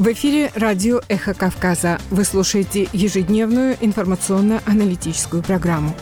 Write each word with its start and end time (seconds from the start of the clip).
В 0.00 0.10
эфире 0.12 0.50
радио 0.54 1.02
«Эхо 1.08 1.34
Кавказа». 1.34 2.00
Вы 2.08 2.24
слушаете 2.24 2.88
ежедневную 2.90 3.76
информационно-аналитическую 3.82 5.42
программу. 5.42 5.94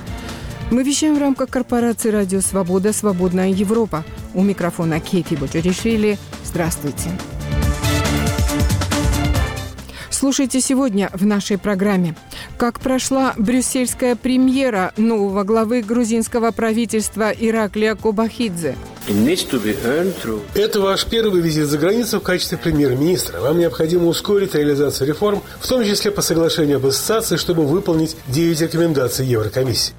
Мы 0.71 0.85
вещаем 0.85 1.17
в 1.17 1.19
рамках 1.19 1.51
корпорации 1.51 2.11
«Радио 2.11 2.41
Свобода. 2.41 2.93
Свободная 2.93 3.49
Европа». 3.49 4.05
У 4.35 4.45
микрофона 4.45 5.01
Кейти 5.01 5.35
Бочаришвили. 5.35 6.17
Здравствуйте. 6.45 7.11
Слушайте 10.19 10.61
сегодня 10.61 11.11
в 11.13 11.25
нашей 11.25 11.59
программе. 11.59 12.17
Как 12.57 12.81
прошла 12.81 13.35
брюссельская 13.39 14.17
премьера 14.17 14.93
нового 14.97 15.45
главы 15.45 15.81
грузинского 15.81 16.51
правительства 16.51 17.31
Ираклия 17.31 17.95
Кобахидзе– 17.95 18.75
это 20.55 20.81
ваш 20.81 21.07
первый 21.07 21.41
визит 21.41 21.67
за 21.67 21.79
границу 21.79 22.19
в 22.19 22.25
качестве 22.25 22.59
премьер-министра. 22.59 23.39
Вам 23.39 23.61
необходимо 23.61 24.07
ускорить 24.09 24.57
реализацию 24.57 25.07
реформ, 25.07 25.41
в 25.61 25.69
том 25.69 25.85
числе 25.85 26.11
по 26.11 26.21
соглашению 26.21 26.79
об 26.79 26.87
ассоциации, 26.87 27.37
чтобы 27.37 27.65
выполнить 27.65 28.17
9 28.27 28.61
рекомендаций 28.61 29.25
Еврокомиссии. 29.25 29.95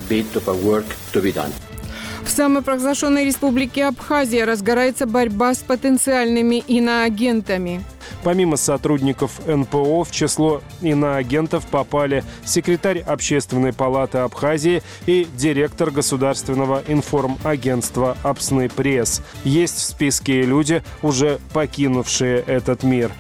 В 2.30 2.32
самопровозглашенной 2.32 3.26
республике 3.26 3.86
Абхазия 3.86 4.46
разгорается 4.46 5.08
борьба 5.08 5.56
с 5.56 5.58
потенциальными 5.58 6.58
иноагентами. 6.68 7.84
Помимо 8.24 8.56
сотрудников 8.56 9.42
НПО 9.48 10.04
в 10.04 10.12
число 10.12 10.62
иноагентов 10.80 11.66
попали 11.66 12.24
секретарь 12.46 13.00
Общественной 13.00 13.74
палаты 13.74 14.20
Абхазии 14.20 14.84
и 15.08 15.28
директор 15.38 15.90
государственного 15.90 16.84
информагентства 16.88 18.16
«Апсны 18.22 18.70
Пресс». 18.70 19.24
Есть 19.44 19.78
в 19.78 19.82
списке 19.82 20.44
люди, 20.44 20.84
уже 21.02 21.40
покинувшие 21.52 22.44
этот 22.46 22.84
мир. 22.84 23.12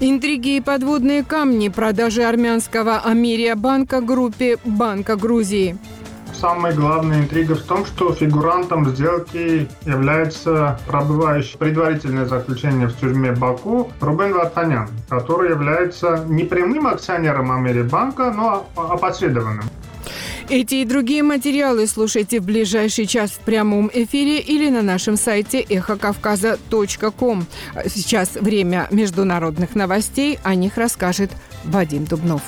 Интриги 0.00 0.56
и 0.56 0.60
подводные 0.60 1.22
камни 1.22 1.68
продажи 1.68 2.24
армянского 2.24 2.98
Америя 2.98 3.54
банка 3.54 4.00
группе 4.00 4.58
Банка 4.64 5.14
Грузии 5.14 5.78
самая 6.42 6.74
главная 6.74 7.20
интрига 7.20 7.54
в 7.54 7.62
том, 7.62 7.86
что 7.86 8.12
фигурантом 8.12 8.88
сделки 8.88 9.68
является 9.86 10.76
пробывающий 10.88 11.56
предварительное 11.56 12.26
заключение 12.26 12.88
в 12.88 12.96
тюрьме 12.96 13.30
Баку 13.30 13.92
Рубен 14.00 14.32
Вартанян, 14.32 14.88
который 15.08 15.50
является 15.50 16.24
не 16.26 16.42
прямым 16.42 16.88
акционером 16.88 17.52
Америбанка, 17.52 18.32
но 18.32 18.66
опосредованным. 18.74 19.64
Эти 20.48 20.74
и 20.76 20.84
другие 20.84 21.22
материалы 21.22 21.86
слушайте 21.86 22.40
в 22.40 22.44
ближайший 22.44 23.06
час 23.06 23.30
в 23.30 23.38
прямом 23.38 23.88
эфире 23.94 24.40
или 24.40 24.68
на 24.68 24.82
нашем 24.82 25.16
сайте 25.16 25.60
эхокавказа.ком. 25.60 27.46
Сейчас 27.86 28.34
время 28.34 28.88
международных 28.90 29.76
новостей. 29.76 30.40
О 30.42 30.56
них 30.56 30.76
расскажет 30.76 31.30
Вадим 31.62 32.04
Дубнов. 32.04 32.42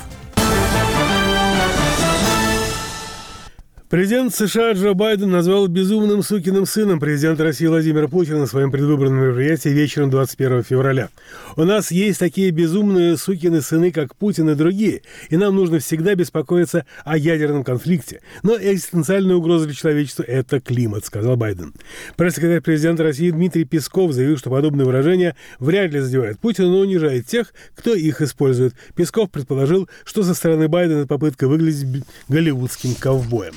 Президент 3.95 4.35
США 4.35 4.73
Джо 4.73 4.93
Байден 4.93 5.31
назвал 5.31 5.69
безумным 5.69 6.25
сукиным 6.25 6.67
сыном 6.67 6.99
президента 6.99 7.45
России 7.45 7.69
Владимира 7.69 8.09
Путина 8.09 8.39
на 8.41 8.47
своем 8.49 8.73
предвыборном 8.73 9.21
мероприятии 9.21 9.69
вечером 9.69 10.11
21 10.11 10.65
февраля. 10.65 11.11
У 11.55 11.63
нас 11.63 11.93
есть 11.93 12.19
такие 12.19 12.51
безумные 12.51 13.17
сукины 13.17 13.63
сыны, 13.63 13.93
как 13.93 14.17
Путин 14.17 14.51
и 14.51 14.57
другие, 14.57 15.03
и 15.31 15.37
нам 15.37 15.55
нужно 15.55 15.79
всегда 15.79 16.17
беспокоиться 16.17 16.87
о 17.05 17.17
ядерном 17.17 17.63
конфликте. 17.63 18.21
Но 18.43 18.57
экзистенциальная 18.57 19.37
угроза 19.37 19.67
для 19.67 19.77
человечества– 19.77 20.25
это 20.27 20.61
климат, 20.61 21.05
сказал 21.07 21.37
Байден. 21.37 21.73
Пресс-секретарь 22.17 22.63
президента 22.63 23.05
России 23.05 23.31
Дмитрий 23.31 23.65
Песков 23.65 24.11
заявил, 24.11 24.39
что 24.39 24.51
подобные 24.51 24.87
выражения 24.87 25.37
вряд 25.61 25.93
ли 25.93 26.01
задевают 26.01 26.41
Путина, 26.41 26.69
но 26.69 26.79
унижает 26.81 27.29
тех, 27.29 27.55
кто 27.77 27.95
их 27.95 28.21
использует. 28.23 28.75
Песков 28.97 29.31
предположил, 29.31 29.89
что 30.05 30.25
со 30.25 30.35
стороны 30.35 30.67
Байдена 30.67 31.07
попытка 31.07 31.47
выглядеть 31.47 32.03
голливудским 32.29 32.97
ковбоем. 32.97 33.55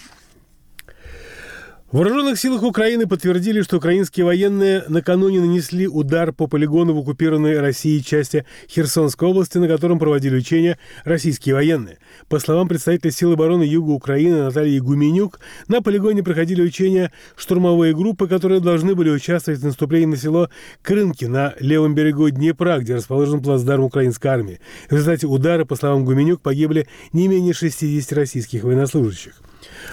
В 1.89 1.99
вооруженных 1.99 2.37
силах 2.37 2.63
Украины 2.63 3.07
подтвердили, 3.07 3.61
что 3.61 3.77
украинские 3.77 4.25
военные 4.25 4.83
накануне 4.89 5.39
нанесли 5.39 5.87
удар 5.87 6.33
по 6.33 6.45
полигону 6.45 6.93
в 6.93 6.99
оккупированной 6.99 7.61
Россией 7.61 8.03
части 8.03 8.45
Херсонской 8.69 9.29
области, 9.29 9.57
на 9.57 9.69
котором 9.69 9.97
проводили 9.97 10.35
учения 10.35 10.77
российские 11.05 11.55
военные. 11.55 11.99
По 12.27 12.39
словам 12.39 12.67
представителя 12.67 13.11
сил 13.11 13.31
обороны 13.31 13.63
Юга 13.63 13.91
Украины 13.91 14.43
Натальи 14.43 14.79
Гуменюк, 14.79 15.39
на 15.69 15.81
полигоне 15.81 16.23
проходили 16.23 16.61
учения 16.61 17.13
штурмовые 17.37 17.95
группы, 17.95 18.27
которые 18.27 18.59
должны 18.59 18.93
были 18.93 19.09
участвовать 19.09 19.61
в 19.61 19.65
наступлении 19.65 20.07
на 20.07 20.17
село 20.17 20.49
Крынки 20.81 21.23
на 21.23 21.55
левом 21.61 21.95
берегу 21.95 22.29
Днепра, 22.29 22.79
где 22.79 22.95
расположен 22.95 23.41
плацдарм 23.41 23.85
украинской 23.85 24.27
армии. 24.27 24.59
В 24.89 24.91
результате 24.91 25.27
удара, 25.27 25.63
по 25.63 25.77
словам 25.77 26.03
Гуменюк, 26.03 26.41
погибли 26.41 26.85
не 27.13 27.29
менее 27.29 27.53
60 27.53 28.11
российских 28.11 28.65
военнослужащих. 28.65 29.41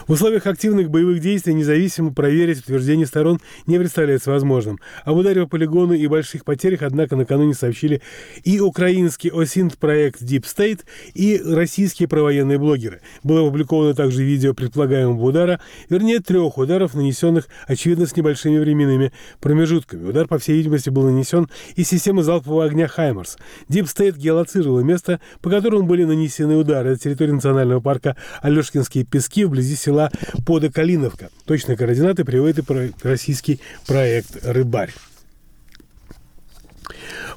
В 0.07 0.13
условиях 0.13 0.47
активных 0.47 0.91
боевых 0.91 1.21
действий 1.21 1.55
независимо 1.55 2.13
проверить 2.13 2.61
утверждение 2.61 3.07
сторон 3.07 3.41
не 3.67 3.79
представляется 3.79 4.31
возможным. 4.31 4.79
Об 5.05 5.17
ударе 5.17 5.43
по 5.43 5.49
полигону 5.49 5.95
и 5.95 6.07
больших 6.07 6.45
потерях, 6.45 6.83
однако, 6.83 7.17
накануне 7.17 7.55
сообщили 7.55 8.03
и 8.43 8.61
украинский 8.61 9.31
ОСИНТ-проект 9.31 10.23
Deep 10.23 10.45
State, 10.45 10.81
и 11.15 11.41
российские 11.45 12.09
провоенные 12.09 12.59
блогеры. 12.59 13.01
Было 13.23 13.41
опубликовано 13.41 13.95
также 13.95 14.23
видео 14.23 14.55
предполагаемого 14.55 15.23
удара, 15.23 15.61
вернее, 15.89 16.21
трех 16.21 16.59
ударов, 16.59 16.95
нанесенных, 16.95 17.49
очевидно, 17.67 18.07
с 18.07 18.17
небольшими 18.17 18.59
временными 18.59 19.13
промежутками. 19.41 20.09
Удар, 20.09 20.27
по 20.27 20.39
всей 20.39 20.57
видимости, 20.57 20.91
был 20.91 21.05
нанесен 21.05 21.49
из 21.77 21.89
системы 21.89 22.23
залпового 22.23 22.65
огня 22.65 22.89
«Хаймарс». 22.89 23.37
Deep 23.69 23.85
State 23.85 24.19
геолоцировало 24.19 24.81
место, 24.81 25.21
по 25.41 25.51
которому 25.51 25.85
были 25.85 26.05
нанесены 26.05 26.57
удары. 26.57 26.91
Это 26.91 27.03
территория 27.03 27.33
национального 27.33 27.81
парка 27.81 28.17
Алешкинские 28.43 29.05
пески 29.05 29.45
вблизи 29.45 29.64
вблизи 29.65 29.77
села 29.77 30.11
Подокалиновка. 30.45 31.31
Точные 31.47 31.77
координаты 31.77 32.25
приводит 32.25 32.59
и 32.71 32.93
российский 33.03 33.61
проект 33.87 34.45
«Рыбарь». 34.45 34.93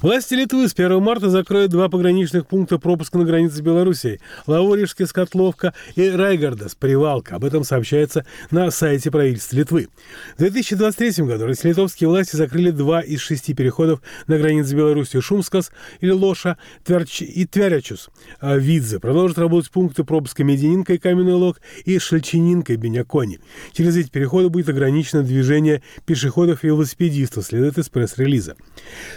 Власти 0.02 0.36
Литвы 0.36 0.68
с 0.68 0.74
1 0.74 1.02
марта 1.02 1.28
закроют 1.32 1.72
два 1.72 1.90
пограничных 1.90 2.46
пункта 2.46 2.78
пропуска 2.78 3.18
на 3.18 3.26
границе 3.26 3.56
с 3.56 3.62
Белоруссией– 3.62 4.20
Лаворишский, 4.48 5.08
Скотловка 5.08 5.74
и 5.96 6.08
Райгардас, 6.08 6.76
Привалка. 6.76 7.36
Об 7.36 7.44
этом 7.44 7.64
сообщается 7.64 8.24
на 8.52 8.70
сайте 8.70 9.10
правительства 9.10 9.56
Литвы. 9.56 9.88
В 10.36 10.38
2023 10.38 11.26
году 11.26 11.48
литовские 11.48 12.10
власти 12.10 12.36
закрыли 12.36 12.70
два 12.70 13.02
из 13.02 13.22
шести 13.22 13.56
переходов 13.56 14.02
на 14.28 14.38
границе 14.38 14.70
с 14.70 14.74
Белоруссией– 14.74 15.22
Шумскас 15.24 15.72
или 16.00 16.12
Лоша 16.12 16.60
Тверч 16.84 17.24
и 17.24 17.48
Тверячус. 17.48 18.10
А 18.40 18.56
Видзе 18.56 19.00
продолжат 19.00 19.40
работать 19.40 19.72
пункты 19.72 20.04
пропуска 20.04 20.44
Медининка 20.44 20.94
и 20.94 21.00
Каменный 21.00 21.34
Лог 21.34 21.60
и 21.86 21.98
Шельчининка 21.98 22.74
и 22.74 22.76
Бенякони. 22.76 23.40
Через 23.74 23.98
эти 23.98 24.10
переходы 24.10 24.50
будет 24.50 24.70
ограничено 24.70 25.24
движение 25.24 25.82
пешеходов 26.06 26.64
и 26.64 26.68
велосипедистов, 26.68 27.46
следует 27.46 27.80
из 27.80 27.90
пресс-релиза. 27.90 28.56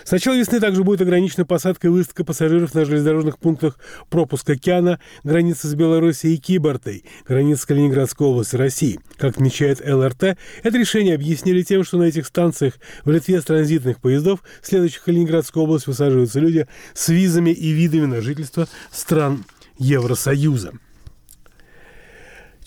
С 0.05 0.11
начала 0.11 0.37
весны 0.39 0.59
также 0.71 0.85
будет 0.85 1.01
ограничена 1.01 1.45
посадка 1.45 1.89
и 1.89 1.91
выставка 1.91 2.23
пассажиров 2.25 2.75
на 2.75 2.85
железнодорожных 2.85 3.41
пунктах 3.41 3.77
пропуска 4.09 4.55
Кяна, 4.55 5.01
границы 5.25 5.67
с 5.67 5.75
Белоруссией 5.75 6.37
и 6.37 6.39
Кибортой, 6.39 7.05
границы 7.27 7.63
с 7.63 7.67
Калининградской 7.67 8.25
области 8.25 8.55
России. 8.55 9.01
Как 9.17 9.35
отмечает 9.35 9.85
ЛРТ, 9.85 10.39
это 10.63 10.79
решение 10.79 11.17
объяснили 11.17 11.63
тем, 11.63 11.83
что 11.83 11.99
на 11.99 12.05
этих 12.05 12.25
станциях 12.25 12.75
в 13.03 13.11
Литве 13.11 13.41
с 13.41 13.45
транзитных 13.47 14.01
поездов, 14.01 14.45
следующих 14.63 15.01
в 15.01 15.05
Калининградскую 15.07 15.65
область, 15.65 15.89
высаживаются 15.89 16.39
люди 16.39 16.69
с 16.95 17.09
визами 17.09 17.51
и 17.51 17.73
видами 17.73 18.07
на 18.07 18.21
жительство 18.21 18.69
стран 18.93 19.45
Евросоюза. 19.77 20.75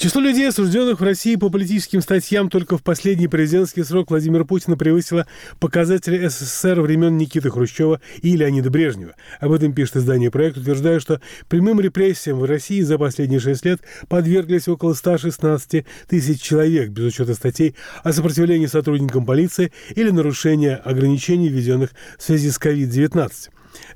Число 0.03 0.19
людей, 0.19 0.50
осужденных 0.50 1.00
в 1.00 1.03
России 1.06 1.38
по 1.38 1.50
политическим 1.50 2.02
статьям 2.02 2.50
только 2.50 2.78
в 2.78 2.84
последний 2.84 3.29
президентский 3.29 3.84
срок 3.84 4.09
Владимира 4.09 4.44
Путина 4.44 4.76
превысило 4.76 5.28
показатели 5.61 6.28
СССР 6.28 6.82
времен 6.82 7.17
Никиты 7.17 7.50
Хрущева 7.50 8.02
и 8.22 8.35
Леонида 8.35 8.70
Брежнева. 8.70 9.16
Об 9.40 9.53
этом 9.53 9.72
пишет 9.72 9.96
издание 9.96 10.29
«Проект», 10.29 10.58
утверждая, 10.58 11.00
что 11.00 11.22
прямым 11.47 11.79
репрессиям 11.79 12.40
в 12.40 12.44
России 12.44 12.82
за 12.82 12.97
последние 12.97 13.40
шесть 13.40 13.64
лет 13.64 13.79
подверглись 14.09 14.67
около 14.67 14.94
116 14.94 15.85
тысяч 16.09 16.41
человек, 16.41 16.90
без 16.90 17.06
учета 17.06 17.34
статей 17.34 17.73
о 18.03 18.11
сопротивлении 18.11 18.66
сотрудникам 18.66 19.26
полиции 19.26 19.72
или 19.96 20.09
нарушения 20.09 20.76
ограничений, 20.76 21.47
введенных 21.47 21.91
в 22.17 22.23
связи 22.23 22.52
с 22.52 22.59
COVID-19. 22.59 23.32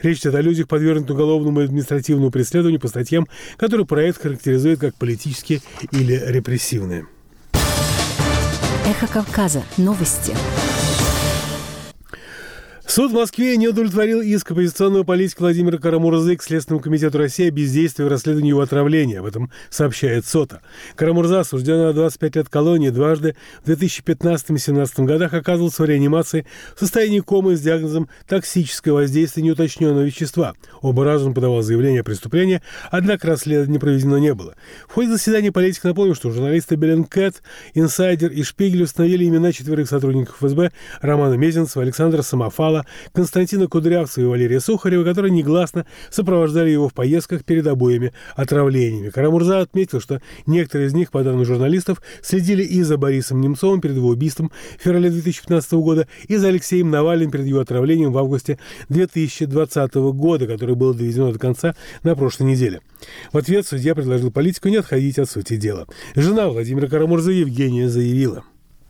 Речь 0.01 0.19
идет 0.19 0.35
о 0.35 0.41
людях, 0.41 0.67
подвергнутых 0.67 1.15
уголовному 1.15 1.61
и 1.61 1.65
административному 1.65 2.31
преследованию 2.31 2.79
по 2.79 2.87
статьям, 2.87 3.27
которые 3.57 3.85
проект 3.85 4.21
характеризует 4.21 4.79
как 4.79 4.95
политические 4.95 5.61
или 5.91 6.21
репрессивные. 6.25 7.07
Эхо 8.85 9.07
Кавказа. 9.07 9.63
Новости. 9.77 10.33
Суд 12.87 13.11
в 13.11 13.15
Москве 13.15 13.57
не 13.57 13.67
удовлетворил 13.67 14.21
иск 14.21 14.49
оппозиционного 14.51 15.03
политика 15.03 15.41
Владимира 15.41 15.77
Карамурзы 15.77 16.37
к 16.37 16.41
Следственному 16.41 16.81
комитету 16.81 17.17
России 17.17 17.49
о 17.49 17.51
бездействии 17.51 18.05
в 18.05 18.07
расследовании 18.07 18.49
его 18.51 18.61
отравления. 18.61 19.19
Об 19.19 19.25
этом 19.25 19.51
сообщает 19.69 20.25
СОТА. 20.25 20.61
Карамурза, 20.95 21.41
осуждена 21.41 21.87
на 21.87 21.93
25 21.93 22.37
лет 22.37 22.49
колонии, 22.49 22.89
дважды 22.89 23.35
в 23.65 23.69
2015-2017 23.69 25.03
годах 25.03 25.33
оказывался 25.33 25.83
в 25.83 25.85
реанимации 25.85 26.45
в 26.77 26.79
состоянии 26.79 27.19
комы 27.19 27.57
с 27.57 27.61
диагнозом 27.61 28.07
токсическое 28.25 28.93
воздействие 28.93 29.45
неуточненного 29.45 30.03
вещества. 30.03 30.53
Оба 30.81 31.03
раза 31.03 31.25
он 31.25 31.33
подавал 31.33 31.61
заявление 31.63 32.01
о 32.01 32.05
преступлении, 32.05 32.61
однако 32.89 33.27
расследование 33.27 33.81
проведено 33.81 34.17
не 34.17 34.33
было. 34.33 34.55
В 34.87 34.93
ходе 34.93 35.09
заседания 35.09 35.51
политик 35.51 35.83
напомнил, 35.83 36.15
что 36.15 36.31
журналисты 36.31 36.75
Bellingcat, 36.75 37.43
Инсайдер 37.73 38.31
и 38.31 38.43
Шпигель 38.43 38.83
установили 38.83 39.25
имена 39.25 39.51
четверых 39.51 39.89
сотрудников 39.89 40.37
ФСБ 40.37 40.71
Романа 41.01 41.33
Мезенцева, 41.33 41.83
Александра 41.83 42.21
Самофала, 42.21 42.76
Михайлова, 42.77 42.85
Константина 43.13 43.67
Кудрявцева 43.67 44.25
и 44.25 44.27
Валерия 44.27 44.59
Сухарева, 44.59 45.03
которые 45.03 45.31
негласно 45.31 45.85
сопровождали 46.09 46.69
его 46.69 46.89
в 46.89 46.93
поездках 46.93 47.43
перед 47.43 47.65
обоими 47.67 48.13
отравлениями. 48.35 49.09
Кара-Мурза 49.09 49.61
отметил, 49.61 49.99
что 50.01 50.21
некоторые 50.45 50.87
из 50.87 50.93
них, 50.93 51.11
по 51.11 51.23
данным 51.23 51.45
журналистов, 51.45 52.01
следили 52.21 52.63
и 52.63 52.81
за 52.83 52.97
Борисом 52.97 53.41
Немцовым 53.41 53.81
перед 53.81 53.95
его 53.95 54.09
убийством 54.09 54.51
в 54.77 54.83
феврале 54.83 55.09
2015 55.09 55.71
года, 55.73 56.07
и 56.27 56.35
за 56.35 56.47
Алексеем 56.49 56.89
Навальным 56.89 57.31
перед 57.31 57.45
его 57.45 57.59
отравлением 57.59 58.11
в 58.11 58.17
августе 58.17 58.59
2020 58.89 59.93
года, 59.95 60.47
которое 60.47 60.75
было 60.75 60.93
доведено 60.93 61.31
до 61.31 61.39
конца 61.39 61.75
на 62.03 62.15
прошлой 62.15 62.47
неделе. 62.47 62.81
В 63.31 63.37
ответ 63.37 63.67
судья 63.67 63.95
предложил 63.95 64.31
политику 64.31 64.69
не 64.69 64.77
отходить 64.77 65.19
от 65.19 65.29
сути 65.29 65.55
дела. 65.55 65.87
Жена 66.15 66.49
Владимира 66.49 66.87
Карамурзы 66.87 67.31
Евгения 67.33 67.89
заявила. 67.89 68.43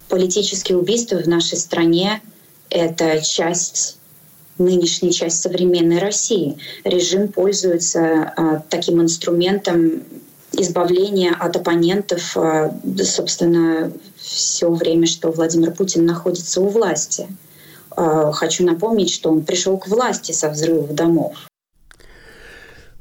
Политические 0.10 0.78
убийства 0.78 1.18
в 1.18 1.28
нашей 1.28 1.57
стране 1.57 2.22
это 2.69 3.22
часть 3.22 3.98
нынешняя 4.58 5.12
часть 5.12 5.42
современной 5.42 6.00
России. 6.00 6.58
Режим 6.84 7.28
пользуется 7.28 8.34
а, 8.36 8.64
таким 8.69 9.02
инструментом 9.02 10.04
избавления 10.52 11.36
от 11.38 11.56
оппонентов, 11.56 12.36
а, 12.36 12.75
собственно, 13.04 13.92
все 14.18 14.72
время, 14.72 15.06
что 15.06 15.31
Владимир 15.31 15.72
Путин 15.72 16.06
находится 16.06 16.62
у 16.62 16.68
власти. 16.68 17.28
А, 17.92 18.31
хочу 18.31 18.66
напомнить, 18.66 19.12
что 19.12 19.30
он 19.30 19.44
пришел 19.44 19.78
к 19.78 19.88
власти 19.88 20.31
со 20.31 20.50
взрывов 20.50 20.94
домов. 20.94 21.36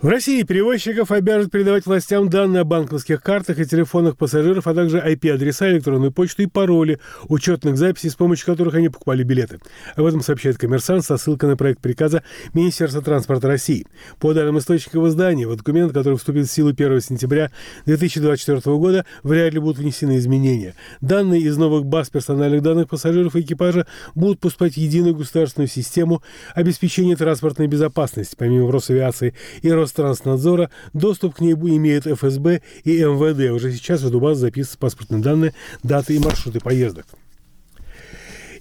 В 0.03 0.09
России 0.09 0.43
перевозчиков 0.43 1.11
обяжут 1.11 1.51
передавать 1.51 1.87
властям 1.87 2.29
данные 2.29 2.61
о 2.61 2.65
банковских 2.65 3.23
картах 3.23 3.59
и 3.59 3.65
телефонах 3.65 4.19
пассажиров, 4.19 4.67
а 4.67 4.75
также 4.75 4.99
IP-адреса, 4.99 5.71
электронную 5.71 6.13
почту 6.13 6.43
и 6.43 6.47
пароли 6.47 7.01
учетных 7.29 7.79
записей, 7.79 8.11
с 8.11 8.15
помощью 8.15 8.45
которых 8.45 8.75
они 8.75 8.91
покупали 8.91 9.23
билеты. 9.23 9.59
Об 9.95 10.05
этом 10.05 10.21
сообщает 10.21 10.59
коммерсант 10.59 11.07
со 11.07 11.17
ссылкой 11.17 11.49
на 11.49 11.57
проект 11.57 11.81
приказа 11.81 12.23
Министерства 12.53 13.01
транспорта 13.01 13.49
России. 13.49 13.87
По 14.21 14.35
данным 14.35 14.59
источников 14.59 15.07
издания, 15.07 15.49
в 15.49 15.57
документ, 15.57 15.95
который 15.95 16.19
вступит 16.19 16.47
в 16.47 16.53
силу 16.53 16.71
1 16.73 17.01
сентября 17.01 17.51
2024 17.87 18.77
года, 18.77 19.07
вряд 19.23 19.55
ли 19.55 19.61
будут 19.61 19.79
внесены 19.79 20.19
изменения. 20.19 20.75
Данные 21.01 21.41
из 21.41 21.57
новых 21.57 21.87
баз 21.87 22.11
персональных 22.11 22.61
данных 22.61 22.91
пассажиров 22.91 23.35
и 23.35 23.41
экипажа 23.41 23.87
будут 24.15 24.41
поступать 24.41 24.75
в 24.75 24.77
единую 24.77 25.17
государственную 25.17 25.69
систему 25.69 26.23
обеспечения 26.55 27.17
транспортной 27.17 27.67
безопасности, 27.67 28.37
помимо 28.39 28.71
Росавиации 28.71 29.35
и 29.63 29.71
Рос 29.71 29.86
Ространснадзора, 29.87 30.71
доступ 30.93 31.37
к 31.37 31.41
ней 31.41 31.53
имеют 31.53 32.07
ФСБ 32.07 32.63
и 32.85 33.01
МВД. 33.01 33.53
Уже 33.53 33.73
сейчас 33.73 34.03
в 34.03 34.19
базу 34.19 34.41
записываются 34.41 34.79
паспортные 34.79 35.23
данные, 35.23 35.55
даты 35.83 36.17
и 36.17 36.19
маршруты 36.19 36.61
поездок. 36.61 37.07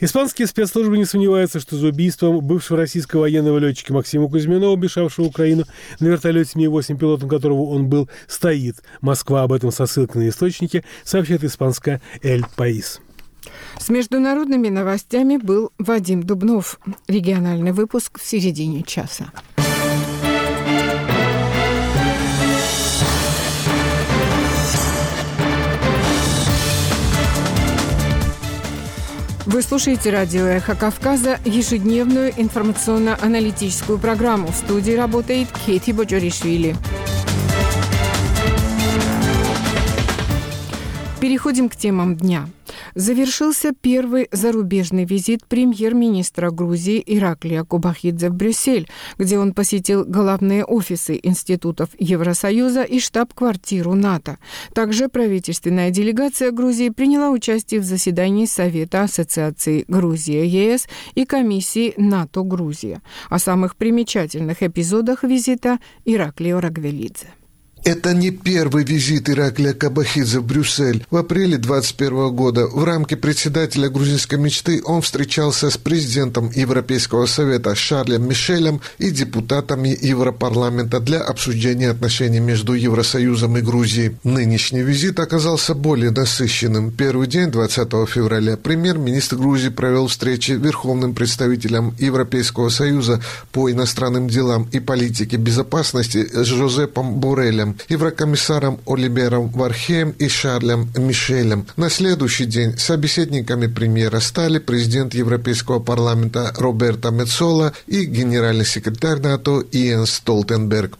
Испанские 0.01 0.47
спецслужбы 0.47 0.97
не 0.97 1.05
сомневаются, 1.05 1.59
что 1.59 1.77
за 1.77 1.87
убийством 1.87 2.39
бывшего 2.41 2.77
российского 2.79 3.21
военного 3.21 3.57
летчика 3.59 3.93
Максима 3.93 4.27
Кузьминова, 4.27 4.75
бежавшего 4.75 5.25
в 5.25 5.29
Украину 5.29 5.63
на 5.99 6.07
вертолете 6.07 6.51
Ми-8, 6.55 6.97
пилотом 6.97 7.29
которого 7.29 7.69
он 7.69 7.87
был, 7.87 8.09
стоит. 8.27 8.83
Москва 9.01 9.43
об 9.43 9.53
этом 9.53 9.71
со 9.71 9.85
ссылкой 9.85 10.23
на 10.23 10.29
источники 10.29 10.83
сообщает 11.03 11.43
испанская 11.43 12.01
«Эль 12.21 12.43
Паис». 12.55 12.99
С 13.79 13.89
международными 13.89 14.69
новостями 14.69 15.37
был 15.37 15.71
Вадим 15.77 16.23
Дубнов. 16.23 16.79
Региональный 17.07 17.71
выпуск 17.71 18.19
в 18.19 18.25
середине 18.25 18.83
часа. 18.83 19.31
Вы 29.45 29.61
слушаете 29.61 30.09
радио 30.09 30.43
«Эхо 30.45 30.73
Кавказа» 30.73 31.39
ежедневную 31.45 32.33
информационно-аналитическую 32.35 33.99
программу. 33.99 34.47
В 34.47 34.55
студии 34.55 34.93
работает 34.93 35.47
Кейти 35.65 35.93
Боджоришвили. 35.93 36.75
Переходим 41.21 41.69
к 41.69 41.75
темам 41.75 42.15
дня– 42.15 42.49
завершился 42.95 43.73
первый 43.79 44.27
зарубежный 44.31 45.05
визит 45.05 45.45
премьер-министра 45.45 46.49
Грузии 46.49 47.03
Ираклия 47.05 47.63
Кубахидзе 47.63 48.29
в 48.29 48.33
Брюссель, 48.33 48.89
где 49.17 49.37
он 49.37 49.53
посетил 49.53 50.05
главные 50.05 50.63
офисы 50.63 51.19
институтов 51.21 51.89
Евросоюза 51.99 52.83
и 52.83 52.99
штаб-квартиру 52.99 53.93
НАТО. 53.93 54.39
Также 54.73 55.09
правительственная 55.09 55.91
делегация 55.91 56.51
Грузии 56.51 56.89
приняла 56.89 57.29
участие 57.29 57.81
в 57.81 57.83
заседании 57.83 58.45
Совета 58.45 59.03
Ассоциации 59.03 59.85
Грузия-ЕС 59.87 60.87
и 61.13 61.25
комиссии 61.25 61.93
НАТО-Грузия. 61.97 63.01
О 63.29 63.39
самых 63.39 63.75
примечательных 63.75 64.63
эпизодах 64.63 65.23
визита 65.23 65.79
Ираклио 66.05 66.59
Рагвелидзе. 66.59 67.27
Это 67.85 68.15
не 68.15 68.31
первый 68.31 68.83
визит 68.83 69.29
Ираклия 69.29 69.73
Кабахидзе 69.73 70.39
в 70.39 70.43
Брюссель. 70.43 71.05
В 71.11 71.17
апреле 71.17 71.59
2021 71.59 72.35
года 72.35 72.65
в 72.65 72.83
рамке 72.83 73.15
председателя 73.15 73.89
грузинской 73.89 74.39
мечты 74.39 74.81
он 74.83 75.03
встречался 75.03 75.69
с 75.69 75.77
президентом 75.77 76.49
Европейского 76.49 77.27
совета 77.27 77.75
Шарлем 77.75 78.27
Мишелем 78.27 78.81
и 78.97 79.11
депутатами 79.11 79.95
Европарламента 80.01 80.99
для 80.99 81.21
обсуждения 81.21 81.91
отношений 81.91 82.39
между 82.39 82.73
Евросоюзом 82.73 83.55
и 83.57 83.61
Грузией. 83.61 84.15
Нынешний 84.23 84.81
визит 84.81 85.19
оказался 85.19 85.75
более 85.75 86.09
насыщенным. 86.09 86.89
Первый 86.89 87.27
день, 87.27 87.51
20 87.51 87.87
февраля, 88.09 88.57
премьер-министр 88.57 89.35
Грузии 89.35 89.69
провел 89.69 90.07
встречи 90.07 90.53
верховным 90.53 91.13
представителем 91.13 91.93
Европейского 91.99 92.69
союза 92.69 93.21
по 93.51 93.69
иностранным 93.69 94.27
делам 94.27 94.67
и 94.71 94.79
политике 94.79 95.37
безопасности 95.37 96.27
с 96.33 96.47
Жозепом 96.47 97.19
Борелем 97.75 97.77
еврокомиссаром 97.89 98.79
Оливером 98.85 99.49
Вархеем 99.49 100.11
и 100.19 100.27
Шарлем 100.27 100.89
Мишелем. 100.97 101.67
На 101.77 101.89
следующий 101.89 102.45
день 102.45 102.77
собеседниками 102.77 103.67
премьера 103.67 104.19
стали 104.19 104.59
президент 104.59 105.13
Европейского 105.13 105.79
парламента 105.79 106.53
Роберто 106.57 107.11
Мецола 107.11 107.73
и 107.87 108.05
генеральный 108.05 108.65
секретарь 108.65 109.19
НАТО 109.19 109.63
Иэн 109.71 110.05
Столтенберг. 110.05 110.97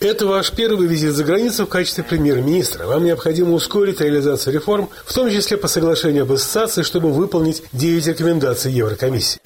Это 0.00 0.26
ваш 0.26 0.52
первый 0.52 0.86
визит 0.86 1.14
за 1.14 1.24
границу 1.24 1.66
в 1.66 1.68
качестве 1.68 2.04
премьер-министра. 2.04 2.86
Вам 2.86 3.04
необходимо 3.04 3.52
ускорить 3.52 4.00
реализацию 4.00 4.54
реформ, 4.54 4.88
в 5.04 5.12
том 5.12 5.30
числе 5.30 5.56
по 5.56 5.68
соглашению 5.68 6.22
об 6.24 6.32
ассоциации, 6.32 6.82
чтобы 6.82 7.12
выполнить 7.12 7.62
9 7.72 8.06
рекомендаций 8.06 8.72
Еврокомиссии. 8.72 9.38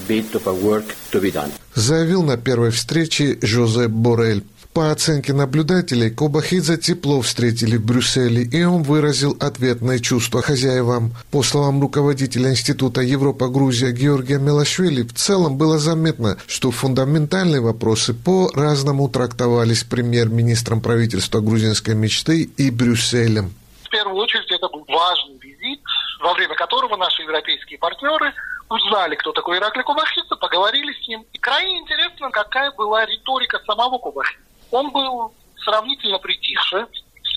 Заявил 1.74 2.22
на 2.22 2.36
первой 2.36 2.70
встрече 2.70 3.38
Жозеп 3.42 3.90
Борель. 3.90 4.42
По 4.74 4.92
оценке 4.92 5.32
наблюдателей, 5.32 6.10
Кобахидзе 6.10 6.76
тепло 6.76 7.20
встретили 7.20 7.76
в 7.76 7.84
Брюсселе, 7.84 8.42
и 8.44 8.62
он 8.62 8.82
выразил 8.82 9.36
ответное 9.40 9.98
чувство 9.98 10.40
хозяевам. 10.40 11.14
По 11.32 11.42
словам 11.42 11.80
руководителя 11.80 12.50
Института 12.50 13.00
Европа-Грузия 13.00 13.90
Георгия 13.90 14.38
Мелашвили, 14.38 15.02
в 15.02 15.14
целом 15.14 15.56
было 15.56 15.78
заметно, 15.78 16.36
что 16.46 16.70
фундаментальные 16.70 17.60
вопросы 17.60 18.14
по-разному 18.14 19.08
трактовались 19.08 19.82
премьер-министром 19.82 20.80
правительства 20.80 21.40
грузинской 21.40 21.94
мечты 21.94 22.42
и 22.42 22.70
Брюсселем. 22.70 23.52
В 23.84 23.88
первую 23.88 24.16
очередь 24.22 24.50
это 24.52 24.68
был 24.68 24.84
важный 24.86 25.38
визит, 25.40 25.80
во 26.20 26.34
время 26.34 26.54
которого 26.54 26.96
наши 26.96 27.22
европейские 27.22 27.78
партнеры 27.78 28.32
узнали, 28.68 29.16
кто 29.16 29.32
такой 29.32 29.58
Ираклий 29.58 29.82
Кубахидзе, 29.82 30.36
поговорили 30.38 30.92
с 30.92 31.08
ним. 31.08 31.24
И 31.32 31.38
крайне 31.38 31.78
интересно, 31.78 32.30
какая 32.30 32.70
была 32.72 33.06
риторика 33.06 33.58
самого 33.66 33.98
Кубахидзе 33.98 34.37
он 34.70 34.90
был 34.90 35.32
сравнительно 35.58 36.18
притихший 36.18 36.84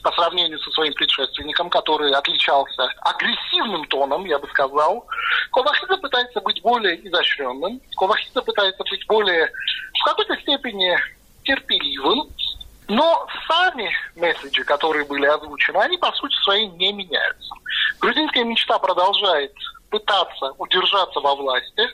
по 0.04 0.12
сравнению 0.14 0.60
со 0.60 0.72
своим 0.72 0.94
предшественником, 0.94 1.70
который 1.70 2.12
отличался 2.12 2.88
агрессивным 3.02 3.86
тоном, 3.86 4.26
я 4.26 4.40
бы 4.40 4.48
сказал. 4.48 5.06
Ковахидзе 5.52 5.98
пытается 5.98 6.42
быть 6.42 6.62
более 6.62 7.08
изощренным, 7.08 7.80
Ковахидзе 7.98 8.42
пытается 8.42 8.84
быть 8.90 9.06
более, 9.06 9.52
в 10.00 10.04
какой-то 10.04 10.36
степени, 10.38 10.98
терпеливым, 11.44 12.30
но 12.88 13.28
сами 13.48 13.92
месседжи, 14.16 14.64
которые 14.64 15.06
были 15.06 15.26
озвучены, 15.26 15.78
они 15.78 15.98
по 15.98 16.12
сути 16.14 16.36
своей 16.44 16.68
не 16.68 16.92
меняются. 16.92 17.54
Грузинская 18.00 18.44
мечта 18.44 18.80
продолжает 18.80 19.54
пытаться 19.90 20.54
удержаться 20.58 21.20
во 21.20 21.36
власти 21.36 21.88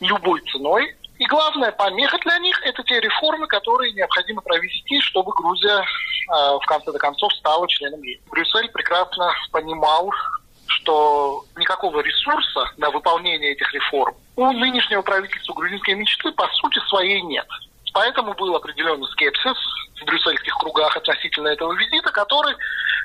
любой 0.00 0.40
ценой. 0.50 0.96
И 1.18 1.26
главная 1.26 1.72
помеха 1.72 2.18
для 2.18 2.38
них– 2.38 2.60
это 2.64 2.82
те 2.84 3.00
реформы, 3.00 3.46
которые 3.46 3.92
необходимо 3.92 4.40
провести, 4.40 5.00
чтобы 5.00 5.32
Грузия 5.32 5.78
э, 5.78 6.58
в 6.60 6.66
конце 6.66 6.92
концов 6.92 7.32
стала 7.34 7.68
членом 7.68 8.02
ЕС. 8.02 8.20
Брюссель 8.30 8.68
прекрасно 8.70 9.32
понимал, 9.52 10.10
что 10.66 11.44
никакого 11.56 12.00
ресурса 12.00 12.72
на 12.76 12.90
выполнение 12.90 13.52
этих 13.52 13.72
реформ 13.72 14.14
у 14.36 14.52
нынешнего 14.52 15.02
правительства 15.02 15.52
грузинской 15.54 15.94
мечты 15.94 16.32
по 16.32 16.48
сути 16.48 16.80
своей 16.88 17.20
нет. 17.22 17.46
Поэтому 17.92 18.32
был 18.34 18.56
определенный 18.56 19.06
скепсис 19.08 19.56
в 20.00 20.04
брюссельских 20.04 20.54
кругах 20.54 20.96
относительно 20.96 21.48
этого 21.48 21.74
визита, 21.74 22.10
который 22.10 22.56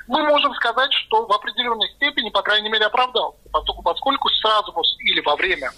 мы 0.06 0.22
можем 0.22 0.54
сказать, 0.54 0.92
что 0.92 1.26
в 1.26 1.32
определенной 1.32 1.88
степени, 1.90 2.30
по 2.30 2.40
крайней 2.40 2.70
мере, 2.70 2.86
оправдал. 2.86 3.36
Поскольку, 3.52 3.82
поскольку 3.82 4.28
сразу 4.30 4.72
или 5.00 5.20
во 5.20 5.36
время 5.36 5.70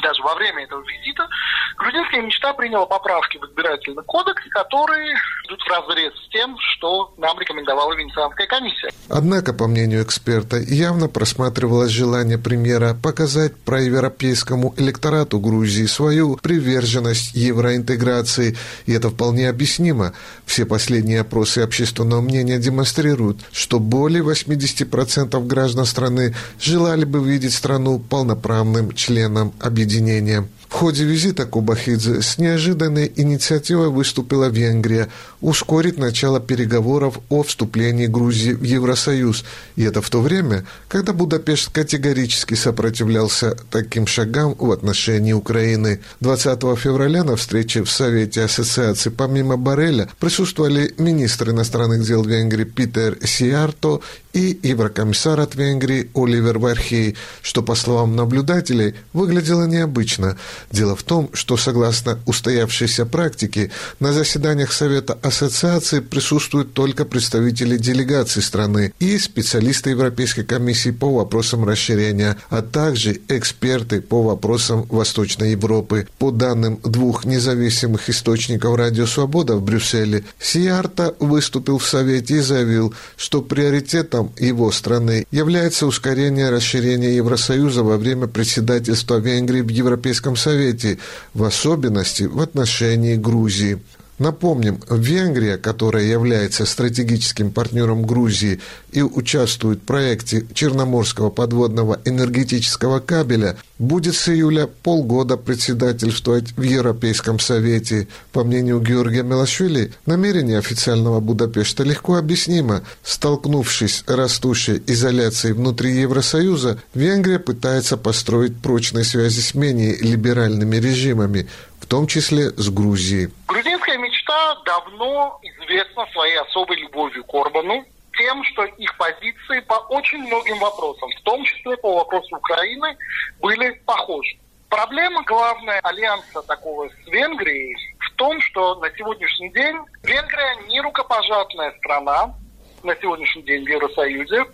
даже 0.00 0.22
во 0.22 0.34
время 0.34 0.64
этого 0.64 0.82
визита, 0.82 1.28
грузинская 1.76 2.22
мечта 2.22 2.52
приняла 2.54 2.86
поправки 2.86 3.38
в 3.38 3.44
избирательный 3.44 4.02
кодекс, 4.04 4.42
которые 4.50 5.14
идут 5.46 5.60
в 5.60 5.68
разрез 5.68 6.12
с 6.14 6.28
тем, 6.30 6.56
что 6.58 7.12
нам 7.18 7.38
рекомендовала 7.38 7.94
Венецианская 7.94 8.46
комиссия. 8.46 8.90
Однако, 9.08 9.52
по 9.52 9.66
мнению 9.66 10.02
эксперта, 10.02 10.56
явно 10.56 11.08
просматривалось 11.08 11.90
желание 11.90 12.38
премьера 12.38 12.94
показать 12.94 13.56
проевропейскому 13.56 14.74
электорату 14.78 15.38
Грузии 15.38 15.84
свою 15.84 16.36
приверженность 16.36 17.34
евроинтеграции, 17.34 18.56
и 18.86 18.92
это 18.92 19.10
вполне 19.10 19.48
объяснимо. 19.48 20.14
Все 20.46 20.64
последние 20.64 21.20
опросы 21.20 21.58
общественного 21.58 22.20
мнения 22.20 22.58
демонстрируют, 22.58 23.40
что 23.52 23.78
более 23.78 24.22
80% 24.22 25.46
граждан 25.46 25.84
страны 25.84 26.34
желали 26.60 27.04
бы 27.04 27.22
видеть 27.22 27.54
страну 27.54 27.98
полноправным 27.98 28.92
членом 28.94 29.52
объединения 29.60 29.81
объединения. 29.82 30.46
В 30.72 30.74
ходе 30.74 31.04
визита 31.04 31.44
Кубахидзе 31.44 32.22
с 32.22 32.38
неожиданной 32.38 33.12
инициативой 33.14 33.90
выступила 33.90 34.46
Венгрия 34.46 35.10
ускорить 35.42 35.98
начало 35.98 36.40
переговоров 36.40 37.20
о 37.28 37.42
вступлении 37.42 38.06
Грузии 38.06 38.52
в 38.52 38.62
Евросоюз. 38.62 39.44
И 39.76 39.82
это 39.84 40.00
в 40.00 40.08
то 40.08 40.22
время, 40.22 40.64
когда 40.88 41.12
Будапешт 41.12 41.68
категорически 41.70 42.54
сопротивлялся 42.54 43.54
таким 43.70 44.06
шагам 44.06 44.56
в 44.58 44.72
отношении 44.72 45.34
Украины. 45.34 46.00
20 46.20 46.60
февраля 46.78 47.22
на 47.22 47.36
встрече 47.36 47.84
в 47.84 47.90
Совете 47.90 48.42
Ассоциации 48.42 49.10
помимо 49.10 49.58
Бареля 49.58 50.08
присутствовали 50.18 50.94
министр 50.96 51.50
иностранных 51.50 52.02
дел 52.02 52.24
Венгрии 52.24 52.64
Питер 52.64 53.18
Сиарто 53.22 54.00
и 54.32 54.58
еврокомиссар 54.62 55.38
от 55.38 55.54
Венгрии 55.54 56.10
Оливер 56.14 56.58
Вархей, 56.58 57.16
что, 57.42 57.62
по 57.62 57.74
словам 57.74 58.16
наблюдателей, 58.16 58.94
выглядело 59.12 59.66
необычно. 59.66 60.38
Дело 60.70 60.96
в 60.96 61.02
том, 61.02 61.30
что, 61.32 61.56
согласно 61.56 62.18
устоявшейся 62.26 63.06
практике, 63.06 63.70
на 64.00 64.12
заседаниях 64.12 64.72
Совета 64.72 65.18
Ассоциации 65.22 66.00
присутствуют 66.00 66.72
только 66.72 67.04
представители 67.04 67.76
делегаций 67.76 68.42
страны 68.42 68.92
и 68.98 69.18
специалисты 69.18 69.90
Европейской 69.90 70.42
комиссии 70.42 70.90
по 70.90 71.12
вопросам 71.12 71.64
расширения, 71.64 72.36
а 72.50 72.62
также 72.62 73.20
эксперты 73.28 74.00
по 74.00 74.22
вопросам 74.22 74.86
Восточной 74.88 75.52
Европы. 75.52 76.06
По 76.18 76.30
данным 76.30 76.78
двух 76.82 77.24
независимых 77.24 78.08
источников 78.08 78.76
«Радио 78.76 79.06
Свобода» 79.06 79.56
в 79.56 79.62
Брюсселе, 79.62 80.24
Сиарта 80.38 81.14
выступил 81.18 81.78
в 81.78 81.86
Совете 81.86 82.36
и 82.36 82.40
заявил, 82.40 82.94
что 83.16 83.42
приоритетом 83.42 84.32
его 84.38 84.70
страны 84.70 85.26
является 85.30 85.86
ускорение 85.86 86.50
расширения 86.50 87.16
Евросоюза 87.16 87.82
во 87.82 87.96
время 87.96 88.26
председательства 88.26 89.16
Венгрии 89.16 89.60
в 89.60 89.68
Европейском 89.68 90.36
Совете, 90.52 90.98
в 91.32 91.44
особенности 91.44 92.24
в 92.24 92.38
отношении 92.40 93.16
Грузии. 93.16 93.78
Напомним, 94.22 94.80
Венгрия, 94.88 95.56
которая 95.58 96.04
является 96.04 96.64
стратегическим 96.64 97.50
партнером 97.50 98.06
Грузии 98.06 98.60
и 98.92 99.02
участвует 99.02 99.80
в 99.80 99.82
проекте 99.82 100.46
Черноморского 100.54 101.30
подводного 101.30 101.98
энергетического 102.04 103.00
кабеля, 103.00 103.56
будет 103.80 104.14
с 104.14 104.28
июля 104.28 104.68
полгода 104.68 105.36
председательствовать 105.36 106.56
в 106.56 106.62
Европейском 106.62 107.40
Совете. 107.40 108.06
По 108.30 108.44
мнению 108.44 108.78
Георгия 108.78 109.24
Мелашвили, 109.24 109.92
намерение 110.06 110.58
официального 110.58 111.18
Будапешта 111.18 111.82
легко 111.82 112.14
объяснимо. 112.14 112.82
Столкнувшись 113.02 114.04
с 114.06 114.08
растущей 114.08 114.80
изоляцией 114.86 115.54
внутри 115.54 115.96
Евросоюза, 115.96 116.80
Венгрия 116.94 117.40
пытается 117.40 117.96
построить 117.96 118.56
прочные 118.56 119.02
связи 119.02 119.40
с 119.40 119.56
менее 119.56 119.96
либеральными 119.96 120.76
режимами, 120.76 121.48
в 121.80 121.86
том 121.86 122.06
числе 122.06 122.52
с 122.56 122.68
Грузией. 122.70 123.30
Грузинская 123.48 123.91
мечта 124.32 124.54
давно 124.64 125.38
известна 125.42 126.06
своей 126.12 126.38
особой 126.38 126.76
любовью 126.76 127.24
к 127.24 127.34
Орбану, 127.34 127.84
тем, 128.16 128.44
что 128.44 128.64
их 128.64 128.96
позиции 128.96 129.60
по 129.60 129.74
очень 129.88 130.18
многим 130.18 130.58
вопросам, 130.58 131.10
в 131.10 131.20
том 131.22 131.44
числе 131.44 131.76
по 131.78 131.96
вопросу 131.96 132.36
Украины, 132.36 132.96
были 133.40 133.70
похожи. 133.86 134.36
Проблема 134.68 135.22
главная 135.24 135.80
альянса 135.80 136.42
такого 136.42 136.88
с 136.88 137.06
Венгрией 137.06 137.76
в 137.98 138.10
том, 138.12 138.40
что 138.40 138.74
на 138.76 138.90
сегодняшний 138.96 139.50
день 139.50 139.76
Венгрия 140.02 140.56
не 140.68 140.80
рукопожатная 140.80 141.72
страна 141.78 142.34
на 142.82 142.96
сегодняшний 142.96 143.42
день 143.42 143.64
в 143.64 143.68
Евросоюзе, 143.68 144.44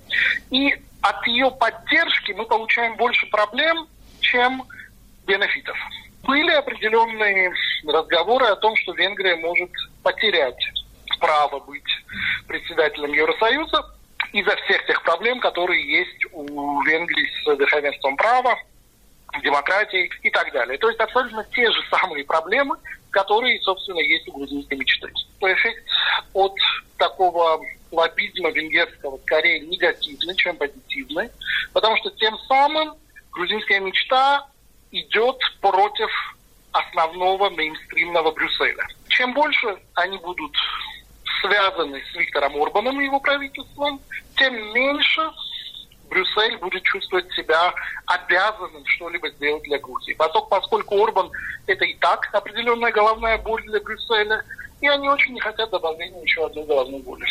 и 0.50 0.74
от 1.02 1.26
ее 1.26 1.50
поддержки 1.52 2.32
мы 2.32 2.44
получаем 2.46 2.96
больше 2.96 3.26
проблем, 3.26 3.86
чем 4.20 4.64
бенефитов 5.26 5.76
были 6.24 6.50
определенные 6.52 7.52
разговоры 7.86 8.46
о 8.46 8.56
том, 8.56 8.76
что 8.76 8.92
Венгрия 8.94 9.36
может 9.36 9.70
потерять 10.02 10.58
право 11.18 11.60
быть 11.60 11.82
председателем 12.46 13.12
Евросоюза 13.12 13.84
из-за 14.32 14.56
всех 14.56 14.86
тех 14.86 15.02
проблем, 15.02 15.40
которые 15.40 15.82
есть 16.00 16.24
у 16.32 16.82
Венгрии 16.82 17.28
с 17.42 17.58
верховенством 17.58 18.16
права, 18.16 18.56
демократией 19.42 20.10
и 20.22 20.30
так 20.30 20.52
далее. 20.52 20.78
То 20.78 20.88
есть 20.88 21.00
абсолютно 21.00 21.44
те 21.52 21.70
же 21.70 21.80
самые 21.90 22.24
проблемы, 22.24 22.76
которые, 23.10 23.60
собственно, 23.62 24.00
есть 24.00 24.28
у 24.28 24.32
грузинской 24.32 24.76
мечты. 24.76 25.10
Эффект 25.40 25.84
от 26.34 26.54
такого 26.96 27.60
лоббизма 27.90 28.50
венгерского 28.50 29.18
скорее 29.18 29.60
негативный, 29.60 30.34
чем 30.36 30.56
позитивный, 30.56 31.30
потому 31.72 31.96
что 31.98 32.10
тем 32.10 32.36
самым 32.48 32.94
грузинская 33.32 33.80
мечта 33.80 34.46
идет 34.90 35.38
против 35.60 36.10
основного 36.72 37.50
мейнстримного 37.50 38.30
Брюсселя. 38.32 38.86
Чем 39.08 39.34
больше 39.34 39.76
они 39.94 40.18
будут 40.18 40.54
связаны 41.40 42.02
с 42.12 42.16
Виктором 42.16 42.60
Орбаном 42.60 43.00
и 43.00 43.04
его 43.04 43.20
правительством, 43.20 44.00
тем 44.36 44.54
меньше 44.72 45.30
Брюссель 46.08 46.56
будет 46.58 46.82
чувствовать 46.84 47.30
себя 47.32 47.72
обязанным 48.06 48.84
что-либо 48.86 49.28
сделать 49.30 49.62
для 49.64 49.78
Грузии. 49.78 50.14
Поскольку, 50.14 50.48
поскольку 50.48 51.02
Орбан 51.02 51.30
это 51.66 51.84
и 51.84 51.94
так 51.94 52.28
определенная 52.32 52.90
головная 52.92 53.38
боль 53.38 53.62
для 53.64 53.80
Брюсселя, 53.80 54.42
и 54.80 54.88
они 54.88 55.08
очень 55.08 55.34
не 55.34 55.40
хотят 55.40 55.70
добавлять 55.70 56.12
еще 56.22 56.46
одной 56.46 56.64
головной 56.64 57.00
боли. 57.00 57.26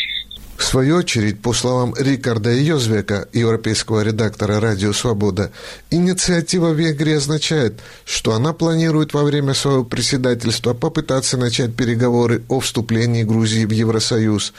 В 0.58 0.64
свою 0.64 0.98
очередь, 0.98 1.40
по 1.40 1.54
словам 1.54 1.94
Рикарда 1.96 2.52
Йозвека, 2.52 3.28
европейского 3.32 4.02
редактора 4.02 4.60
«Радио 4.60 4.92
Свобода», 4.92 5.52
инициатива 5.92 6.72
Венгрии 6.72 7.14
означает, 7.14 7.80
что 8.06 8.34
она 8.34 8.54
планирует 8.54 9.14
во 9.14 9.24
время 9.24 9.54
своего 9.54 9.84
председательства 9.84 10.74
попытаться 10.74 11.38
начать 11.38 11.76
переговоры 11.76 12.42
о 12.50 12.60
вступлении 12.60 13.24
Грузии 13.24 13.66
в 13.66 13.72
Евросоюз. 13.72 14.52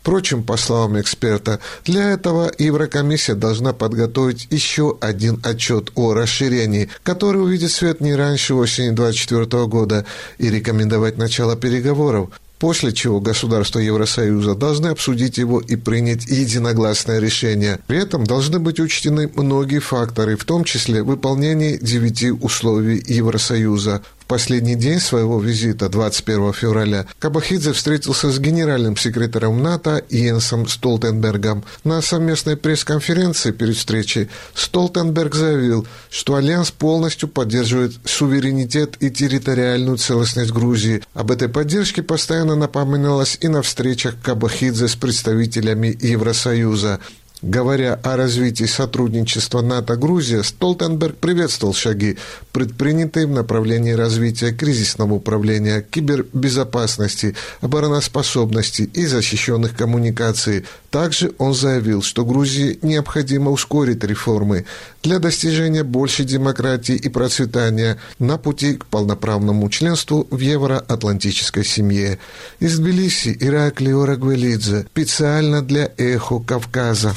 Впрочем, 0.00 0.42
по 0.42 0.56
словам 0.56 0.98
эксперта, 0.98 1.60
для 1.84 2.10
этого 2.10 2.50
Еврокомиссия 2.56 3.34
должна 3.34 3.74
подготовить 3.74 4.48
еще 4.50 4.96
один 5.02 5.38
отчет 5.44 5.92
о 5.94 6.14
расширении, 6.14 6.88
который 7.02 7.42
увидит 7.42 7.70
свет 7.70 8.00
не 8.00 8.14
раньше 8.14 8.54
осени 8.54 8.88
2024 8.90 9.66
года, 9.66 10.06
и 10.38 10.48
рекомендовать 10.48 11.18
начало 11.18 11.56
переговоров 11.56 12.30
после 12.62 12.92
чего 12.92 13.20
государства 13.20 13.80
Евросоюза 13.80 14.54
должны 14.54 14.86
обсудить 14.86 15.36
его 15.36 15.58
и 15.58 15.74
принять 15.74 16.26
единогласное 16.26 17.18
решение. 17.18 17.80
При 17.88 17.98
этом 18.00 18.22
должны 18.22 18.60
быть 18.60 18.78
учтены 18.78 19.28
многие 19.34 19.80
факторы, 19.80 20.36
в 20.36 20.44
том 20.44 20.62
числе 20.62 21.02
выполнение 21.02 21.76
девяти 21.76 22.30
условий 22.30 23.02
Евросоюза 23.04 24.02
последний 24.24 24.74
день 24.74 25.00
своего 25.00 25.40
визита, 25.40 25.88
21 25.88 26.52
февраля, 26.52 27.06
Кабахидзе 27.18 27.72
встретился 27.72 28.30
с 28.30 28.38
генеральным 28.38 28.96
секретарем 28.96 29.62
НАТО 29.62 30.04
Йенсом 30.10 30.68
Столтенбергом. 30.68 31.64
На 31.84 32.00
совместной 32.02 32.56
пресс-конференции 32.56 33.50
перед 33.50 33.76
встречей 33.76 34.28
Столтенберг 34.54 35.34
заявил, 35.34 35.86
что 36.10 36.36
Альянс 36.36 36.70
полностью 36.70 37.28
поддерживает 37.28 37.94
суверенитет 38.04 38.96
и 39.00 39.10
территориальную 39.10 39.98
целостность 39.98 40.52
Грузии. 40.52 41.02
Об 41.14 41.30
этой 41.30 41.48
поддержке 41.48 42.02
постоянно 42.02 42.54
напоминалось 42.56 43.38
и 43.40 43.48
на 43.48 43.62
встречах 43.62 44.14
Кабахидзе 44.22 44.88
с 44.88 44.96
представителями 44.96 45.96
Евросоюза. 46.00 47.00
Говоря 47.42 47.98
о 48.04 48.16
развитии 48.16 48.66
сотрудничества 48.66 49.62
НАТО-Грузия, 49.62 50.44
Столтенберг 50.44 51.16
приветствовал 51.16 51.74
шаги, 51.74 52.16
предпринятые 52.52 53.26
в 53.26 53.30
направлении 53.30 53.90
развития 53.90 54.52
кризисного 54.52 55.14
управления, 55.14 55.82
кибербезопасности, 55.82 57.34
обороноспособности 57.60 58.82
и 58.82 59.06
защищенных 59.06 59.76
коммуникаций. 59.76 60.66
Также 60.90 61.32
он 61.38 61.52
заявил, 61.52 62.02
что 62.02 62.24
Грузии 62.24 62.78
необходимо 62.80 63.50
ускорить 63.50 64.04
реформы 64.04 64.64
для 65.02 65.18
достижения 65.18 65.82
большей 65.82 66.24
демократии 66.24 66.94
и 66.94 67.08
процветания 67.08 67.98
на 68.20 68.38
пути 68.38 68.74
к 68.74 68.86
полноправному 68.86 69.68
членству 69.68 70.28
в 70.30 70.38
евроатлантической 70.38 71.64
семье. 71.64 72.20
Из 72.60 72.78
Тбилиси 72.78 73.36
Ираклио 73.40 74.06
Рагвелидзе 74.06 74.86
специально 74.92 75.60
для 75.60 75.90
«Эхо 75.96 76.38
Кавказа». 76.38 77.16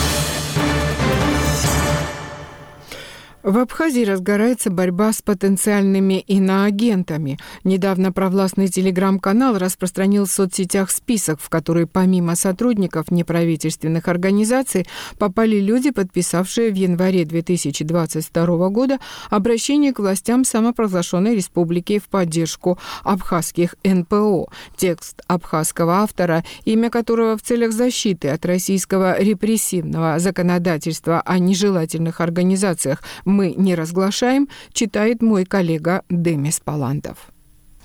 В 3.43 3.57
Абхазии 3.57 4.05
разгорается 4.05 4.69
борьба 4.69 5.11
с 5.11 5.23
потенциальными 5.23 6.19
иноагентами. 6.19 7.39
Недавно 7.63 8.11
провластный 8.11 8.67
телеграм-канал 8.67 9.57
распространил 9.57 10.25
в 10.25 10.31
соцсетях 10.31 10.91
список, 10.91 11.41
в 11.41 11.49
который 11.49 11.87
помимо 11.87 12.35
сотрудников 12.35 13.09
неправительственных 13.09 14.07
организаций 14.07 14.85
попали 15.17 15.59
люди, 15.59 15.89
подписавшие 15.89 16.69
в 16.69 16.75
январе 16.75 17.25
2022 17.25 18.69
года 18.69 18.99
обращение 19.31 19.91
к 19.91 19.97
властям 19.97 20.45
самопровозглашенной 20.45 21.35
республики 21.35 21.97
в 21.97 22.09
поддержку 22.09 22.77
абхазских 23.03 23.73
НПО. 23.83 24.49
Текст 24.77 25.23
абхазского 25.25 26.01
автора, 26.03 26.43
имя 26.65 26.91
которого 26.91 27.37
в 27.37 27.41
целях 27.41 27.71
защиты 27.71 28.27
от 28.27 28.45
российского 28.45 29.19
репрессивного 29.19 30.19
законодательства 30.19 31.21
о 31.21 31.39
нежелательных 31.39 32.21
организациях 32.21 33.01
мы 33.31 33.53
не 33.53 33.75
разглашаем, 33.75 34.47
читает 34.73 35.21
мой 35.21 35.45
коллега 35.45 36.03
Демис 36.09 36.59
Палантов. 36.59 37.30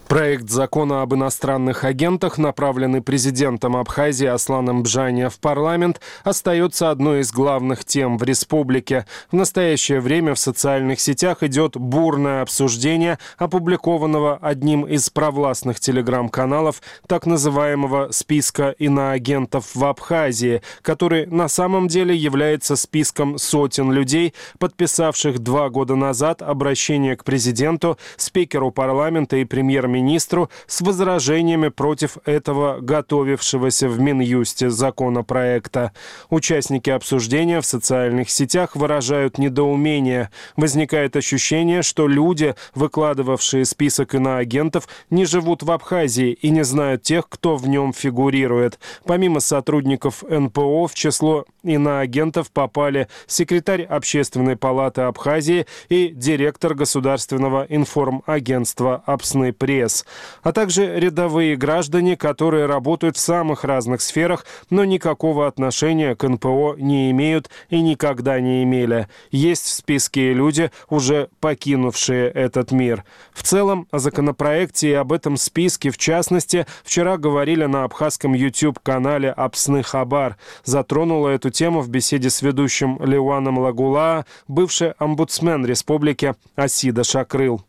Проект 0.08 0.48
закона 0.50 1.02
об 1.02 1.14
иностранных 1.14 1.82
агентах, 1.82 2.38
направленный 2.38 3.02
президентом 3.02 3.76
Абхазии 3.76 4.28
Асланом 4.28 4.84
Бжания 4.84 5.28
в 5.28 5.40
парламент, 5.40 6.00
остается 6.22 6.90
одной 6.90 7.20
из 7.20 7.32
главных 7.32 7.84
тем 7.84 8.16
в 8.16 8.22
республике. 8.22 9.04
В 9.32 9.34
настоящее 9.34 10.00
время 10.00 10.34
в 10.34 10.38
социальных 10.38 11.00
сетях 11.00 11.42
идет 11.42 11.76
бурное 11.76 12.42
обсуждение 12.42 13.18
опубликованного 13.36 14.38
одним 14.40 14.86
из 14.86 15.10
провластных 15.10 15.80
телеграм-каналов 15.80 16.82
так 17.08 17.26
называемого 17.26 18.12
списка 18.12 18.76
иноагентов 18.78 19.74
в 19.74 19.84
Абхазии, 19.84 20.62
который 20.82 21.26
на 21.26 21.48
самом 21.48 21.88
деле 21.88 22.14
является 22.14 22.76
списком 22.76 23.38
сотен 23.38 23.90
людей, 23.90 24.34
подписавших 24.60 25.40
два 25.40 25.68
года 25.68 25.96
назад 25.96 26.42
обращение 26.42 27.16
к 27.16 27.24
президенту, 27.24 27.98
спикеру 28.16 28.70
парламента 28.70 29.38
и 29.38 29.44
премьер-министру 29.44 29.95
министру 29.96 30.50
с 30.66 30.80
возражениями 30.80 31.68
против 31.68 32.18
этого 32.24 32.78
готовившегося 32.80 33.88
в 33.88 33.98
Минюсте 33.98 34.70
законопроекта. 34.70 35.92
Участники 36.30 36.90
обсуждения 36.90 37.60
в 37.60 37.66
социальных 37.66 38.30
сетях 38.30 38.76
выражают 38.76 39.38
недоумение. 39.38 40.30
Возникает 40.56 41.16
ощущение, 41.16 41.82
что 41.82 42.08
люди, 42.08 42.54
выкладывавшие 42.74 43.64
список 43.64 44.14
иноагентов, 44.14 44.88
не 45.10 45.24
живут 45.24 45.62
в 45.62 45.70
Абхазии 45.70 46.32
и 46.32 46.50
не 46.50 46.64
знают 46.64 47.02
тех, 47.02 47.28
кто 47.28 47.56
в 47.56 47.68
нем 47.68 47.92
фигурирует. 47.92 48.78
Помимо 49.04 49.40
сотрудников 49.40 50.22
НПО 50.28 50.88
в 50.88 50.94
число 50.94 51.44
иноагентов 51.62 52.50
попали 52.50 53.08
секретарь 53.26 53.82
Общественной 53.82 54.56
палаты 54.56 55.02
Абхазии 55.02 55.66
и 55.88 56.08
директор 56.08 56.74
Государственного 56.74 57.66
информагентства 57.68 59.02
«Апсны 59.06 59.52
Пресс» 59.52 59.85
ЕС, 59.86 60.04
а 60.42 60.52
также 60.52 60.98
рядовые 60.98 61.56
граждане, 61.56 62.16
которые 62.16 62.66
работают 62.66 63.16
в 63.16 63.20
самых 63.20 63.64
разных 63.64 64.00
сферах, 64.00 64.44
но 64.70 64.84
никакого 64.84 65.46
отношения 65.46 66.14
к 66.14 66.28
НПО 66.28 66.74
не 66.78 67.10
имеют 67.10 67.50
и 67.70 67.80
никогда 67.80 68.40
не 68.40 68.62
имели. 68.62 69.08
Есть 69.30 69.66
в 69.66 69.74
списке 69.74 70.32
люди, 70.32 70.70
уже 70.88 71.28
покинувшие 71.40 72.28
этот 72.28 72.72
мир. 72.72 73.04
В 73.32 73.42
целом, 73.42 73.86
о 73.90 73.98
законопроекте 73.98 74.90
и 74.90 74.94
об 74.94 75.12
этом 75.12 75.36
списке, 75.36 75.90
в 75.90 75.98
частности, 75.98 76.66
вчера 76.84 77.16
говорили 77.16 77.64
на 77.64 77.84
абхазском 77.84 78.34
YouTube-канале 78.34 79.30
«Апсны 79.30 79.82
Хабар». 79.82 80.36
Затронула 80.64 81.28
эту 81.28 81.50
тему 81.50 81.80
в 81.80 81.88
беседе 81.88 82.30
с 82.30 82.42
ведущим 82.42 82.98
Леуаном 83.02 83.58
Лагула, 83.58 84.26
бывший 84.48 84.92
омбудсмен 84.98 85.64
республики 85.64 86.34
Асида 86.56 87.04
Шакрыл. 87.04 87.62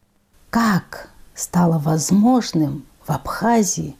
Как 0.49 1.09
стало 1.37 1.77
возможным 1.77 2.83
в 3.05 3.11
Абхазии, 3.11 3.95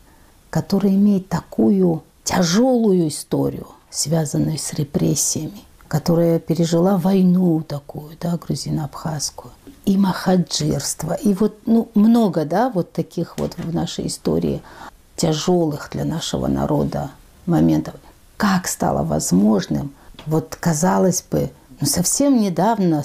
которая 0.49 0.93
имеет 0.93 1.29
такую 1.29 2.03
тяжелую 2.23 3.07
историю, 3.07 3.67
связанную 3.89 4.57
с 4.57 4.73
репрессиями, 4.73 5.61
которая 5.87 6.39
пережила 6.39 6.97
войну 6.97 7.61
такую, 7.61 8.17
да, 8.19 8.37
грузино-абхазскую, 8.37 9.51
и 9.85 9.95
махаджирство, 9.95 11.13
и 11.13 11.33
вот 11.33 11.59
ну, 11.65 11.89
много, 11.93 12.43
да, 12.43 12.69
вот 12.69 12.91
таких 12.91 13.37
вот 13.37 13.55
в 13.57 13.73
нашей 13.73 14.07
истории 14.07 14.61
тяжелых 15.15 15.89
для 15.93 16.03
нашего 16.03 16.47
народа 16.47 17.11
моментов. 17.45 17.95
Как 18.35 18.67
стало 18.67 19.03
возможным, 19.03 19.93
вот 20.25 20.57
казалось 20.59 21.23
бы, 21.29 21.51
ну, 21.79 21.87
совсем 21.87 22.37
недавно, 22.37 23.03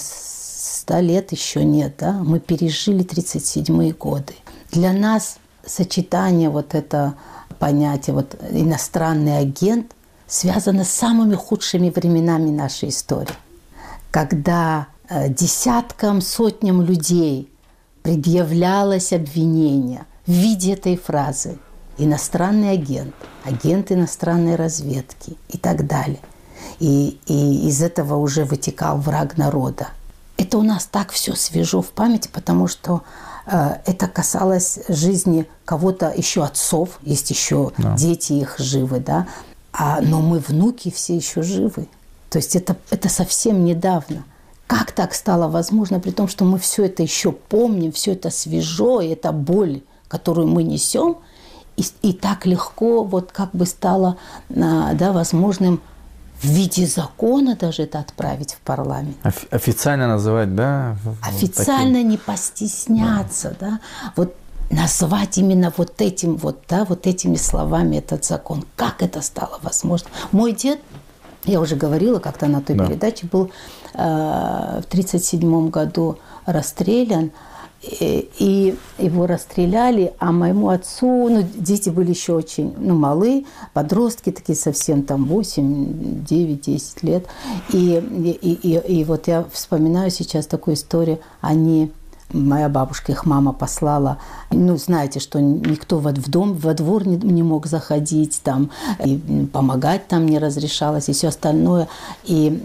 100 0.83 0.99
лет 0.99 1.31
еще 1.31 1.63
нет, 1.63 1.95
да, 1.99 2.13
мы 2.13 2.41
пережили 2.41 3.05
37-е 3.05 3.93
годы. 3.93 4.35
Для 4.73 4.93
нас 4.93 5.37
сочетание 5.65 6.51
вот 6.51 6.75
это 6.75 7.15
понятие, 7.61 8.15
вот 8.15 8.37
иностранный 8.51 9.39
агент, 9.39 9.95
связано 10.27 10.85
с 10.85 10.91
самыми 10.91 11.37
худшими 11.37 11.89
временами 11.91 12.51
нашей 12.51 12.89
истории. 12.89 13.37
Когда 14.11 14.89
э, 15.09 15.29
десяткам, 15.29 16.21
сотням 16.21 16.83
людей 16.83 17.49
предъявлялось 18.03 19.13
обвинение 19.13 20.05
в 20.27 20.33
виде 20.33 20.73
этой 20.73 20.97
фразы 20.97 21.59
«иностранный 21.97 22.73
агент», 22.73 23.15
«агент 23.45 23.93
иностранной 23.93 24.57
разведки» 24.57 25.37
и 25.49 25.59
так 25.59 25.87
далее. 25.87 26.19
И, 26.81 27.21
и 27.27 27.69
из 27.69 27.83
этого 27.83 28.17
уже 28.17 28.45
вытекал 28.45 28.99
враг 28.99 29.39
народа– 29.39 29.91
это 30.37 30.59
у 30.59 30.63
нас 30.63 30.87
так 30.91 31.11
все 31.13 31.35
свежо 31.35 31.83
в 31.83 31.91
памяти, 31.91 32.29
потому 32.33 32.69
что 32.69 33.03
э, 33.47 33.77
это 33.87 34.09
касалось 34.09 34.81
жизни 34.89 35.47
кого-то 35.65 36.13
еще 36.15 36.45
отцов, 36.45 36.99
есть 37.03 37.31
еще 37.31 37.73
да. 37.79 37.95
дети 37.97 38.35
их 38.35 38.57
живы, 38.59 39.01
да, 39.01 39.27
а, 39.73 40.01
но 40.01 40.21
мы 40.21 40.39
внуки 40.39 40.91
все 40.91 41.17
еще 41.17 41.43
живы. 41.43 41.89
То 42.31 42.39
есть 42.39 42.57
это, 42.57 42.77
это 42.91 43.09
совсем 43.09 43.65
недавно. 43.65 44.25
Как 44.67 44.93
так 44.93 45.15
стало 45.15 45.49
возможно, 45.49 46.01
при 46.01 46.11
том, 46.11 46.29
что 46.29 46.45
мы 46.45 46.59
все 46.59 46.87
это 46.87 47.03
еще 47.03 47.33
помним, 47.33 47.93
все 47.93 48.13
это 48.13 48.31
свежо, 48.31 49.01
и 49.01 49.09
это 49.09 49.33
боль, 49.33 49.83
которую 50.09 50.49
мы 50.49 50.63
несем, 50.63 51.19
и, 51.77 51.85
и 52.03 52.13
так 52.13 52.47
легко 52.47 53.05
вот 53.05 53.33
как 53.33 53.53
бы 53.53 53.67
стало 53.67 54.17
да, 54.49 55.13
возможным 55.13 55.81
в 56.43 56.47
виде 56.47 56.87
закона 56.87 57.57
даже 57.57 57.83
это 57.83 58.01
отправить 58.01 58.55
в 58.55 58.61
парламент. 58.61 59.17
Офи- 59.23 59.49
официально 59.51 60.09
называть, 60.09 60.55
да? 60.55 60.97
Официально 61.23 61.95
таким. 61.95 62.09
не 62.09 62.17
постесняться, 62.17 63.57
да. 63.61 63.71
да. 63.71 63.81
Вот 64.17 64.35
назвать 64.71 65.39
именно 65.39 65.73
вот 65.77 66.01
этим 66.01 66.37
вот, 66.37 66.63
да, 66.69 66.85
вот 66.85 67.07
этими 67.07 67.37
словами 67.37 67.97
этот 67.97 68.25
закон. 68.25 68.65
Как 68.77 69.03
это 69.03 69.21
стало 69.23 69.59
возможно? 69.63 70.09
Мой 70.33 70.53
дед, 70.53 70.81
я 71.45 71.61
уже 71.61 71.77
говорила 71.77 72.19
как-то 72.19 72.47
на 72.47 72.61
той 72.61 72.77
да. 72.77 72.87
передаче, 72.87 73.27
был 73.27 73.51
э, 73.95 73.99
в 74.83 74.87
1937 74.89 75.71
году 75.71 76.19
расстрелян. 76.47 77.31
И 77.83 78.77
его 78.99 79.27
расстреляли, 79.27 80.13
а 80.21 80.31
моему 80.31 80.69
отцу, 80.69 81.29
ну, 81.29 81.43
дети 81.43 81.91
были 81.91 82.11
еще 82.11 82.35
очень, 82.35 82.73
ну, 82.79 82.95
малы, 82.95 83.45
подростки 83.73 84.31
такие 84.31 84.57
совсем, 84.57 85.03
там, 85.03 85.25
8, 85.25 86.25
9, 86.25 86.61
10 86.61 87.03
лет. 87.03 87.27
И, 87.73 87.97
и, 88.41 88.53
и, 88.53 89.01
и 89.01 89.05
вот 89.05 89.27
я 89.27 89.45
вспоминаю 89.53 90.13
сейчас 90.13 90.47
такую 90.47 90.77
историю, 90.77 91.19
они 91.41 91.91
моя 92.33 92.69
бабушка, 92.69 93.13
их 93.13 93.27
мама 93.27 93.53
послала. 93.53 94.19
Ну, 94.51 94.77
знаете, 94.77 95.21
что 95.21 95.41
никто 95.41 95.99
в 95.99 96.31
дом, 96.31 96.55
во 96.55 96.75
двор 96.75 97.07
не, 97.07 97.17
не 97.17 97.43
мог 97.43 97.67
заходить, 97.67 98.41
там, 98.45 98.71
и 99.05 99.19
помогать 99.53 100.09
там 100.09 100.27
не 100.27 100.39
разрешалось, 100.39 101.09
и 101.09 101.13
все 101.13 101.29
остальное. 101.29 101.89
И, 102.25 102.63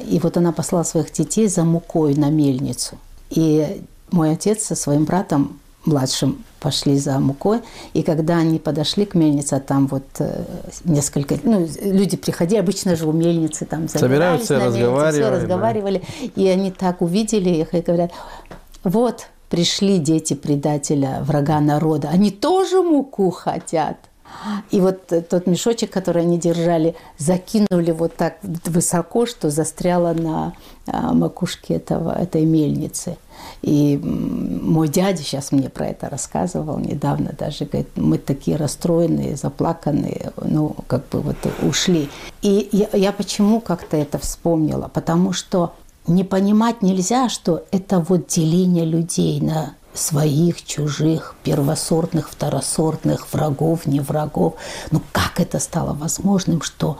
и 0.00 0.18
вот 0.18 0.36
она 0.36 0.52
послала 0.52 0.82
своих 0.82 1.12
детей 1.12 1.48
за 1.48 1.64
мукой 1.64 2.14
на 2.14 2.30
мельницу. 2.30 2.96
И 3.30 3.82
мой 4.10 4.32
отец 4.32 4.64
со 4.64 4.74
своим 4.74 5.04
братом 5.04 5.58
младшим 5.86 6.44
пошли 6.60 6.98
за 6.98 7.18
мукой, 7.20 7.60
и 7.92 8.02
когда 8.02 8.38
они 8.38 8.58
подошли 8.58 9.06
к 9.06 9.14
мельнице, 9.14 9.60
там 9.60 9.86
вот 9.86 10.04
э, 10.18 10.44
несколько, 10.84 11.38
ну, 11.44 11.66
люди 11.80 12.16
приходили, 12.16 12.58
обычно 12.58 12.96
же 12.96 13.06
у 13.06 13.12
мельницы 13.12 13.64
там 13.66 13.88
собираются, 13.88 14.58
разговаривали, 14.58 15.12
все 15.12 15.30
разговаривали, 15.30 16.02
да. 16.20 16.42
и 16.42 16.48
они 16.48 16.72
так 16.72 17.02
увидели 17.02 17.50
их 17.50 17.74
и 17.74 17.80
говорят, 17.80 18.10
вот 18.82 19.28
пришли 19.48 19.98
дети 19.98 20.34
предателя, 20.34 21.20
врага 21.22 21.60
народа, 21.60 22.08
они 22.08 22.30
тоже 22.30 22.82
муку 22.82 23.30
хотят. 23.30 23.96
И 24.70 24.80
вот 24.80 25.06
тот 25.06 25.46
мешочек, 25.46 25.90
который 25.90 26.22
они 26.22 26.38
держали, 26.38 26.94
закинули 27.16 27.92
вот 27.92 28.16
так 28.16 28.38
высоко, 28.42 29.24
что 29.24 29.50
застряло 29.50 30.12
на 30.12 30.52
а, 30.86 31.12
макушке 31.12 31.74
этого, 31.74 32.12
этой 32.12 32.44
мельницы. 32.44 33.16
И 33.66 33.98
мой 33.98 34.86
дядя 34.86 35.24
сейчас 35.24 35.50
мне 35.50 35.68
про 35.68 35.88
это 35.88 36.08
рассказывал 36.08 36.78
недавно 36.78 37.34
даже, 37.36 37.64
говорит, 37.64 37.88
мы 37.96 38.16
такие 38.16 38.56
расстроенные, 38.56 39.34
заплаканные, 39.34 40.32
ну, 40.40 40.76
как 40.86 41.08
бы 41.08 41.20
вот 41.20 41.36
ушли. 41.62 42.08
И 42.42 42.68
я, 42.70 42.88
я 42.92 43.10
почему 43.10 43.60
как-то 43.60 43.96
это 43.96 44.20
вспомнила? 44.20 44.86
Потому 44.86 45.32
что 45.32 45.74
не 46.06 46.22
понимать 46.22 46.82
нельзя, 46.82 47.28
что 47.28 47.64
это 47.72 47.98
вот 47.98 48.28
деление 48.28 48.84
людей 48.84 49.40
на 49.40 49.74
своих, 49.94 50.64
чужих, 50.64 51.34
первосортных, 51.42 52.30
второсортных, 52.30 53.32
врагов, 53.32 53.86
не 53.86 53.98
врагов. 53.98 54.54
Ну 54.92 55.02
как 55.10 55.40
это 55.40 55.58
стало 55.58 55.92
возможным, 55.92 56.62
что 56.62 56.98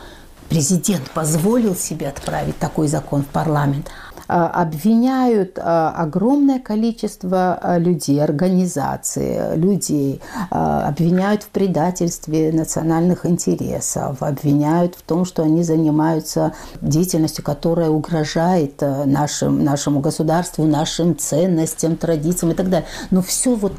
президент 0.48 1.10
позволил 1.12 1.76
себе 1.76 2.08
отправить 2.08 2.58
такой 2.58 2.88
закон 2.88 3.22
в 3.22 3.28
парламент, 3.28 3.88
обвиняют 4.26 5.58
а, 5.58 5.90
огромное 5.90 6.58
количество 6.58 7.54
а, 7.54 7.78
людей, 7.78 8.22
организаций, 8.22 9.56
людей, 9.56 10.20
обвиняют 10.50 11.42
в 11.42 11.48
предательстве 11.48 12.52
национальных 12.52 13.26
интересов, 13.26 14.22
обвиняют 14.22 14.94
в 14.94 15.02
том, 15.02 15.24
что 15.24 15.42
они 15.42 15.62
занимаются 15.62 16.52
деятельностью, 16.80 17.44
которая 17.44 17.90
угрожает 17.90 18.80
нашим, 18.80 19.64
нашему 19.64 20.00
государству, 20.00 20.64
нашим 20.64 21.16
ценностям, 21.16 21.96
традициям 21.96 22.52
и 22.52 22.54
так 22.54 22.68
далее. 22.68 22.88
Но 23.10 23.22
все 23.22 23.54
вот 23.54 23.74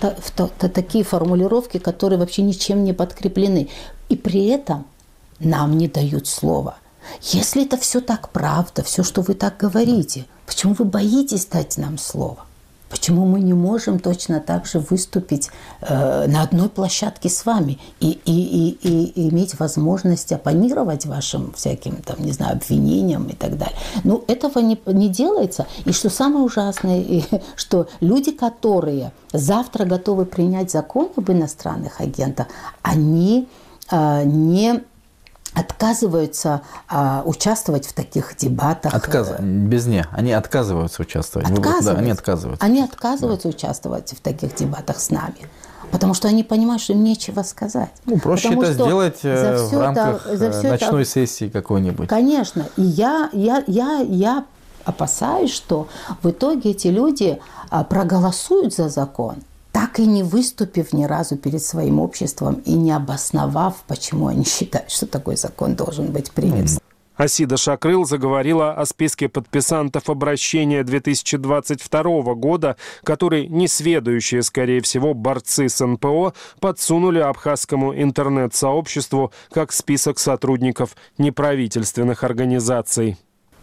такие 0.59 1.03
формулировки, 1.03 1.77
которые 1.77 2.19
вообще 2.19 2.41
ничем 2.41 2.83
не 2.83 2.93
подкреплены. 2.93 3.69
И 4.09 4.15
при 4.15 4.47
этом 4.47 4.85
нам 5.39 5.77
не 5.77 5.87
дают 5.87 6.27
слова. 6.27 6.77
Если 7.21 7.65
это 7.65 7.77
все 7.77 8.01
так 8.01 8.29
правда, 8.29 8.83
все, 8.83 9.03
что 9.03 9.21
вы 9.21 9.33
так 9.33 9.57
говорите, 9.57 10.25
почему 10.45 10.73
вы 10.73 10.85
боитесь 10.85 11.45
дать 11.45 11.77
нам 11.77 11.97
слово? 11.97 12.47
Почему 12.89 13.25
мы 13.25 13.41
не 13.41 13.53
можем 13.53 13.99
точно 13.99 14.39
так 14.39 14.65
же 14.65 14.79
выступить 14.79 15.49
э, 15.81 16.27
на 16.27 16.41
одной 16.43 16.69
площадке 16.69 17.27
с 17.27 17.45
вами 17.45 17.79
и, 17.99 18.11
и, 18.23 18.31
и, 18.31 19.03
и 19.03 19.29
иметь 19.29 19.59
возможность 19.59 20.31
оппонировать 20.31 21.05
вашим 21.05 21.51
всяким, 21.53 21.97
там, 21.97 22.15
не 22.19 22.31
знаю, 22.31 22.53
обвинениям 22.53 23.25
и 23.27 23.33
так 23.33 23.57
далее? 23.57 23.77
Ну, 24.05 24.23
этого 24.27 24.59
не, 24.59 24.79
не 24.85 25.09
делается. 25.09 25.67
И 25.83 25.91
что 25.91 26.09
самое 26.09 26.45
ужасное, 26.45 27.01
и, 27.01 27.23
что 27.57 27.89
люди, 27.99 28.31
которые 28.31 29.11
завтра 29.33 29.83
готовы 29.83 30.25
принять 30.25 30.71
закон 30.71 31.09
об 31.17 31.29
иностранных 31.29 31.99
агентах, 31.99 32.47
они 32.83 33.49
э, 33.91 34.23
не 34.23 34.81
отказываются 35.57 36.61
а, 36.87 37.23
участвовать 37.25 37.87
в 37.87 37.93
таких 37.93 38.35
дебатах. 38.37 38.93
Отказ... 38.93 39.39
Без 39.39 39.87
не. 39.87 40.05
Они 40.11 40.31
отказываются 40.31 41.01
участвовать. 41.01 41.49
Отказываются. 41.49 41.93
Да, 41.93 41.99
они 41.99 42.11
отказываются. 42.11 42.65
Они 42.65 42.81
отказываются 42.81 43.49
да. 43.49 43.55
участвовать 43.55 44.11
в 44.11 44.21
таких 44.21 44.55
дебатах 44.55 44.99
с 44.99 45.09
нами. 45.09 45.49
Потому 45.91 46.13
что 46.13 46.27
они 46.27 46.43
понимают, 46.43 46.81
что 46.81 46.93
им 46.93 47.03
нечего 47.03 47.41
сказать. 47.43 47.91
Ну, 48.05 48.19
проще 48.19 48.49
Потому 48.49 48.63
это 48.63 48.73
сделать 48.73 49.19
э, 49.23 49.67
в 49.71 49.79
рамках 49.79 50.27
это, 50.27 50.37
за 50.37 50.51
все 50.51 50.69
ночной 50.69 51.01
это... 51.03 51.11
сессии 51.11 51.49
какой-нибудь. 51.49 52.09
Конечно. 52.09 52.67
И 52.75 52.83
я, 52.83 53.29
я, 53.31 53.63
я, 53.67 53.99
я 54.01 54.45
опасаюсь, 54.83 55.51
что 55.51 55.87
в 56.21 56.29
итоге 56.29 56.71
эти 56.71 56.87
люди 56.87 57.39
а, 57.69 57.83
проголосуют 57.83 58.75
за 58.75 58.89
закон, 58.89 59.35
так 59.77 59.99
и 59.99 60.07
не 60.07 60.23
выступив 60.23 60.91
ни 60.91 61.05
разу 61.05 61.37
перед 61.37 61.61
своим 61.61 61.99
обществом 61.99 62.63
и 62.65 62.73
не 62.73 62.91
обосновав, 62.91 63.83
почему 63.87 64.25
они 64.25 64.43
считают, 64.43 64.89
что 64.89 65.05
такой 65.05 65.35
закон 65.35 65.75
должен 65.75 66.07
быть 66.07 66.31
принят. 66.31 66.81
Асида 67.15 67.57
Шакрыл 67.57 68.03
заговорила 68.03 68.73
о 68.73 68.87
списке 68.87 69.29
подписантов 69.29 70.09
обращения 70.09 70.83
2022 70.83 72.33
года, 72.33 72.75
который 73.03 73.47
несведущие, 73.47 74.41
скорее 74.41 74.81
всего, 74.81 75.13
борцы 75.13 75.69
с 75.69 75.85
НПО 75.85 76.33
подсунули 76.59 77.19
абхазскому 77.19 77.93
интернет-сообществу 77.93 79.31
как 79.51 79.71
список 79.71 80.17
сотрудников 80.17 80.95
неправительственных 81.19 82.23
организаций. 82.23 83.15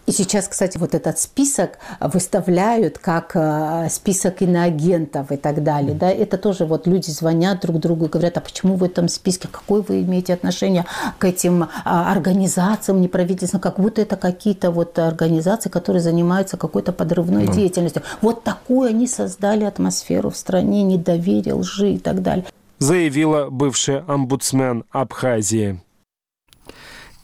И 0.05 0.11
сейчас, 0.11 0.47
кстати, 0.47 0.77
вот 0.77 0.93
этот 0.93 1.17
список 1.19 1.79
выставляют 1.99 2.99
как 2.99 3.31
э, 3.33 3.87
список 3.89 4.41
иноагентов 4.41 5.31
и 5.31 5.37
так 5.37 5.63
далее. 5.63 5.95
Да? 5.95 6.11
Это 6.11 6.37
тоже 6.37 6.65
вот 6.65 6.85
люди 6.85 7.09
звонят 7.09 7.61
друг 7.61 7.79
другу 7.79 8.05
и 8.05 8.09
говорят, 8.09 8.37
а 8.37 8.41
почему 8.41 8.75
в 8.75 8.83
этом 8.83 9.07
списке, 9.07 9.47
какое 9.51 9.81
вы 9.81 10.01
имеете 10.01 10.33
отношение 10.33 10.85
к 11.17 11.25
этим 11.25 11.67
а, 11.83 12.11
организациям 12.11 13.01
неправительственным, 13.01 13.61
как 13.61 13.79
будто 13.79 14.01
это 14.01 14.15
какие-то 14.15 14.69
вот 14.69 14.99
организации, 14.99 15.69
которые 15.69 16.01
занимаются 16.01 16.57
какой-то 16.57 16.91
подрывной 16.91 17.45
mm. 17.45 17.53
деятельностью. 17.53 18.03
Вот 18.21 18.43
такую 18.43 18.89
они 18.89 19.07
создали 19.07 19.63
атмосферу 19.63 20.29
в 20.29 20.37
стране, 20.37 20.83
недоверие, 20.83 21.55
лжи 21.55 21.93
и 21.93 21.99
так 21.99 22.21
далее. 22.21 22.45
Заявила 22.77 23.49
бывший 23.49 24.01
омбудсмен 24.01 24.83
Абхазии. 24.91 25.79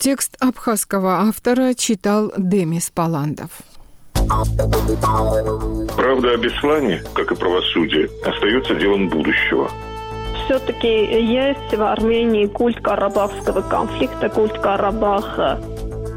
Текст 0.02 0.36
абхазского 0.40 1.28
автора 1.28 1.76
читал 1.76 2.34
Демис 2.36 2.90
Паландов. 2.90 3.52
Правда 5.96 6.32
о 6.32 6.38
Беслане, 6.38 7.04
как 7.14 7.32
и 7.32 7.36
правосудие, 7.36 8.10
остается 8.26 8.74
делом 8.74 9.10
будущего. 9.10 9.70
Все-таки 10.46 10.88
есть 10.88 11.78
в 11.78 11.82
Армении 11.84 12.48
культ 12.48 12.82
карабахского 12.82 13.62
конфликта, 13.62 14.28
культ 14.30 14.58
Карабаха. 14.58 15.62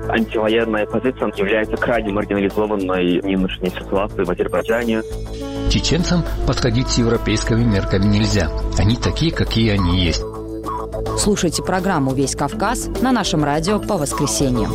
Антивоенная 0.08 0.86
позиция 0.86 1.30
является 1.36 1.76
крайне 1.76 2.10
маргинализованной 2.10 3.20
в 3.20 3.24
нынешней 3.24 3.68
ситуации 3.68 4.24
в 4.24 4.30
Азербайджане. 4.30 5.02
Чеченцам 5.68 6.24
подходить 6.46 6.88
с 6.88 6.96
европейскими 6.96 7.62
мерками 7.62 8.06
нельзя. 8.06 8.48
Они 8.78 8.96
такие, 8.96 9.30
какие 9.30 9.72
они 9.72 10.06
есть. 10.06 10.22
Слушайте 11.18 11.62
программу 11.62 12.12
«Весь 12.12 12.36
Кавказ» 12.36 12.88
на 13.00 13.12
нашем 13.12 13.44
радио 13.44 13.78
по 13.78 13.96
воскресеньям. 13.96 14.72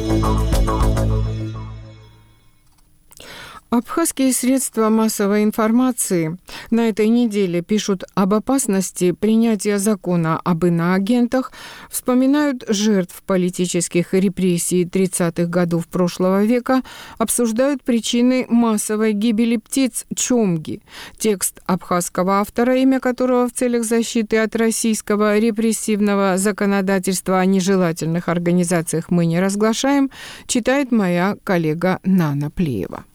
Абхазские 3.69 4.33
средства 4.33 4.89
массовой 4.89 5.43
информации 5.43 6.39
на 6.71 6.89
этой 6.89 7.07
неделе 7.07 7.61
пишут 7.61 8.03
об 8.15 8.33
опасности 8.33 9.11
принятия 9.11 9.77
закона 9.77 10.39
об 10.43 10.65
иноагентах, 10.65 11.51
вспоминают 11.87 12.65
жертв 12.67 13.21
политических 13.27 14.15
репрессий 14.15 14.85
30-х 14.85 15.45
годов 15.45 15.87
прошлого 15.87 16.45
века, 16.45 16.81
обсуждают 17.19 17.83
причины 17.83 18.47
массовой 18.49 19.13
гибели 19.13 19.57
птиц 19.57 20.07
Чомги. 20.15 20.81
Текст 21.19 21.61
абхазского 21.67 22.39
автора, 22.39 22.75
имя 22.77 22.99
которого 22.99 23.47
в 23.47 23.53
целях 23.53 23.83
защиты 23.83 24.37
от 24.39 24.55
российского 24.55 25.37
репрессивного 25.37 26.39
законодательства 26.39 27.39
о 27.39 27.45
нежелательных 27.45 28.29
организациях 28.29 29.11
мы 29.11 29.27
не 29.27 29.39
разглашаем, 29.39 30.09
читает 30.47 30.91
моя 30.91 31.37
коллега 31.43 31.99
Нана 32.03 32.49
Плеева. 32.49 33.05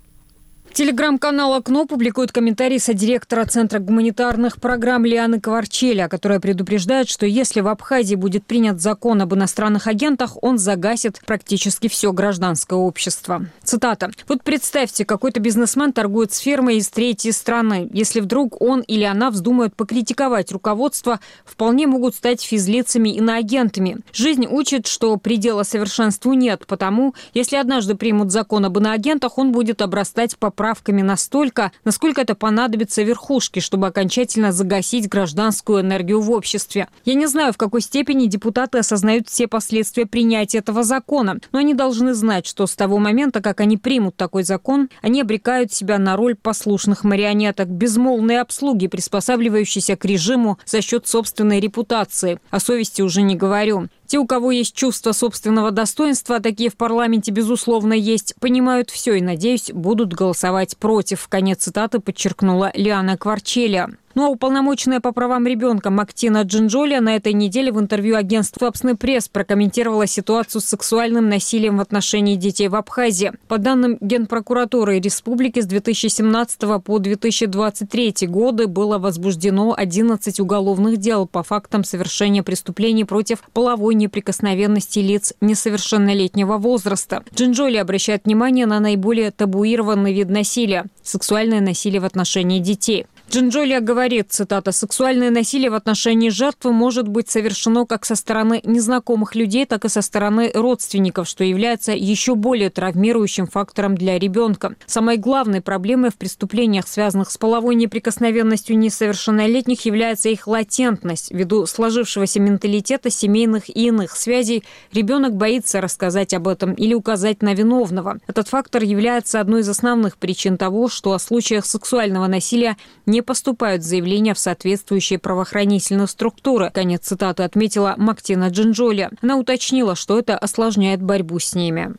Телеграм-канал 0.74 1.54
«Окно» 1.54 1.86
публикует 1.86 2.32
комментарий 2.32 2.80
содиректора 2.80 3.44
Центра 3.44 3.78
гуманитарных 3.78 4.60
программ 4.60 5.04
Лианы 5.04 5.40
Кварчеля, 5.40 6.08
которая 6.08 6.40
предупреждает, 6.40 7.08
что 7.08 7.26
если 7.26 7.60
в 7.60 7.68
Абхазии 7.68 8.16
будет 8.16 8.44
принят 8.44 8.80
закон 8.80 9.22
об 9.22 9.32
иностранных 9.32 9.86
агентах, 9.86 10.36
он 10.42 10.58
загасит 10.58 11.20
практически 11.24 11.86
все 11.86 12.10
гражданское 12.10 12.74
общество. 12.74 13.46
Цитата. 13.62 14.10
«Вот 14.26 14.42
представьте, 14.42 15.04
какой-то 15.04 15.38
бизнесмен 15.38 15.92
торгует 15.92 16.32
с 16.32 16.38
фермой 16.38 16.78
из 16.78 16.88
третьей 16.88 17.30
страны. 17.30 17.88
Если 17.92 18.18
вдруг 18.18 18.60
он 18.60 18.80
или 18.80 19.04
она 19.04 19.30
вздумают 19.30 19.76
покритиковать 19.76 20.50
руководство, 20.50 21.20
вполне 21.44 21.86
могут 21.86 22.16
стать 22.16 22.42
физлицами 22.42 23.10
иноагентами. 23.10 23.98
Жизнь 24.12 24.48
учит, 24.50 24.88
что 24.88 25.16
предела 25.18 25.62
совершенству 25.62 26.32
нет, 26.32 26.66
потому 26.66 27.14
если 27.32 27.54
однажды 27.54 27.94
примут 27.94 28.32
закон 28.32 28.64
об 28.64 28.76
иноагентах, 28.76 29.38
он 29.38 29.52
будет 29.52 29.80
обрастать 29.80 30.36
по 30.36 30.50
поправками 30.64 31.02
настолько, 31.02 31.72
насколько 31.84 32.22
это 32.22 32.34
понадобится 32.34 33.02
верхушке, 33.02 33.60
чтобы 33.60 33.86
окончательно 33.86 34.50
загасить 34.50 35.10
гражданскую 35.10 35.82
энергию 35.82 36.22
в 36.22 36.30
обществе. 36.30 36.88
Я 37.04 37.12
не 37.12 37.26
знаю, 37.26 37.52
в 37.52 37.58
какой 37.58 37.82
степени 37.82 38.28
депутаты 38.28 38.78
осознают 38.78 39.28
все 39.28 39.46
последствия 39.46 40.06
принятия 40.06 40.58
этого 40.58 40.82
закона, 40.82 41.36
но 41.52 41.58
они 41.58 41.74
должны 41.74 42.14
знать, 42.14 42.46
что 42.46 42.66
с 42.66 42.74
того 42.74 42.96
момента, 42.96 43.42
как 43.42 43.60
они 43.60 43.76
примут 43.76 44.16
такой 44.16 44.42
закон, 44.42 44.88
они 45.02 45.20
обрекают 45.20 45.70
себя 45.70 45.98
на 45.98 46.16
роль 46.16 46.34
послушных 46.34 47.04
марионеток, 47.04 47.68
безмолвной 47.68 48.40
обслуги, 48.40 48.86
приспосабливающейся 48.86 49.96
к 49.96 50.06
режиму 50.06 50.58
за 50.64 50.80
счет 50.80 51.06
собственной 51.06 51.60
репутации. 51.60 52.40
О 52.48 52.58
совести 52.58 53.02
уже 53.02 53.20
не 53.20 53.36
говорю. 53.36 53.88
Те, 54.06 54.18
у 54.18 54.26
кого 54.26 54.50
есть 54.50 54.74
чувство 54.74 55.12
собственного 55.12 55.70
достоинства, 55.70 56.40
такие 56.40 56.70
в 56.70 56.76
парламенте, 56.76 57.30
безусловно, 57.30 57.94
есть, 57.94 58.34
понимают 58.40 58.90
все 58.90 59.14
и, 59.14 59.22
надеюсь, 59.22 59.70
будут 59.72 60.12
голосовать 60.12 60.76
против. 60.76 61.26
Конец 61.28 61.64
цитаты 61.64 62.00
подчеркнула 62.00 62.70
Лиана 62.74 63.16
Кварчеля. 63.16 63.90
Ну 64.14 64.26
а 64.26 64.28
уполномоченная 64.28 65.00
по 65.00 65.10
правам 65.12 65.44
ребенка 65.46 65.90
Мактина 65.90 66.42
Джинджоли 66.42 66.98
на 66.98 67.16
этой 67.16 67.32
неделе 67.32 67.72
в 67.72 67.80
интервью 67.80 68.16
агентству 68.16 68.66
«Апсны 68.66 68.96
пресс» 68.96 69.28
прокомментировала 69.28 70.06
ситуацию 70.06 70.60
с 70.60 70.66
сексуальным 70.66 71.28
насилием 71.28 71.78
в 71.78 71.80
отношении 71.80 72.36
детей 72.36 72.68
в 72.68 72.76
Абхазии. 72.76 73.32
По 73.48 73.58
данным 73.58 73.98
Генпрокуратуры 74.00 75.00
республики 75.00 75.60
с 75.60 75.66
2017 75.66 76.60
по 76.84 76.98
2023 77.00 78.28
годы 78.28 78.68
было 78.68 78.98
возбуждено 78.98 79.74
11 79.76 80.38
уголовных 80.38 80.98
дел 80.98 81.26
по 81.26 81.42
фактам 81.42 81.82
совершения 81.82 82.44
преступлений 82.44 83.04
против 83.04 83.40
половой 83.52 83.96
неприкосновенности 83.96 85.00
лиц 85.00 85.34
несовершеннолетнего 85.40 86.56
возраста. 86.58 87.24
Джинджоли 87.34 87.78
обращает 87.78 88.26
внимание 88.26 88.66
на 88.66 88.78
наиболее 88.78 89.32
табуированный 89.32 90.12
вид 90.12 90.30
насилия– 90.30 90.86
сексуальное 91.02 91.60
насилие 91.60 92.00
в 92.00 92.04
отношении 92.04 92.60
детей. 92.60 93.06
Джинджолия 93.30 93.80
говорит, 93.80 94.26
цитата, 94.30 94.70
«Сексуальное 94.70 95.30
насилие 95.30 95.70
в 95.70 95.74
отношении 95.74 96.28
жертвы 96.28 96.72
может 96.72 97.08
быть 97.08 97.28
совершено 97.30 97.84
как 97.84 98.04
со 98.04 98.14
стороны 98.14 98.60
незнакомых 98.64 99.34
людей, 99.34 99.66
так 99.66 99.84
и 99.84 99.88
со 99.88 100.02
стороны 100.02 100.52
родственников, 100.54 101.26
что 101.26 101.42
является 101.42 101.92
еще 101.92 102.34
более 102.36 102.70
травмирующим 102.70 103.46
фактором 103.46 103.96
для 103.96 104.18
ребенка. 104.18 104.76
Самой 104.86 105.16
главной 105.16 105.62
проблемой 105.62 106.10
в 106.10 106.16
преступлениях, 106.16 106.86
связанных 106.86 107.30
с 107.30 107.38
половой 107.38 107.74
неприкосновенностью 107.74 108.78
несовершеннолетних, 108.78 109.84
является 109.84 110.28
их 110.28 110.46
латентность. 110.46 111.32
Ввиду 111.32 111.66
сложившегося 111.66 112.40
менталитета 112.40 113.10
семейных 113.10 113.68
и 113.68 113.86
иных 113.86 114.12
связей, 114.12 114.64
ребенок 114.92 115.34
боится 115.34 115.80
рассказать 115.80 116.34
об 116.34 116.46
этом 116.46 116.74
или 116.74 116.94
указать 116.94 117.42
на 117.42 117.54
виновного. 117.54 118.18
Этот 118.28 118.48
фактор 118.48 118.84
является 118.84 119.40
одной 119.40 119.62
из 119.62 119.68
основных 119.68 120.18
причин 120.18 120.56
того, 120.56 120.88
что 120.88 121.14
о 121.14 121.18
случаях 121.18 121.66
сексуального 121.66 122.26
насилия 122.26 122.76
не 123.06 123.13
поступают 123.22 123.82
заявления 123.82 124.34
в 124.34 124.38
соответствующие 124.38 125.18
правоохранительные 125.18 126.06
структуры. 126.06 126.70
Конец 126.72 127.06
цитаты 127.06 127.42
отметила 127.42 127.94
Мактина 127.96 128.48
Джинджоли. 128.48 129.10
Она 129.22 129.36
уточнила, 129.36 129.94
что 129.94 130.18
это 130.18 130.36
осложняет 130.36 131.02
борьбу 131.02 131.38
с 131.38 131.54
ними. 131.54 131.94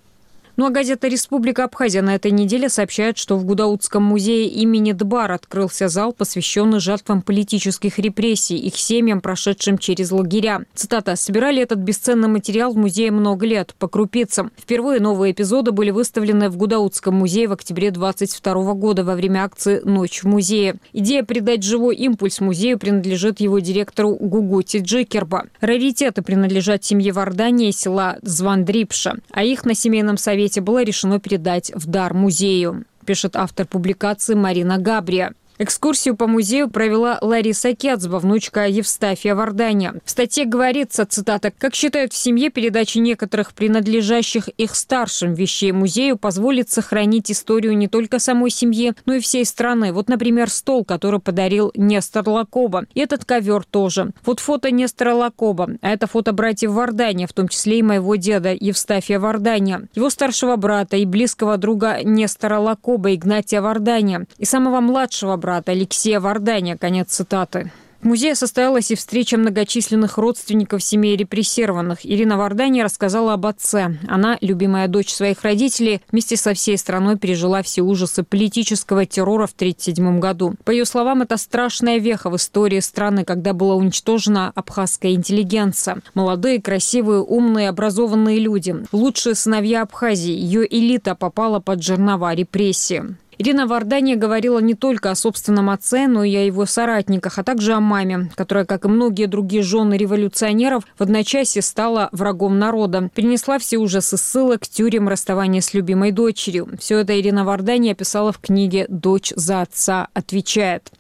Ну 0.57 0.65
а 0.65 0.69
газета 0.69 1.09
«Республика 1.09 1.65
Абхазия» 1.65 2.01
на 2.01 2.15
этой 2.15 2.31
неделе 2.31 2.69
сообщает, 2.69 3.17
что 3.17 3.35
в 3.35 3.43
Гудаутском 3.43 4.01
музее 4.01 4.47
имени 4.47 4.93
Дбар 4.93 5.33
открылся 5.33 5.89
зал, 5.89 6.13
посвященный 6.13 6.79
жертвам 6.79 7.21
политических 7.21 7.99
репрессий, 7.99 8.55
их 8.55 8.77
семьям, 8.77 9.19
прошедшим 9.19 9.77
через 9.77 10.11
лагеря. 10.11 10.63
Цитата. 10.73 11.17
«Собирали 11.17 11.61
этот 11.61 11.79
бесценный 11.79 12.29
материал 12.29 12.71
в 12.71 12.77
музее 12.77 13.11
много 13.11 13.45
лет, 13.45 13.75
по 13.77 13.89
крупицам. 13.89 14.49
Впервые 14.57 15.01
новые 15.01 15.33
эпизоды 15.33 15.73
были 15.73 15.91
выставлены 15.91 16.49
в 16.49 16.55
Гудаутском 16.55 17.13
музее 17.15 17.49
в 17.49 17.51
октябре 17.51 17.91
22 17.91 18.73
года 18.75 19.03
во 19.03 19.15
время 19.15 19.43
акции 19.43 19.81
«Ночь 19.83 20.23
в 20.23 20.27
музее». 20.27 20.75
Идея 20.93 21.23
придать 21.23 21.63
живой 21.63 21.97
импульс 21.97 22.39
музею 22.39 22.79
принадлежит 22.79 23.41
его 23.41 23.59
директору 23.59 24.15
Гугути 24.15 24.77
Джикерба. 24.77 25.47
Раритеты 25.59 26.21
принадлежат 26.21 26.85
семье 26.85 27.11
Вардания 27.11 27.69
и 27.69 27.73
села 27.73 28.19
Звандрипша, 28.21 29.17
а 29.31 29.43
их 29.43 29.65
на 29.65 29.75
семейном 29.75 30.17
совете 30.17 30.44
совете 30.45 30.61
было 30.61 30.83
решено 30.83 31.19
передать 31.19 31.71
в 31.73 31.87
дар 31.87 32.13
музею, 32.13 32.85
пишет 33.05 33.35
автор 33.35 33.65
публикации 33.65 34.35
Марина 34.35 34.77
Габрия. 34.77 35.33
Экскурсию 35.57 36.17
по 36.17 36.27
музею 36.27 36.69
провела 36.69 37.17
Лариса 37.21 37.73
Кецба, 37.73 38.17
внучка 38.19 38.67
Евстафия 38.67 39.35
Варданя. 39.35 39.93
В 40.03 40.09
статье 40.09 40.43
говорится, 40.43 41.05
цитата, 41.05 41.49
«Как 41.57 41.75
считают 41.75 42.11
в 42.11 42.17
семье, 42.17 42.49
передача 42.49 42.99
некоторых 42.99 43.53
принадлежащих 43.53 44.49
их 44.49 44.75
старшим 44.75 45.33
вещей 45.33 45.71
музею 45.71 46.17
позволит 46.17 46.69
сохранить 46.69 47.31
историю 47.31 47.77
не 47.77 47.87
только 47.87 48.19
самой 48.19 48.51
семьи, 48.51 48.93
но 49.05 49.13
и 49.13 49.21
всей 49.21 49.45
страны. 49.45 49.93
Вот, 49.93 50.09
например, 50.09 50.49
стол, 50.49 50.83
который 50.83 51.21
подарил 51.21 51.71
Нестор 51.75 52.27
Лакоба. 52.27 52.85
И 52.93 52.99
этот 52.99 53.23
ковер 53.23 53.63
тоже. 53.63 54.11
Вот 54.25 54.41
фото 54.41 54.71
Нестора 54.71 55.15
Лакоба, 55.15 55.69
а 55.81 55.89
это 55.89 56.07
фото 56.07 56.33
братьев 56.33 56.71
Варданя, 56.71 57.27
в 57.27 57.33
том 57.33 57.47
числе 57.47 57.79
и 57.79 57.83
моего 57.83 58.17
деда 58.17 58.53
Евстафия 58.59 59.19
Варданя, 59.19 59.87
его 59.95 60.09
старшего 60.09 60.57
брата 60.57 60.97
и 60.97 61.05
близкого 61.05 61.55
друга 61.55 61.99
Нестора 62.03 62.59
Лакоба 62.59 63.13
Игнатия 63.13 63.61
Варданя 63.61 64.25
и 64.37 64.43
самого 64.43 64.81
младшего 64.81 65.37
Алексея 65.45 66.19
Варданя. 66.19 66.77
Конец 66.77 67.09
цитаты. 67.09 67.71
В 68.05 68.07
музее 68.07 68.35
состоялась 68.35 68.91
и 68.91 68.95
встреча 68.95 69.35
многочисленных 69.35 70.19
родственников 70.19 70.83
семей 70.83 71.15
репрессированных. 71.15 72.05
Ирина 72.05 72.37
Вардани 72.37 72.83
рассказала 72.83 73.33
об 73.33 73.47
отце. 73.47 73.97
Она, 74.07 74.37
любимая 74.41 74.87
дочь 74.87 75.11
своих 75.11 75.41
родителей, 75.41 76.01
вместе 76.11 76.37
со 76.37 76.53
всей 76.53 76.77
страной 76.77 77.17
пережила 77.17 77.63
все 77.63 77.81
ужасы 77.81 78.21
политического 78.21 79.07
террора 79.07 79.47
в 79.47 79.53
1937 79.53 80.19
году. 80.19 80.53
По 80.65 80.69
ее 80.69 80.85
словам, 80.85 81.23
это 81.23 81.35
страшная 81.37 81.97
веха 81.97 82.29
в 82.29 82.35
истории 82.35 82.79
страны, 82.79 83.25
когда 83.25 83.53
была 83.53 83.73
уничтожена 83.73 84.51
абхазская 84.53 85.13
интеллигенция. 85.13 86.03
Молодые, 86.13 86.61
красивые, 86.61 87.23
умные, 87.23 87.69
образованные 87.69 88.37
люди. 88.37 88.75
Лучшие 88.91 89.33
сыновья 89.33 89.81
Абхазии. 89.81 90.31
Ее 90.31 90.67
элита 90.69 91.15
попала 91.15 91.59
под 91.59 91.81
жернова 91.81 92.35
репрессии. 92.35 93.15
Ирина 93.37 93.67
Вардания 93.67 94.15
говорила 94.15 94.59
не 94.59 94.75
только 94.75 95.11
о 95.11 95.15
собственном 95.15 95.69
отце, 95.69 96.07
но 96.07 96.23
и 96.23 96.35
о 96.35 96.45
его 96.45 96.65
соратниках, 96.65 97.37
а 97.37 97.43
также 97.43 97.73
о 97.73 97.79
маме, 97.79 98.29
которая, 98.35 98.65
как 98.65 98.85
и 98.85 98.87
многие 98.87 99.25
другие 99.25 99.61
жены 99.61 99.95
революционеров, 99.95 100.83
в 100.97 101.03
одночасье 101.03 101.61
стала 101.61 102.09
врагом 102.11 102.59
народа. 102.59 103.09
Перенесла 103.13 103.59
все 103.59 103.77
ужасы 103.77 104.17
ссылок, 104.17 104.67
тюрем, 104.67 105.09
расставания 105.09 105.61
с 105.61 105.73
любимой 105.73 106.11
дочерью. 106.11 106.69
Все 106.79 106.99
это 106.99 107.19
Ирина 107.19 107.43
Вардания 107.43 107.91
описала 107.91 108.31
в 108.31 108.39
книге 108.39 108.85
«Дочь 108.87 109.33
за 109.35 109.61
отца 109.61 110.07
отвечает». 110.13 110.91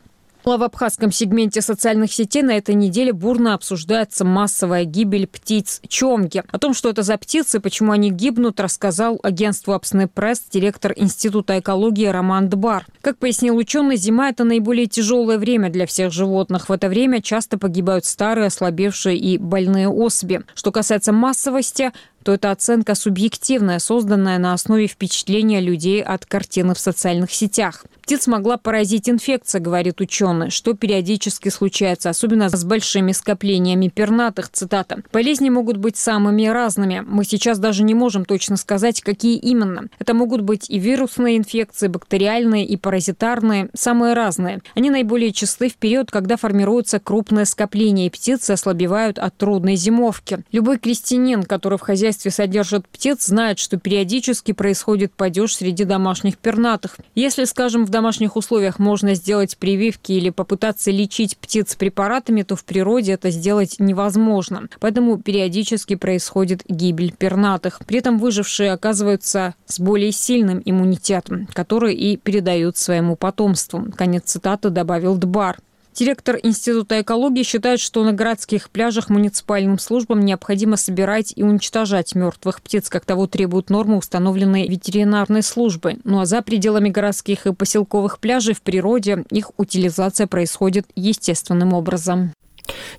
В 0.45 0.61
абхазском 0.61 1.11
сегменте 1.11 1.59
социальных 1.59 2.13
сетей 2.13 2.43
на 2.43 2.51
этой 2.51 2.75
неделе 2.75 3.11
бурно 3.11 3.55
обсуждается 3.55 4.23
массовая 4.23 4.85
гибель 4.85 5.25
птиц 5.25 5.81
чомги. 5.87 6.43
О 6.51 6.59
том, 6.59 6.75
что 6.75 6.91
это 6.91 7.01
за 7.01 7.17
птицы 7.17 7.57
и 7.57 7.59
почему 7.59 7.91
они 7.91 8.11
гибнут, 8.11 8.59
рассказал 8.59 9.19
агентству 9.23 9.73
Апсны 9.73 10.07
Пресс 10.07 10.43
директор 10.51 10.93
Института 10.95 11.57
экологии 11.57 12.05
Роман 12.05 12.47
Дбар. 12.47 12.85
Как 13.01 13.17
пояснил 13.17 13.57
ученый, 13.57 13.97
зима– 13.97 14.29
это 14.29 14.43
наиболее 14.43 14.85
тяжелое 14.85 15.39
время 15.39 15.71
для 15.71 15.87
всех 15.87 16.13
животных. 16.13 16.69
В 16.69 16.71
это 16.71 16.89
время 16.89 17.23
часто 17.23 17.57
погибают 17.57 18.05
старые, 18.05 18.45
ослабевшие 18.45 19.17
и 19.17 19.39
больные 19.39 19.89
особи. 19.89 20.43
Что 20.53 20.71
касается 20.71 21.11
массовости, 21.11 21.91
то 22.25 22.33
это 22.33 22.49
оценка 22.49 22.95
субъективная, 22.95 23.77
созданная 23.77 24.39
на 24.39 24.53
основе 24.53 24.87
впечатления 24.87 25.61
людей 25.61 26.01
от 26.01 26.25
картины 26.25 26.73
в 26.73 26.79
социальных 26.79 27.31
сетях. 27.31 27.85
Птиц 28.01 28.25
могла 28.25 28.57
поразить 28.57 29.07
инфекция, 29.07 29.61
говорит 29.61 30.01
ученый, 30.01 30.49
что 30.49 30.73
периодически 30.73 31.49
случается, 31.49 32.09
особенно 32.09 32.49
с 32.49 32.63
большими 32.63 33.11
скоплениями 33.11 33.89
пернатых, 33.89 34.49
цитата. 34.51 35.03
Болезни 35.13 35.49
могут 35.49 35.77
быть 35.77 35.97
самыми 35.97 36.47
разными. 36.47 37.03
Мы 37.05 37.25
сейчас 37.25 37.59
даже 37.59 37.83
не 37.83 37.93
можем 37.93 38.25
точно 38.25 38.57
сказать, 38.57 39.01
какие 39.01 39.37
именно. 39.37 39.87
Это 39.99 40.15
могут 40.15 40.41
быть 40.41 40.67
и 40.67 40.79
вирусные 40.79 41.37
инфекции, 41.37 41.87
бактериальные 41.87 42.65
и 42.65 42.75
паразитарные, 42.75 43.69
самые 43.75 44.15
разные. 44.15 44.61
Они 44.75 44.89
наиболее 44.89 45.31
часты 45.31 45.69
в 45.69 45.75
период, 45.75 46.09
когда 46.09 46.37
формируются 46.37 46.99
крупные 46.99 47.45
скопления, 47.45 48.07
и 48.07 48.09
птицы 48.09 48.51
ослабевают 48.51 49.19
от 49.19 49.37
трудной 49.37 49.75
зимовки. 49.75 50.43
Любой 50.51 50.79
крестьянин, 50.79 51.43
который 51.43 51.77
в 51.77 51.81
хозяйстве 51.81 52.14
хозяйстве 52.15 52.31
содержат 52.31 52.87
птиц, 52.87 53.25
знают, 53.25 53.59
что 53.59 53.77
периодически 53.77 54.53
происходит 54.53 55.13
падеж 55.13 55.55
среди 55.55 55.83
домашних 55.83 56.37
пернатых. 56.37 56.97
Если, 57.13 57.43
скажем, 57.45 57.85
в 57.85 57.89
домашних 57.89 58.35
условиях 58.35 58.79
можно 58.79 59.15
сделать 59.15 59.57
прививки 59.57 60.13
или 60.13 60.29
попытаться 60.29 60.91
лечить 60.91 61.37
птиц 61.37 61.75
препаратами, 61.75 62.43
то 62.43 62.55
в 62.55 62.63
природе 62.63 63.13
это 63.13 63.31
сделать 63.31 63.75
невозможно. 63.79 64.67
Поэтому 64.79 65.17
периодически 65.17 65.95
происходит 65.95 66.63
гибель 66.67 67.11
пернатых. 67.11 67.79
При 67.85 67.99
этом 67.99 68.17
выжившие 68.17 68.71
оказываются 68.71 69.55
с 69.65 69.79
более 69.79 70.11
сильным 70.11 70.61
иммунитетом, 70.63 71.47
который 71.53 71.95
и 71.95 72.17
передают 72.17 72.77
своему 72.77 73.15
потомству. 73.15 73.85
Конец 73.97 74.23
цитаты 74.25 74.69
добавил 74.69 75.17
Дбар. 75.17 75.57
Директор 75.95 76.37
Института 76.43 77.01
экологии 77.01 77.43
считает, 77.43 77.79
что 77.79 78.03
на 78.03 78.11
городских 78.11 78.69
пляжах 78.69 79.09
муниципальным 79.09 79.79
службам 79.79 80.25
необходимо 80.25 80.75
собирать 80.75 81.31
и 81.37 81.41
уничтожать 81.41 82.15
мертвых 82.15 82.61
птиц, 82.61 82.89
как 82.89 83.05
того 83.05 83.27
требуют 83.27 83.69
нормы, 83.69 83.95
установленные 83.95 84.67
ветеринарной 84.67 85.41
службой. 85.41 85.99
Ну 86.03 86.19
а 86.19 86.25
за 86.25 86.41
пределами 86.41 86.89
городских 86.89 87.47
и 87.47 87.53
поселковых 87.53 88.19
пляжей 88.19 88.53
в 88.53 88.61
природе 88.61 89.23
их 89.31 89.51
утилизация 89.55 90.27
происходит 90.27 90.85
естественным 90.95 91.71
образом. 91.71 92.33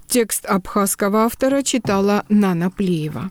Текст 0.06 0.46
абхазского 0.46 1.24
автора 1.24 1.62
читала 1.62 2.24
Нана 2.30 2.70
Плеева. 2.70 3.30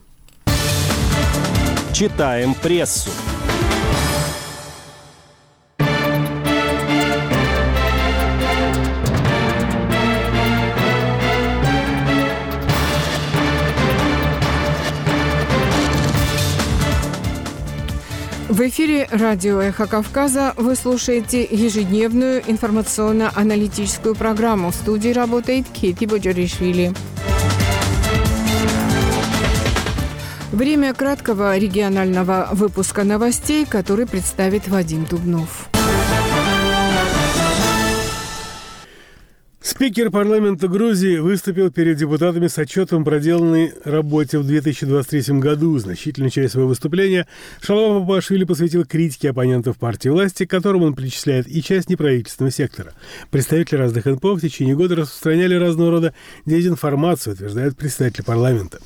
Читаем 1.91 2.53
прессу. 2.53 3.09
В 18.55 18.61
эфире 18.61 19.09
радио 19.11 19.59
«Эхо 19.59 19.85
Кавказа» 19.85 20.53
вы 20.55 20.77
слушаете 20.77 21.43
ежедневную 21.43 22.41
информационно-аналитическую 22.49 24.15
программу. 24.15 24.71
В 24.71 24.75
студии 24.75 25.09
работает 25.09 25.67
Кити 25.67 26.05
Боджоришвили. 26.05 26.93
Время 30.53 30.93
краткого 30.93 31.57
регионального 31.57 32.47
выпуска 32.53 33.03
новостей, 33.03 33.65
который 33.65 34.07
представит 34.07 34.69
Вадим 34.69 35.03
Дубнов. 35.03 35.67
Спикер 39.75 40.09
парламента 40.09 40.69
Грузии 40.69 41.17
выступил 41.17 41.69
перед 41.69 41.97
депутатами 41.97 42.47
с 42.47 42.57
отчетом 42.57 43.03
проделанной 43.03 43.73
работе 43.83 44.39
в 44.39 44.47
2023 44.47 45.37
году. 45.39 45.77
Значительную 45.77 46.31
часть 46.31 46.53
своего 46.53 46.69
выступления 46.69 47.27
Шалава 47.61 47.99
Папашвили 47.99 48.45
посвятил 48.45 48.85
критике 48.85 49.31
оппонентов 49.31 49.77
партии 49.77 50.07
власти, 50.07 50.45
к 50.45 50.49
которым 50.49 50.83
он 50.83 50.95
причисляет 50.95 51.49
и 51.49 51.61
часть 51.61 51.89
неправительственного 51.89 52.53
сектора. 52.53 52.93
Представители 53.31 53.75
разных 53.75 54.05
НПО 54.05 54.35
в 54.35 54.39
течение 54.39 54.77
года 54.77 54.95
распространяли 54.95 55.55
разного 55.55 55.91
рода 55.91 56.13
дезинформацию, 56.45 57.33
утверждает 57.33 57.75
представитель 57.75 58.23
парламента. 58.23 58.79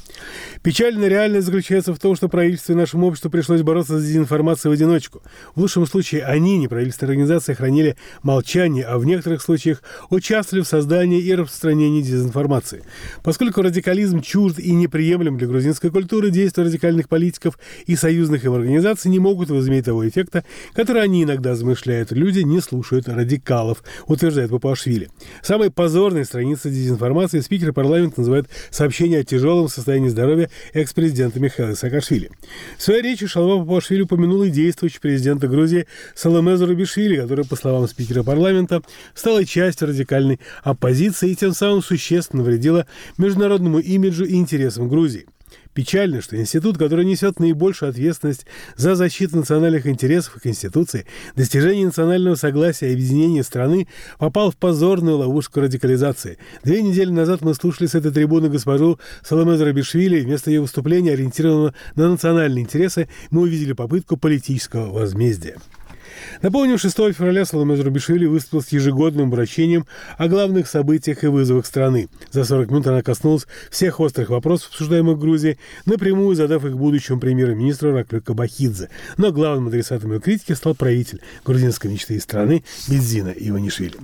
Печальная 0.64 1.08
реальность 1.08 1.46
заключается 1.46 1.94
в 1.94 2.00
том, 2.00 2.16
что 2.16 2.30
правительству 2.30 2.74
и 2.74 2.76
нашему 2.76 3.06
обществу 3.06 3.30
пришлось 3.30 3.62
бороться 3.62 4.00
с 4.00 4.04
дезинформацией 4.04 4.72
в 4.72 4.74
одиночку. 4.74 5.22
В 5.54 5.62
лучшем 5.62 5.86
случае 5.86 6.26
они, 6.26 6.58
неправительственные 6.58 7.12
организации, 7.12 7.54
хранили 7.54 7.96
молчание, 8.24 8.86
а 8.86 8.98
в 8.98 9.06
некоторых 9.06 9.44
случаях 9.44 9.84
участвовали 10.10 10.64
в 10.64 10.68
создании 10.80 11.22
и 11.22 11.36
распространении 11.36 12.02
дезинформации. 12.02 12.84
Поскольку 13.22 13.62
радикализм 13.62 14.22
чужд 14.22 14.60
и 14.60 14.72
неприемлем 14.72 15.38
для 15.38 15.48
грузинской 15.48 15.92
культуры, 15.92 16.30
действия 16.30 16.64
радикальных 16.64 17.10
политиков 17.10 17.60
и 17.86 17.96
союзных 17.96 18.46
им 18.46 18.54
организаций 18.54 19.12
не 19.12 19.20
могут 19.20 19.50
возыметь 19.50 19.86
того 19.86 20.08
эффекта, 20.08 20.46
который 20.74 21.04
они 21.04 21.24
иногда 21.24 21.56
замышляют. 21.56 22.12
Люди 22.12 22.40
не 22.40 22.62
слушают 22.62 23.10
радикалов, 23.10 23.84
утверждает 24.08 24.52
Папашвили. 24.52 25.10
Самой 25.42 25.70
позорной 25.70 26.24
страницей 26.24 26.72
дезинформации 26.72 27.42
спикер 27.42 27.74
парламента 27.74 28.22
называет 28.22 28.48
сообщение 28.72 29.20
о 29.20 29.24
тяжелом 29.24 29.68
состоянии 29.68 30.10
здоровья 30.10 30.50
экс-президента 30.74 31.40
Михаила 31.40 31.74
Саакашвили. 31.74 32.32
В 32.78 32.84
своей 32.84 33.02
речи 33.02 33.28
Шалва 33.28 33.64
Папашвили 33.64 34.04
упомянул 34.04 34.44
и 34.44 34.50
действующий 34.50 35.00
президента 35.00 35.48
Грузии 35.48 35.88
Саломе 36.16 36.56
Зарубишвили, 36.56 37.18
который, 37.18 37.46
по 37.46 37.58
словам 37.58 37.88
спикера 37.88 38.24
парламента, 38.24 38.82
стала 39.14 39.44
частью 39.44 39.90
радикальной 39.90 40.40
оппозиции 40.72 41.32
и 41.32 41.36
тем 41.36 41.54
самым 41.54 41.82
существенно 41.82 42.44
вредила 42.44 42.86
международному 43.18 43.80
имиджу 43.80 44.26
и 44.26 44.36
интересам 44.36 44.88
Грузии. 44.90 45.26
Печально, 45.74 46.22
что 46.22 46.36
институт, 46.36 46.78
который 46.78 47.06
несет 47.06 47.40
наибольшую 47.40 47.92
ответственность 47.92 48.46
за 48.76 48.96
защиту 48.96 49.38
национальных 49.38 49.88
интересов 49.88 50.38
и 50.38 50.42
Конституции, 50.42 51.06
достижение 51.36 51.86
национального 51.86 52.36
согласия 52.36 52.90
и 52.90 52.94
объединения 52.94 53.44
страны, 53.44 53.88
попал 54.18 54.52
в 54.52 54.58
позорную 54.58 55.18
ловушку 55.18 55.62
радикализации. 55.62 56.38
Две 56.64 56.82
недели 56.82 57.12
назад 57.12 57.42
мы 57.42 57.54
слушали 57.54 57.88
с 57.88 57.96
этой 57.96 58.12
трибуны 58.12 58.50
госпожу 58.50 59.00
Соломе 59.24 59.58
Зарабишвили. 59.58 60.22
Вместо 60.22 60.50
ее 60.50 60.62
выступления, 60.62 61.14
ориентированного 61.14 61.74
на 61.96 62.10
национальные 62.10 62.64
интересы, 62.64 63.08
мы 63.30 63.42
увидели 63.42 63.74
попытку 63.74 64.18
политического 64.18 64.92
возмездия. 64.92 65.56
Напомним, 66.42 66.78
6 66.78 66.96
февраля 67.14 67.46
Соломей 67.46 67.78
Зрубишвили 67.78 68.26
выступил 68.26 68.62
с 68.62 68.70
ежегодным 68.70 69.28
обращением 69.28 69.86
о 70.18 70.28
главных 70.28 70.68
событиях 70.68 71.24
и 71.24 71.28
вызовах 71.28 71.66
страны. 71.66 72.10
За 72.32 72.44
40 72.44 72.70
минут 72.72 72.88
она 72.88 73.02
коснулась 73.02 73.48
всех 73.70 74.00
острых 74.00 74.30
вопросов, 74.30 74.70
обсуждаемых 74.70 75.18
в 75.18 75.20
Грузии, 75.20 75.58
напрямую 75.86 76.36
задав 76.36 76.66
их 76.66 76.78
будущему 76.78 77.20
премьер-министру 77.20 77.92
Раклю 77.92 78.22
Кабахидзе. 78.22 78.90
Но 79.18 79.32
главным 79.32 79.68
адресатом 79.68 80.14
ее 80.14 80.20
критики 80.20 80.54
стал 80.54 80.76
правитель 80.76 81.22
грузинской 81.46 81.92
мечты 81.92 82.20
страны 82.20 82.64
Бедзина 82.88 83.30
Иванишвили. 83.30 83.96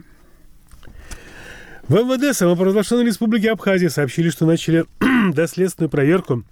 В 1.87 1.93
МВД 1.93 2.35
самопровозглашенной 2.35 3.05
республики 3.05 3.45
Абхазия 3.45 3.89
сообщили, 3.89 4.31
что 4.31 4.47
начали 4.47 4.85
доследственную 5.33 5.89
проверку 5.89 6.43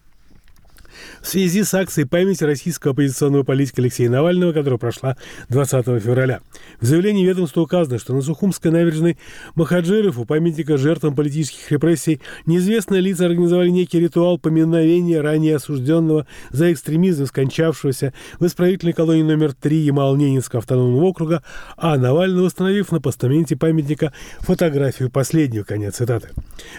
в 1.21 1.27
связи 1.27 1.63
с 1.63 1.73
акцией 1.73 2.07
памяти 2.07 2.43
российского 2.43 2.91
оппозиционного 2.93 3.43
политика 3.43 3.81
Алексея 3.81 4.09
Навального, 4.09 4.53
которая 4.53 4.77
прошла 4.77 5.17
20 5.49 5.85
февраля. 6.01 6.41
В 6.79 6.85
заявлении 6.85 7.25
ведомства 7.25 7.61
указано, 7.61 7.99
что 7.99 8.13
на 8.13 8.21
Сухумской 8.21 8.71
набережной 8.71 9.17
Махаджиров 9.55 10.17
у 10.17 10.25
памятника 10.25 10.77
жертвам 10.77 11.15
политических 11.15 11.71
репрессий 11.71 12.21
неизвестные 12.45 13.01
лица 13.01 13.25
организовали 13.25 13.69
некий 13.69 13.99
ритуал 13.99 14.37
поминовения 14.37 15.21
ранее 15.21 15.55
осужденного 15.55 16.27
за 16.51 16.71
экстремизм, 16.71 17.25
скончавшегося 17.25 18.13
в 18.39 18.45
исправительной 18.45 18.93
колонии 18.93 19.23
номер 19.23 19.53
3 19.53 19.77
Ямал-Ненецкого 19.77 20.59
автономного 20.59 21.03
округа, 21.03 21.43
а 21.77 21.97
Навального 21.97 22.45
установив 22.45 22.91
на 22.91 23.01
постаменте 23.01 23.55
памятника 23.55 24.13
фотографию 24.39 25.09
последнего. 25.09 25.63
Конец 25.63 25.95
цитаты. 25.95 26.29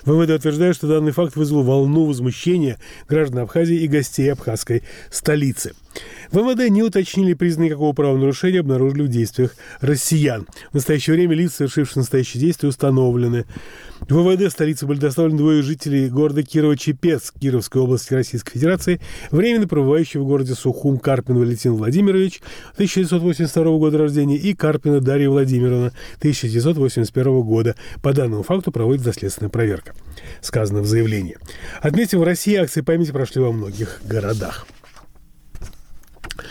ВВД 0.05 0.31
утверждает, 0.31 0.77
что 0.77 0.87
данный 0.87 1.13
факт 1.13 1.37
вызвал 1.37 1.63
волну 1.63 2.05
возмущения 2.05 2.79
граждан 3.09 3.41
Абхазии 3.41 3.77
и 3.77 3.89
гостей 3.89 4.14
абхазской 4.23 4.83
столицы. 5.11 5.75
В 6.31 6.39
МВД 6.39 6.69
не 6.71 6.83
уточнили 6.83 7.35
признаки 7.35 7.73
какого 7.73 7.93
правонарушения 7.93 8.61
обнаружили 8.61 9.03
в 9.03 9.09
действиях 9.09 9.55
россиян. 9.81 10.47
В 10.71 10.75
настоящее 10.75 11.15
время 11.15 11.37
лица, 11.37 11.59
совершившие 11.59 12.01
настоящие 12.01 12.41
действия, 12.41 12.69
установлены. 12.69 13.45
В 14.09 14.15
ВВД 14.15 14.51
столицы 14.51 14.87
были 14.87 14.99
доставлены 14.99 15.39
двое 15.39 15.63
жителей 15.63 16.09
города 16.09 16.43
Кирово-Чепец 16.43 17.33
Кировской 17.41 17.81
области 17.81 18.13
Российской 18.13 18.53
Федерации, 18.53 19.01
временно 19.31 19.67
пребывающие 19.67 20.23
в 20.23 20.27
городе 20.27 20.55
Сухум 20.55 20.99
Карпин 20.99 21.39
Валентин 21.39 21.73
Владимирович, 21.75 22.43
1982 22.75 23.65
года 23.79 23.99
рождения, 23.99 24.37
и 24.37 24.55
Карпина 24.55 25.01
Дарья 25.01 25.31
Владимировна, 25.31 25.93
1981 26.19 27.43
года. 27.43 27.77
По 28.03 28.13
данному 28.13 28.43
факту 28.43 28.73
проводится 28.73 29.11
доследственная 29.11 29.51
проверка, 29.51 29.95
сказано 30.41 30.81
в 30.81 30.87
заявлении. 30.87 31.39
Отметим, 31.81 32.21
в 32.21 32.25
России 32.25 32.57
акции 32.57 32.81
памяти 32.81 33.13
прошли 33.13 33.41
во 33.41 33.53
многих 33.53 34.01
городах. 34.05 34.67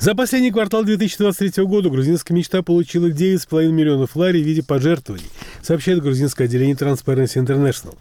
За 0.00 0.14
последний 0.14 0.50
квартал 0.50 0.82
2023 0.82 1.62
года 1.64 1.90
грузинская 1.90 2.34
мечта 2.34 2.62
получила 2.62 3.10
9,5 3.10 3.70
миллионов 3.70 4.16
лари 4.16 4.42
в 4.42 4.46
виде 4.46 4.62
пожертвований, 4.62 5.26
сообщает 5.60 6.00
грузинское 6.00 6.46
отделение 6.46 6.74
Transparency 6.74 7.34
International. 7.36 7.98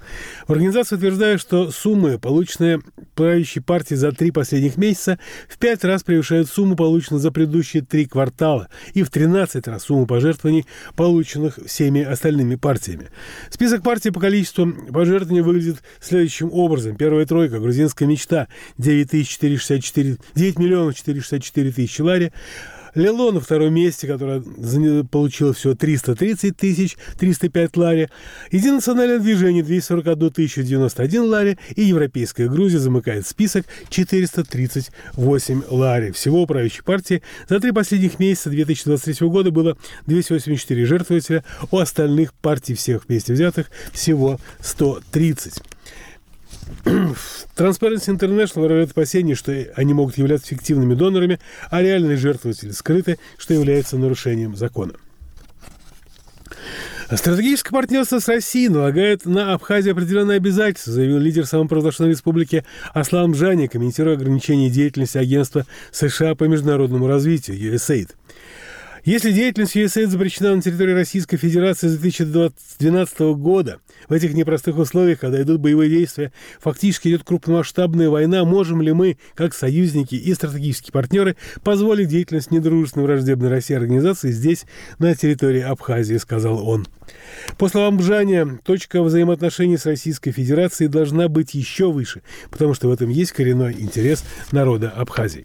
В 0.48 0.54
организации 0.54 0.96
утверждают, 0.96 1.42
что 1.42 1.72
суммы, 1.72 2.18
полученные 2.18 2.80
правящей 3.16 3.62
партией 3.62 3.98
за 3.98 4.14
три 4.14 4.32
последних 4.32 4.78
месяца, 4.78 5.20
в 5.50 5.58
пять 5.58 5.84
раз 5.84 6.04
превышают 6.04 6.48
сумму, 6.48 6.78
полученную 6.78 7.20
за 7.20 7.32
предыдущие 7.32 7.84
три 7.84 8.06
квартала, 8.06 8.70
и 8.94 9.04
в 9.04 9.10
13 9.10 9.68
раз 9.68 9.84
сумму 9.84 10.06
пожертвований, 10.06 10.66
полученных 10.96 11.60
всеми 11.66 12.02
остальными 12.02 12.56
партиями. 12.56 13.10
Список 13.50 13.84
партий 13.84 14.12
по 14.12 14.22
количеству 14.22 14.72
пожертвований 14.94 15.42
выглядит 15.42 15.84
следующим 16.00 16.50
образом. 16.54 16.96
Первая 16.96 17.26
тройка– 17.26 17.60
грузинская 17.60 18.08
мечта– 18.08 18.48
9 18.78 19.28
464, 19.28 20.16
9 20.34 20.60
миллионов 20.60 20.96
464 20.96 21.72
тысячи 21.74 21.89
лари. 22.00 22.32
Лило 22.96 23.32
на 23.32 23.40
втором 23.40 23.74
месте, 23.74 24.08
которая 24.08 24.42
получила 25.12 25.54
всего 25.54 25.76
330 25.76 26.58
тысяч 26.58 26.98
305 27.20 27.78
лари. 27.78 28.10
Единое 28.52 28.76
национальное 28.76 29.20
движение 29.20 29.64
241 29.64 30.32
тысячу 30.32 30.64
91 30.64 31.24
лари. 31.24 31.58
И 31.76 31.84
Европейская 31.84 32.48
Грузия 32.48 32.80
замыкает 32.80 33.28
список 33.28 33.66
438 33.90 35.64
лари. 35.70 36.12
Всего 36.12 36.46
правящей 36.46 36.84
партии 36.84 37.22
за 37.48 37.60
три 37.60 37.72
последних 37.72 38.20
месяца 38.20 38.50
2023 38.50 39.28
года 39.28 39.52
было 39.52 39.78
284 40.08 40.86
жертвователя. 40.86 41.44
У 41.72 41.78
остальных 41.78 42.34
партий 42.34 42.74
всех 42.74 43.08
вместе 43.08 43.34
взятых 43.34 43.70
всего 43.94 44.40
130. 44.62 45.62
Transparency 47.56 48.10
International 48.16 48.62
выражает 48.62 48.92
опасение, 48.92 49.36
что 49.36 49.52
они 49.76 49.94
могут 49.94 50.18
являться 50.18 50.48
фиктивными 50.48 50.94
донорами, 50.94 51.40
а 51.70 51.82
реальные 51.82 52.18
жертвователи 52.18 52.72
скрыты, 52.72 53.18
что 53.38 53.54
является 53.54 53.98
нарушением 53.98 54.56
закона. 54.56 54.94
Стратегическое 57.12 57.72
партнерство 57.72 58.20
с 58.20 58.28
Россией 58.28 58.70
налагает 58.70 59.26
на 59.26 59.54
Абхазию 59.54 59.94
определенные 59.94 60.38
обязательства, 60.38 60.94
заявил 60.94 61.18
лидер 61.18 61.48
самопровозглашенной 61.48 62.12
республики 62.12 62.64
Аслан 62.94 63.32
Джани, 63.32 63.66
комментируя 63.66 64.14
ограничение 64.14 64.70
деятельности 64.70 65.18
агентства 65.18 65.66
США 65.92 66.36
по 66.36 66.44
международному 66.44 67.08
развитию 67.08 67.58
USAID. 67.58 68.10
Если 69.06 69.32
деятельность 69.32 69.76
USAID 69.76 70.08
запрещена 70.08 70.56
на 70.56 70.62
территории 70.62 70.94
Российской 70.94 71.38
Федерации 71.38 71.88
с 71.88 71.98
2012 71.98 73.20
года, 73.38 73.80
в 74.10 74.14
этих 74.14 74.34
непростых 74.34 74.78
условиях, 74.78 75.20
когда 75.20 75.42
идут 75.42 75.62
боевые 75.62 75.90
действия, 75.90 76.34
фактически 76.60 77.08
идет 77.08 77.24
крупномасштабная 77.24 78.10
война, 78.10 78.44
можем 78.44 78.82
ли 78.82 78.92
мы, 78.92 79.18
как 79.36 79.54
союзники 79.54 80.16
и 80.16 80.34
стратегические 80.34 80.92
партнеры, 80.92 81.38
позволить 81.64 82.10
деятельность 82.10 82.52
недружественной 82.52 83.06
враждебной 83.06 83.50
России 83.50 83.76
организации 83.76 84.32
здесь, 84.32 84.66
на 84.98 85.16
территории 85.16 85.62
Абхазии, 85.62 86.18
сказал 86.18 86.68
он. 86.68 86.88
По 87.58 87.70
словам 87.70 87.98
Бжаня, 87.98 88.60
точка 88.64 89.02
взаимоотношений 89.02 89.78
с 89.78 89.86
Российской 89.86 90.32
Федерацией 90.32 90.90
должна 90.90 91.28
быть 91.30 91.54
еще 91.54 91.92
выше, 91.92 92.22
потому 92.52 92.74
что 92.74 92.90
в 92.90 92.92
этом 92.92 93.10
есть 93.10 93.32
коренной 93.32 93.74
интерес 93.74 94.24
народа 94.52 94.90
Абхазии. 94.90 95.44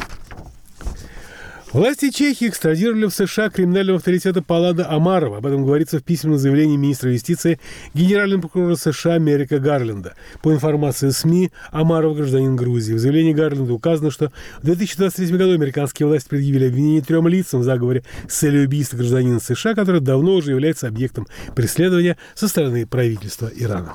Власти 1.75 2.11
Чехии 2.11 2.47
экстрадировали 2.47 3.07
в 3.07 3.11
США 3.11 3.51
криминального 3.51 3.99
авторитета 3.99 4.43
Паллада 4.43 4.89
Амарова. 4.89 5.39
Об 5.39 5.47
этом 5.47 5.67
говорится 5.67 5.99
в 5.99 6.05
письменном 6.05 6.39
заявлении 6.39 6.77
министра 6.77 7.11
юстиции 7.11 7.59
генерального 7.95 8.43
прокурора 8.43 8.77
США 8.77 9.19
Мерика 9.19 9.59
Гарленда. 9.59 10.15
По 10.41 10.53
информации 10.53 11.11
СМИ, 11.11 11.51
Амаров 11.73 12.17
гражданин 12.17 12.55
Грузии. 12.55 12.93
В 12.93 13.01
заявлении 13.01 13.33
Гарленда 13.33 13.73
указано, 13.73 14.13
что 14.13 14.31
в 14.63 14.67
2023 14.67 15.37
году 15.37 15.55
американские 15.55 16.07
власти 16.07 16.29
предъявили 16.29 16.69
обвинение 16.69 17.03
трем 17.03 17.27
лицам 17.27 17.59
в 17.59 17.65
заговоре 17.65 18.05
с 18.29 18.37
целью 18.37 18.67
убийства 18.67 18.97
гражданина 18.97 19.41
США, 19.41 19.75
который 19.75 20.01
давно 20.01 20.35
уже 20.35 20.53
является 20.53 20.87
объектом 20.87 21.27
преследования 21.57 22.17
со 22.37 22.47
стороны 22.47 22.87
правительства 22.87 23.51
Ирана. 23.53 23.95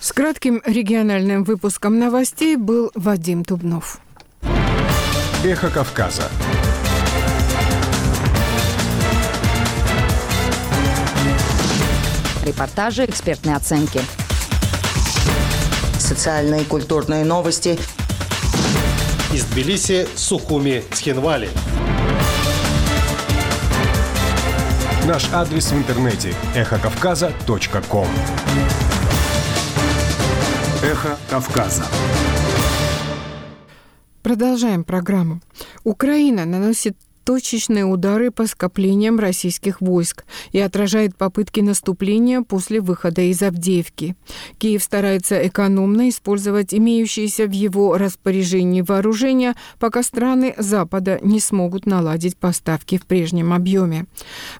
С 0.00 0.12
кратким 0.12 0.60
региональным 0.66 1.44
выпуском 1.44 2.00
новостей 2.00 2.56
был 2.56 2.90
Вадим 2.96 3.44
Тубнов. 3.44 4.00
Эхо 5.44 5.70
Кавказа. 5.70 6.24
Репортажи, 12.50 13.04
экспертные 13.04 13.54
оценки. 13.54 14.00
Социальные 16.00 16.62
и 16.62 16.64
культурные 16.64 17.24
новости. 17.24 17.78
Из 19.32 19.44
Тбилиси, 19.44 20.08
Сухуми, 20.16 20.82
Цхинвали. 20.92 21.48
Наш 25.06 25.32
адрес 25.32 25.70
в 25.70 25.76
интернете– 25.76 26.34
эхокавказа.ком 26.56 28.08
Эхо 30.82 31.16
Кавказа. 31.30 31.84
Продолжаем 34.24 34.82
программу. 34.82 35.40
Украина 35.84 36.46
наносит 36.46 36.96
точечные 37.24 37.84
удары 37.84 38.30
по 38.30 38.46
скоплениям 38.46 39.18
российских 39.18 39.80
войск 39.80 40.24
и 40.52 40.58
отражает 40.58 41.16
попытки 41.16 41.60
наступления 41.60 42.42
после 42.42 42.80
выхода 42.80 43.22
из 43.22 43.42
Авдеевки. 43.42 44.16
Киев 44.58 44.82
старается 44.82 45.46
экономно 45.46 46.08
использовать 46.08 46.74
имеющиеся 46.74 47.46
в 47.46 47.52
его 47.52 47.96
распоряжении 47.96 48.82
вооружения, 48.82 49.54
пока 49.78 50.02
страны 50.02 50.54
Запада 50.56 51.18
не 51.22 51.40
смогут 51.40 51.86
наладить 51.86 52.36
поставки 52.36 52.98
в 52.98 53.06
прежнем 53.06 53.52
объеме. 53.52 54.06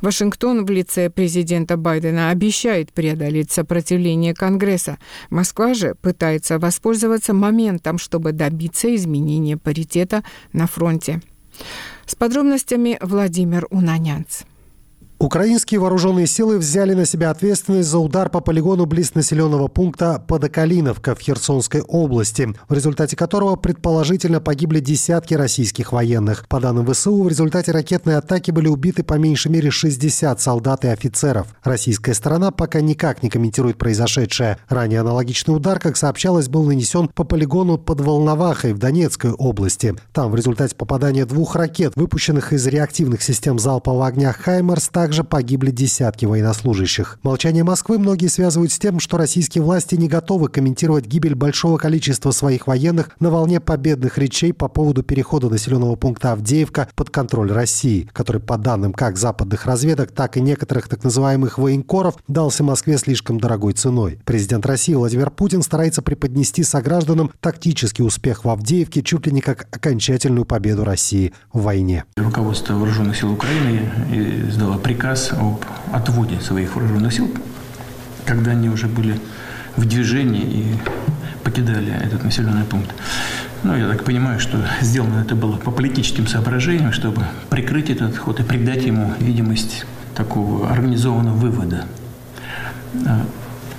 Вашингтон 0.00 0.64
в 0.64 0.70
лице 0.70 1.10
президента 1.10 1.76
Байдена 1.76 2.30
обещает 2.30 2.92
преодолеть 2.92 3.50
сопротивление 3.50 4.34
Конгресса. 4.34 4.98
Москва 5.30 5.74
же 5.74 5.94
пытается 6.00 6.58
воспользоваться 6.58 7.34
моментом, 7.34 7.98
чтобы 7.98 8.32
добиться 8.32 8.94
изменения 8.94 9.56
паритета 9.56 10.22
на 10.52 10.66
фронте. 10.66 11.20
С 12.10 12.16
подробностями 12.16 12.98
Владимир 13.00 13.68
Унанянц. 13.70 14.42
Украинские 15.20 15.80
вооруженные 15.80 16.26
силы 16.26 16.56
взяли 16.56 16.94
на 16.94 17.04
себя 17.04 17.28
ответственность 17.28 17.90
за 17.90 17.98
удар 17.98 18.30
по 18.30 18.40
полигону 18.40 18.86
близ 18.86 19.14
населенного 19.14 19.68
пункта 19.68 20.24
Подокалиновка 20.26 21.14
в 21.14 21.20
Херсонской 21.20 21.82
области, 21.82 22.48
в 22.70 22.72
результате 22.72 23.16
которого 23.16 23.56
предположительно 23.56 24.40
погибли 24.40 24.80
десятки 24.80 25.34
российских 25.34 25.92
военных. 25.92 26.48
По 26.48 26.58
данным 26.58 26.90
ВСУ, 26.90 27.22
в 27.22 27.28
результате 27.28 27.70
ракетной 27.70 28.16
атаки 28.16 28.50
были 28.50 28.68
убиты 28.68 29.02
по 29.02 29.18
меньшей 29.18 29.52
мере 29.52 29.70
60 29.70 30.40
солдат 30.40 30.86
и 30.86 30.88
офицеров. 30.88 31.48
Российская 31.64 32.14
сторона 32.14 32.50
пока 32.50 32.80
никак 32.80 33.22
не 33.22 33.28
комментирует 33.28 33.76
произошедшее. 33.76 34.56
Ранее 34.70 35.00
аналогичный 35.00 35.54
удар, 35.54 35.78
как 35.80 35.98
сообщалось, 35.98 36.48
был 36.48 36.64
нанесен 36.64 37.08
по 37.08 37.24
полигону 37.24 37.76
под 37.76 38.00
Волновахой 38.00 38.72
в 38.72 38.78
Донецкой 38.78 39.32
области. 39.32 39.94
Там 40.14 40.30
в 40.30 40.34
результате 40.34 40.74
попадания 40.74 41.26
двух 41.26 41.56
ракет, 41.56 41.92
выпущенных 41.94 42.54
из 42.54 42.66
реактивных 42.66 43.20
систем 43.20 43.58
залпового 43.58 44.06
огня 44.06 44.32
«Хаймерс», 44.32 44.88
так 44.88 45.09
также 45.10 45.24
погибли 45.24 45.72
десятки 45.72 46.24
военнослужащих. 46.24 47.18
Молчание 47.24 47.64
Москвы 47.64 47.98
многие 47.98 48.28
связывают 48.28 48.70
с 48.70 48.78
тем, 48.78 49.00
что 49.00 49.16
российские 49.16 49.64
власти 49.64 49.96
не 49.96 50.06
готовы 50.06 50.48
комментировать 50.48 51.04
гибель 51.04 51.34
большого 51.34 51.78
количества 51.78 52.30
своих 52.30 52.68
военных 52.68 53.10
на 53.18 53.28
волне 53.28 53.58
победных 53.58 54.18
речей 54.18 54.52
по 54.52 54.68
поводу 54.68 55.02
перехода 55.02 55.48
населенного 55.48 55.96
пункта 55.96 56.30
Авдеевка 56.30 56.88
под 56.94 57.10
контроль 57.10 57.50
России, 57.50 58.08
который, 58.12 58.40
по 58.40 58.56
данным 58.56 58.92
как 58.92 59.18
западных 59.18 59.66
разведок, 59.66 60.12
так 60.12 60.36
и 60.36 60.40
некоторых 60.40 60.86
так 60.86 61.02
называемых 61.02 61.58
военкоров, 61.58 62.14
дался 62.28 62.62
Москве 62.62 62.96
слишком 62.96 63.40
дорогой 63.40 63.72
ценой. 63.72 64.20
Президент 64.24 64.64
России 64.64 64.94
Владимир 64.94 65.30
Путин 65.30 65.62
старается 65.62 66.02
преподнести 66.02 66.62
согражданам 66.62 67.32
тактический 67.40 68.06
успех 68.06 68.44
в 68.44 68.48
Авдеевке 68.48 69.02
чуть 69.02 69.26
ли 69.26 69.32
не 69.32 69.40
как 69.40 69.66
окончательную 69.74 70.44
победу 70.44 70.84
России 70.84 71.32
в 71.52 71.62
войне. 71.62 72.04
Руководство 72.14 72.74
Вооруженных 72.74 73.16
сил 73.16 73.32
Украины 73.32 73.90
издало 74.48 74.78
приказ 74.78 74.99
приказ 75.00 75.32
об 75.32 75.64
отводе 75.94 76.38
своих 76.40 76.76
вооруженных 76.76 77.14
сил, 77.14 77.30
когда 78.26 78.50
они 78.50 78.68
уже 78.68 78.86
были 78.86 79.18
в 79.76 79.86
движении 79.86 80.42
и 80.42 80.74
покидали 81.42 81.90
этот 81.90 82.22
населенный 82.22 82.64
пункт. 82.64 82.90
Ну, 83.62 83.74
я 83.74 83.88
так 83.88 84.04
понимаю, 84.04 84.38
что 84.40 84.58
сделано 84.82 85.22
это 85.22 85.34
было 85.34 85.56
по 85.56 85.70
политическим 85.70 86.26
соображениям, 86.26 86.92
чтобы 86.92 87.22
прикрыть 87.48 87.88
этот 87.88 88.18
ход 88.18 88.40
и 88.40 88.42
придать 88.42 88.84
ему 88.84 89.14
видимость 89.18 89.86
такого 90.14 90.70
организованного 90.70 91.34
вывода. 91.34 91.86
А, 93.06 93.24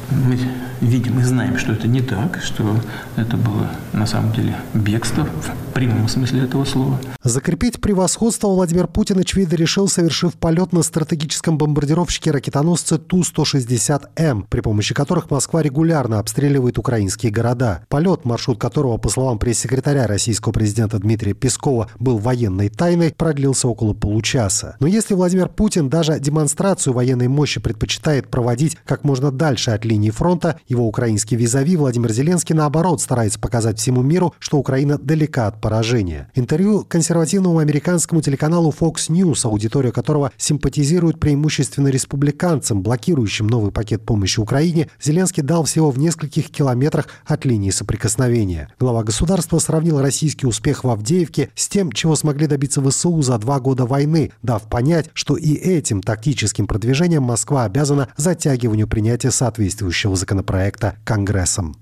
мы 0.10 0.40
видим 0.82 1.20
и 1.20 1.24
знаем, 1.24 1.58
что 1.58 1.74
это 1.74 1.88
не 1.88 2.02
так, 2.02 2.42
что 2.42 2.76
это 3.16 3.38
было 3.38 3.70
на 3.94 4.06
самом 4.06 4.34
деле 4.34 4.56
бегство 4.74 5.26
в 5.26 5.74
прямом 5.74 6.08
смысле 6.08 6.44
этого 6.44 6.66
слова. 6.66 7.00
Закрепить 7.24 7.80
превосходство 7.80 8.48
Владимир 8.48 8.88
Путин, 8.88 9.20
очевидно, 9.20 9.56
решил, 9.56 9.88
совершив 9.88 10.34
полет 10.34 10.74
на 10.74 10.82
стратегическом 10.82 11.58
бомбардировщике-ракетоносце 11.58 12.98
Ту-160М, 12.98 14.46
при 14.50 14.62
помощи 14.62 14.94
которых 14.94 15.30
Москва 15.30 15.62
регулярно 15.62 16.20
обстреливает 16.20 16.80
украинские 16.80 17.32
города. 17.32 17.86
Полет, 17.90 18.26
маршрут 18.26 18.60
которого, 18.60 18.98
по 18.98 19.10
словам 19.10 19.38
пресс-секретаря 19.38 20.08
российского 20.08 20.52
президента 20.52 20.98
Дмитрия 20.98 21.34
Пескова, 21.34 21.90
был 22.00 22.18
военной 22.18 22.70
тайной, 22.70 23.14
продлился 23.16 23.68
около 23.68 23.94
получаса. 23.94 24.76
Но 24.80 24.88
если 24.88 25.14
Владимир 25.14 25.48
Путин 25.48 25.90
даже 25.90 26.20
демонстрацию 26.20 26.94
военной 26.94 27.28
мощи 27.28 27.60
предпочитает 27.60 28.30
проводить 28.30 28.78
как 28.86 29.04
можно 29.04 29.32
дальше 29.32 29.72
от 29.72 29.86
линии 29.86 30.10
фронта, 30.10 30.60
его 30.72 30.88
украинский 30.88 31.38
визави 31.38 31.76
Владимир 31.76 32.12
Зеленский, 32.12 32.56
наоборот, 32.56 33.02
старается 33.02 33.40
показать 33.40 33.78
всему 33.78 34.02
миру, 34.02 34.34
что 34.40 34.58
Украина 34.58 34.98
далека 34.98 35.48
от 35.48 35.62
поражения. 35.62 36.32
Интервью 36.34 36.86
консервативному 36.88 37.60
американскому 37.60 38.22
телеканалу 38.22 38.74
Fox 38.78 39.10
News, 39.10 39.46
аудитория 39.46 39.92
которого 39.92 40.32
симпатизирует 40.38 41.20
преимущественно 41.20 41.90
республиканцам, 41.90 42.82
блокирующим 42.82 43.48
новый 43.48 43.72
пакет 43.72 44.06
помощи 44.06 44.40
Украине, 44.40 44.90
Зеленский 45.02 45.44
дал 45.44 45.66
всего 45.66 45.92
в 45.92 46.00
нескольких 46.00 46.50
километрах 46.50 47.08
от 47.26 47.46
линии 47.46 47.70
соприкосновения. 47.70 48.70
Глава 48.80 49.04
государства 49.04 49.60
сравнил 49.60 50.02
российский 50.02 50.48
успех 50.48 50.86
в 50.86 50.90
Авдеевке 50.90 51.50
с 51.54 51.68
тем, 51.68 51.92
чего 51.92 52.16
смогли 52.16 52.48
добиться 52.48 52.82
ВСУ 52.82 53.22
за 53.22 53.38
два 53.38 53.60
года 53.60 53.86
войны, 53.86 54.32
дав 54.42 54.64
понять, 54.64 55.10
что 55.14 55.36
и 55.36 55.54
этим 55.54 56.02
тактическим 56.02 56.66
продвижением 56.66 57.24
Москва 57.24 57.66
обязана 57.66 58.08
затягиванию 58.16 58.88
принятия 58.88 59.32
соответствующего 59.32 60.16
законопроекта 60.16 60.61
проекта 60.62 60.96
Конгрессом. 61.04 61.76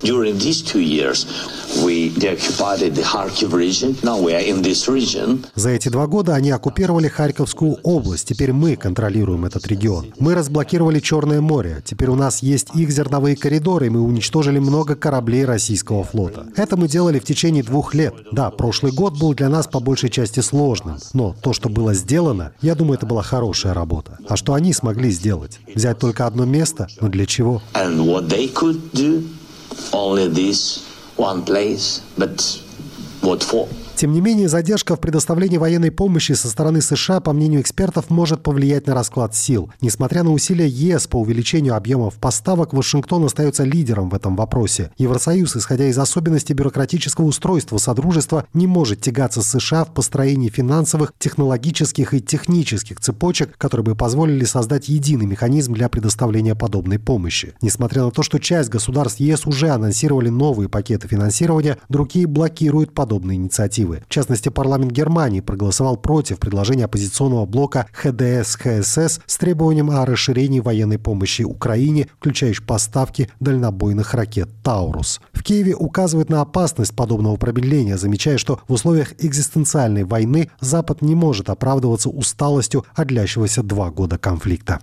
За 5.56 5.70
эти 5.70 5.90
два 5.90 6.08
года 6.08 6.34
они 6.34 6.52
оккупировали 6.52 7.10
Харьковскую 7.10 7.78
область. 7.84 8.30
Теперь 8.30 8.54
мы 8.54 8.78
контролируем 8.78 9.44
этот 9.44 9.68
регион. 9.68 10.14
Мы 10.18 10.34
разблокировали 10.34 11.02
Черное 11.02 11.42
море. 11.42 11.84
Теперь 11.84 12.10
у 12.10 12.16
нас 12.16 12.42
есть 12.42 12.70
их 12.74 12.90
зерновые 12.92 13.36
коридоры, 13.36 13.88
и 13.88 13.90
мы 13.90 14.02
уничтожили 14.02 14.60
много 14.60 14.96
кораблей 14.96 15.44
российского 15.44 16.06
флота. 16.06 16.48
Это 16.56 16.78
мы 16.78 16.88
делали 16.88 17.20
в 17.20 17.26
течение 17.26 17.64
двух 17.64 17.94
лет. 17.94 18.14
Да, 18.32 18.50
прошлый 18.50 18.94
год 18.94 19.20
был 19.20 19.34
для 19.34 19.50
нас 19.50 19.68
по 19.68 19.82
большей 19.82 20.10
части 20.10 20.40
сложным, 20.40 21.00
но 21.14 21.36
то, 21.42 21.52
что 21.52 21.68
было 21.68 21.94
сделано, 21.94 22.54
я 22.62 22.76
думаю, 22.76 22.98
это 22.98 23.06
была 23.06 23.24
хорошая 23.24 23.74
работа. 23.74 24.18
А 24.30 24.38
что 24.38 24.54
они 24.54 24.72
смогли 24.72 25.12
сделать? 25.12 25.60
Взять 25.76 26.00
только 26.00 26.26
одно 26.26 26.46
место? 26.46 26.88
Но 27.02 27.10
для 27.10 27.26
чего? 27.26 27.62
could 28.70 28.92
do 28.92 29.28
only 29.94 30.28
this 30.28 30.86
one 31.16 31.44
place, 31.44 32.02
but 32.20 32.40
what 33.22 33.44
for? 33.44 33.68
Тем 34.00 34.14
не 34.14 34.22
менее, 34.22 34.48
задержка 34.48 34.96
в 34.96 35.02
предоставлении 35.02 35.58
военной 35.58 35.92
помощи 35.92 36.32
со 36.32 36.48
стороны 36.48 36.82
США, 36.82 37.20
по 37.20 37.34
мнению 37.34 37.60
экспертов, 37.60 38.10
может 38.10 38.42
повлиять 38.42 38.88
на 38.88 38.94
расклад 38.94 39.36
сил. 39.36 39.74
Несмотря 39.82 40.24
на 40.24 40.32
усилия 40.32 40.70
ЕС 40.70 41.08
по 41.08 41.18
увеличению 41.18 41.76
объемов 41.76 42.14
поставок, 42.14 42.72
Вашингтон 42.72 43.26
остается 43.26 43.66
лидером 43.66 44.10
в 44.10 44.14
этом 44.14 44.38
вопросе. 44.38 44.92
Евросоюз, 44.98 45.58
исходя 45.58 45.90
из 45.90 45.98
особенностей 45.98 46.54
бюрократического 46.54 47.26
устройства 47.26 47.78
Содружества, 47.78 48.46
не 48.54 48.68
может 48.68 49.02
тягаться 49.02 49.42
с 49.42 49.50
США 49.60 49.84
в 49.84 49.94
построении 49.94 50.48
финансовых, 50.48 51.12
технологических 51.20 52.14
и 52.14 52.22
технических 52.22 53.02
цепочек, 53.02 53.58
которые 53.58 53.84
бы 53.84 53.96
позволили 53.96 54.46
создать 54.46 54.88
единый 54.88 55.26
механизм 55.26 55.74
для 55.74 55.90
предоставления 55.90 56.56
подобной 56.56 57.00
помощи. 57.00 57.54
Несмотря 57.62 58.04
на 58.04 58.12
то, 58.12 58.24
что 58.24 58.40
часть 58.40 58.70
государств 58.70 59.20
ЕС 59.20 59.46
уже 59.46 59.68
анонсировали 59.72 60.30
новые 60.30 60.70
пакеты 60.70 61.10
финансирования, 61.10 61.78
другие 61.90 62.28
блокируют 62.28 62.94
подобные 62.94 63.36
инициативы 63.36 63.89
инициативы. 63.90 64.04
В 64.08 64.10
частности, 64.10 64.50
парламент 64.50 64.92
Германии 64.92 65.42
проголосовал 65.42 65.98
против 65.98 66.40
предложения 66.40 66.86
оппозиционного 66.86 67.46
блока 67.46 67.88
ХДС-ХСС 67.94 69.22
с 69.26 69.38
требованием 69.38 69.90
о 69.92 70.06
расширении 70.06 70.60
военной 70.60 70.98
помощи 70.98 71.44
Украине, 71.44 72.08
включающей 72.20 72.64
поставки 72.64 73.30
дальнобойных 73.40 74.14
ракет 74.14 74.50
«Таурус». 74.64 75.22
В 75.34 75.44
Киеве 75.44 75.76
указывают 75.76 76.30
на 76.30 76.42
опасность 76.42 76.96
подобного 76.96 77.38
промедления, 77.38 77.98
замечая, 77.98 78.38
что 78.38 78.60
в 78.68 78.74
условиях 78.74 79.14
экзистенциальной 79.20 80.04
войны 80.04 80.50
Запад 80.60 81.02
не 81.02 81.16
может 81.16 81.50
оправдываться 81.50 82.10
усталостью 82.10 82.86
от 82.94 83.08
длящегося 83.08 83.64
два 83.64 83.90
года 83.90 84.18
конфликта. 84.18 84.80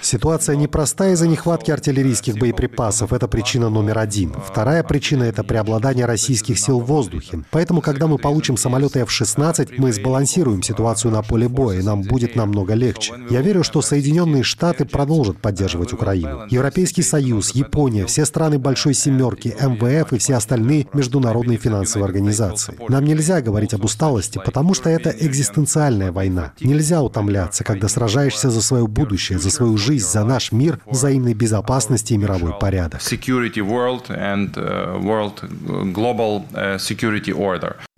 Ситуация 0.00 0.56
непростая 0.56 1.12
из-за 1.12 1.28
нехватки 1.28 1.70
артиллерийских 1.70 2.38
боеприпасов. 2.38 3.12
Это 3.12 3.28
причина 3.28 3.68
номер 3.68 3.98
один. 3.98 4.32
Вторая 4.32 4.82
причина— 4.82 5.24
это 5.24 5.44
преобладание 5.44 6.06
российских 6.06 6.58
сил 6.58 6.80
в 6.80 6.86
воздухе. 6.86 7.44
Поэтому, 7.50 7.82
когда 7.82 8.06
мы 8.06 8.16
получим 8.16 8.56
самолеты 8.56 9.00
F-16, 9.00 9.74
мы 9.76 9.92
сбалансируем 9.92 10.62
ситуацию 10.62 11.12
на 11.12 11.20
поле 11.20 11.48
боя, 11.48 11.80
и 11.80 11.82
нам 11.82 12.00
будет 12.00 12.34
намного 12.34 12.72
легче. 12.72 13.12
Я 13.28 13.42
верю, 13.42 13.62
что 13.62 13.82
Соединенные 13.82 14.42
Штаты 14.42 14.86
продолжат 14.86 15.36
поддерживать 15.36 15.92
Украину. 15.92 16.46
Европейский 16.48 17.02
Союз, 17.02 17.50
Япония, 17.54 18.06
все 18.06 18.24
страны 18.24 18.58
Большой 18.58 18.94
Семерки, 18.94 19.54
МВФ 19.60 20.14
и 20.14 20.18
все 20.18 20.36
остальные 20.36 20.86
международные 20.94 21.58
финансовые 21.58 22.06
организации. 22.06 22.74
Нам 22.88 23.04
нельзя 23.04 23.42
говорить 23.42 23.74
об 23.74 23.84
усталости, 23.84 24.40
потому 24.42 24.72
что 24.72 24.93
это 24.94 25.10
экзистенциальная 25.10 26.12
война. 26.12 26.52
Нельзя 26.60 27.02
утомляться, 27.02 27.64
когда 27.64 27.88
сражаешься 27.88 28.50
за 28.50 28.62
свое 28.62 28.86
будущее, 28.86 29.38
за 29.38 29.50
свою 29.50 29.76
жизнь, 29.76 30.06
за 30.06 30.24
наш 30.24 30.52
мир, 30.52 30.80
взаимной 30.86 31.34
безопасности 31.34 32.14
и 32.14 32.16
мировой 32.16 32.58
порядок. 32.58 33.00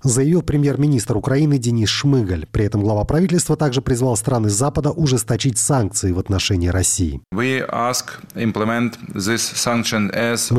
Заявил 0.03 0.43
премьер-министр 0.43 1.17
Украины 1.17 1.59
Денис 1.59 1.89
Шмыгаль. 1.89 2.47
При 2.53 2.67
этом 2.67 2.83
глава 2.83 3.05
правительства 3.05 3.57
также 3.57 3.81
призвал 3.81 4.17
страны 4.17 4.51
Запада 4.51 4.91
ужесточить 4.91 5.59
санкции 5.59 6.13
в 6.13 6.19
отношении 6.19 6.69
России. 6.69 7.23
Мы 7.31 7.67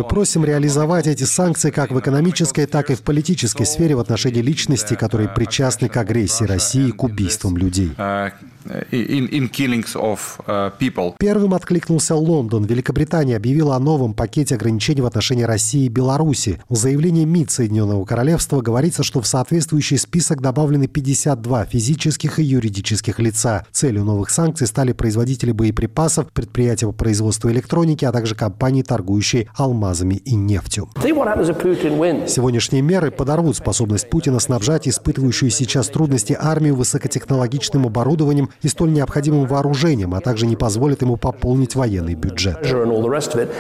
просим 0.09 0.43
реализовать 0.43 1.05
эти 1.05 1.23
санкции 1.23 1.69
как 1.69 1.91
в 1.91 1.99
экономической, 1.99 2.65
так 2.65 2.89
и 2.89 2.95
в 2.95 3.03
политической 3.03 3.65
сфере 3.65 3.95
в 3.95 3.99
отношении 3.99 4.41
личностей, 4.41 4.95
которые 4.95 5.29
причастны 5.29 5.87
к 5.87 5.97
агрессии 5.97 6.45
России 6.45 6.87
и 6.87 6.91
к 6.91 7.03
убийствам 7.03 7.57
людей. 7.57 7.91
Uh, 7.97 8.31
uh. 8.31 8.33
Первым 11.17 11.53
откликнулся 11.53 12.15
Лондон. 12.15 12.65
Великобритания 12.65 13.37
объявила 13.37 13.75
о 13.75 13.79
новом 13.79 14.13
пакете 14.13 14.55
ограничений 14.55 15.01
в 15.01 15.05
отношении 15.05 15.43
России 15.43 15.85
и 15.85 15.89
Беларуси. 15.89 16.59
В 16.69 16.75
заявлении 16.75 17.25
МИД 17.25 17.51
Соединенного 17.51 18.05
Королевства 18.05 18.61
говорится, 18.61 19.03
что 19.03 19.21
в 19.21 19.26
соответствующий 19.27 19.97
список 19.97 20.41
добавлены 20.41 20.87
52 20.87 21.65
физических 21.65 22.39
и 22.39 22.43
юридических 22.43 23.19
лица. 23.19 23.65
Целью 23.71 24.03
новых 24.03 24.29
санкций 24.29 24.67
стали 24.67 24.93
производители 24.93 25.51
боеприпасов, 25.51 26.31
предприятия 26.31 26.87
по 26.87 26.93
производству 26.93 27.51
электроники, 27.51 28.05
а 28.05 28.11
также 28.11 28.35
компании, 28.35 28.81
торгующие 28.81 29.49
алмазами 29.55 30.15
и 30.15 30.35
нефтью. 30.35 30.89
Сегодняшние 30.97 32.81
меры 32.81 33.11
подорвут 33.11 33.57
способность 33.57 34.09
Путина 34.09 34.39
снабжать 34.39 34.87
испытывающую 34.87 35.51
сейчас 35.51 35.89
трудности 35.89 36.37
армию 36.39 36.75
высокотехнологичным 36.75 37.85
оборудованием 37.85 38.49
и 38.61 38.67
столь 38.67 38.93
необходимым 38.93 39.47
вооружением, 39.47 40.13
а 40.13 40.21
также 40.21 40.47
не 40.47 40.55
позволит 40.55 41.01
ему 41.01 41.17
пополнить 41.17 41.75
военный 41.75 42.15
бюджет. 42.15 42.57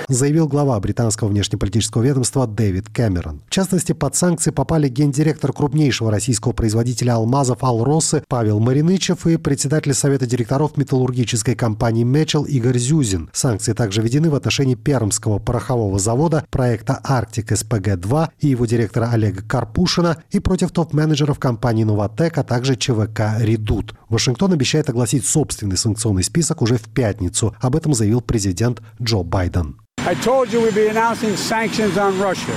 Заявил 0.07 0.47
глава 0.47 0.79
британского 0.79 1.27
внешнеполитического 1.27 2.01
ведомства 2.01 2.47
Дэвид 2.47 2.89
Кэмерон. 2.89 3.41
В 3.47 3.49
частности, 3.49 3.93
под 3.93 4.15
санкции 4.15 4.51
попали 4.51 4.87
гендиректор 4.87 5.51
крупнейшего 5.57 6.11
российского 6.11 6.53
производителя 6.53 7.15
алмазов 7.15 7.63
«Алросы» 7.63 8.23
Павел 8.29 8.59
Маринычев 8.59 9.25
и 9.25 9.37
председатель 9.37 9.93
Совета 9.93 10.27
директоров 10.27 10.77
металлургической 10.77 11.55
компании 11.55 12.03
«Мечел» 12.03 12.43
Игорь 12.43 12.77
Зюзин. 12.77 13.29
Санкции 13.33 13.73
также 13.73 14.01
введены 14.01 14.29
в 14.29 14.35
отношении 14.35 14.75
Пермского 14.75 15.39
порохового 15.39 15.97
завода, 15.97 16.45
проекта 16.51 16.99
«Арктик 17.03 17.51
СПГ-2» 17.51 18.29
и 18.39 18.47
его 18.47 18.67
директора 18.67 19.09
Олега 19.11 19.41
Карпушина 19.41 20.23
и 20.29 20.39
против 20.39 20.71
топ-менеджеров 20.71 21.39
компании 21.39 21.83
«Новотек», 21.83 22.37
а 22.37 22.43
также 22.43 22.75
ЧВК 22.75 23.39
«Редут». 23.39 23.95
Вашингтон 24.09 24.53
обещает 24.53 24.89
огласить 24.89 25.25
собственный 25.25 25.77
санкционный 25.77 26.23
список 26.23 26.61
уже 26.61 26.77
в 26.77 26.83
пятницу. 26.83 27.55
Об 27.59 27.75
этом 27.75 27.95
заявил 27.95 28.21
президент 28.21 28.81
Джо 29.01 29.23
Байден. 29.23 29.86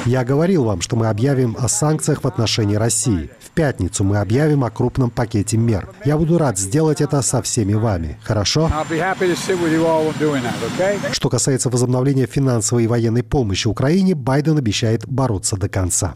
Я 0.07 0.23
говорил 0.23 0.63
вам, 0.63 0.81
что 0.81 0.95
мы 0.95 1.09
объявим 1.09 1.57
о 1.59 1.67
санкциях 1.67 2.23
в 2.23 2.27
отношении 2.29 2.77
России. 2.77 3.29
В 3.41 3.51
пятницу 3.51 4.05
мы 4.05 4.19
объявим 4.19 4.63
о 4.63 4.71
крупном 4.71 5.11
пакете 5.11 5.57
мер. 5.57 5.89
Я 6.05 6.17
буду 6.17 6.39
рад 6.39 6.57
сделать 6.59 7.01
это 7.01 7.23
со 7.23 7.43
всеми 7.43 7.75
вами. 7.75 8.21
Хорошо? 8.23 8.71
Что 11.11 11.29
касается 11.29 11.71
возобновления 11.71 12.27
финансовой 12.27 12.85
и 12.85 12.87
военной 12.87 13.25
помощи 13.25 13.67
Украине, 13.67 14.15
Байден 14.15 14.57
обещает 14.57 15.09
бороться 15.09 15.57
до 15.57 15.69
конца. 15.69 16.15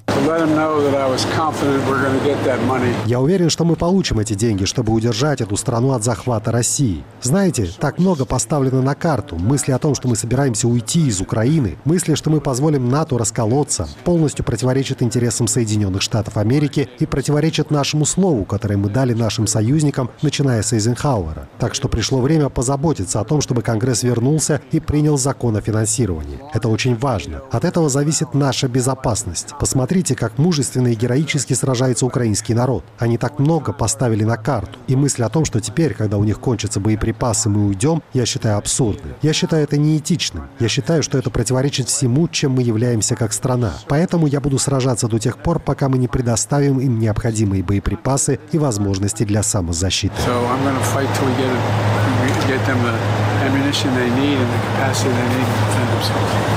Я 3.07 3.20
уверен, 3.20 3.51
что 3.51 3.64
мы 3.64 3.74
получим 3.74 4.20
эти 4.20 4.35
деньги, 4.35 4.64
чтобы 4.66 4.93
удержать 4.93 5.41
эту 5.41 5.57
страну 5.57 5.95
от 5.95 6.05
захвата 6.05 6.53
России. 6.53 7.03
Знаете, 7.20 7.68
так 7.80 7.99
много 7.99 8.24
поставлено 8.24 8.82
на 8.82 8.95
карту. 8.95 9.37
Мысли 9.37 9.72
о 9.72 9.78
том, 9.78 9.97
что 9.97 10.07
мы 10.07 10.14
собираемся 10.14 10.68
уйти 10.68 11.09
из 11.09 11.24
Украины, 11.25 11.77
мысли, 11.85 12.14
что 12.14 12.31
мы 12.31 12.41
позволим 12.41 12.89
НАТО 12.89 13.18
расколоться, 13.18 13.89
полностью 14.05 14.45
противоречат 14.45 15.03
интересам 15.03 15.49
Соединенных 15.49 16.03
Штатов 16.03 16.37
Америки 16.37 16.89
и 16.99 17.07
противоречат 17.07 17.70
нашему 17.70 18.05
слову, 18.05 18.45
которое 18.45 18.77
мы 18.77 18.91
дали 18.91 19.14
нашим 19.14 19.47
союзникам, 19.47 20.11
начиная 20.22 20.62
с 20.62 20.72
Эйзенхауэра. 20.72 21.49
Так 21.59 21.75
что 21.75 21.89
пришло 21.89 22.20
время 22.20 22.51
позаботиться 22.51 23.20
о 23.20 23.25
том, 23.25 23.41
чтобы 23.41 23.62
Конгресс 23.62 24.03
вернулся 24.03 24.61
и 24.70 24.81
принял 24.81 25.16
закон 25.16 25.57
о 25.57 25.61
финансировании. 25.61 26.39
Это 26.53 26.68
очень 26.68 26.97
важно. 26.97 27.43
От 27.51 27.64
этого 27.64 27.89
зависит 27.89 28.35
наша 28.35 28.68
безопасность. 28.68 29.55
Посмотрите, 29.59 30.14
как 30.14 30.39
мужественно 30.39 30.89
и 30.89 30.95
героически 30.95 31.55
сражается 31.55 32.07
украинский 32.07 32.55
народ. 32.55 32.85
Они 32.99 33.18
так 33.18 33.39
много 33.39 33.72
поставили 33.72 34.25
на 34.25 34.37
карту. 34.37 34.79
И 34.87 34.95
мысль 34.95 35.22
о 35.22 35.29
том, 35.31 35.45
что 35.45 35.61
теперь, 35.61 35.95
когда 35.95 36.18
у 36.18 36.25
них 36.25 36.39
кончатся 36.39 36.81
боеприпасы, 36.81 37.49
мы 37.49 37.66
уйдем, 37.66 38.03
я 38.12 38.27
считаю 38.27 38.59
абсурдной. 38.59 39.14
Я 39.22 39.33
считаю 39.33 39.64
это 39.64 39.79
неэтичным. 39.79 40.49
Я 40.59 40.68
считаю, 40.68 41.03
что 41.03 41.14
это 41.19 41.31
противоречит 41.31 41.89
всему, 41.89 42.29
чем 42.29 42.53
мы 42.53 42.62
являемся 42.62 43.17
как 43.17 43.33
страна. 43.33 43.75
Поэтому 43.89 44.27
я 44.27 44.41
буду 44.41 44.59
сражаться 44.59 45.09
до 45.09 45.19
тех 45.19 45.39
пор, 45.39 45.61
пока 45.61 45.89
мы 45.89 45.99
не 45.99 46.09
предоставим 46.09 46.81
им 46.81 46.99
необходимые 46.99 47.62
боеприпасы 47.62 48.39
и 48.53 48.59
возможности 48.59 49.25
для 49.25 49.43
самозащиты. 49.43 50.15
So 50.27 51.94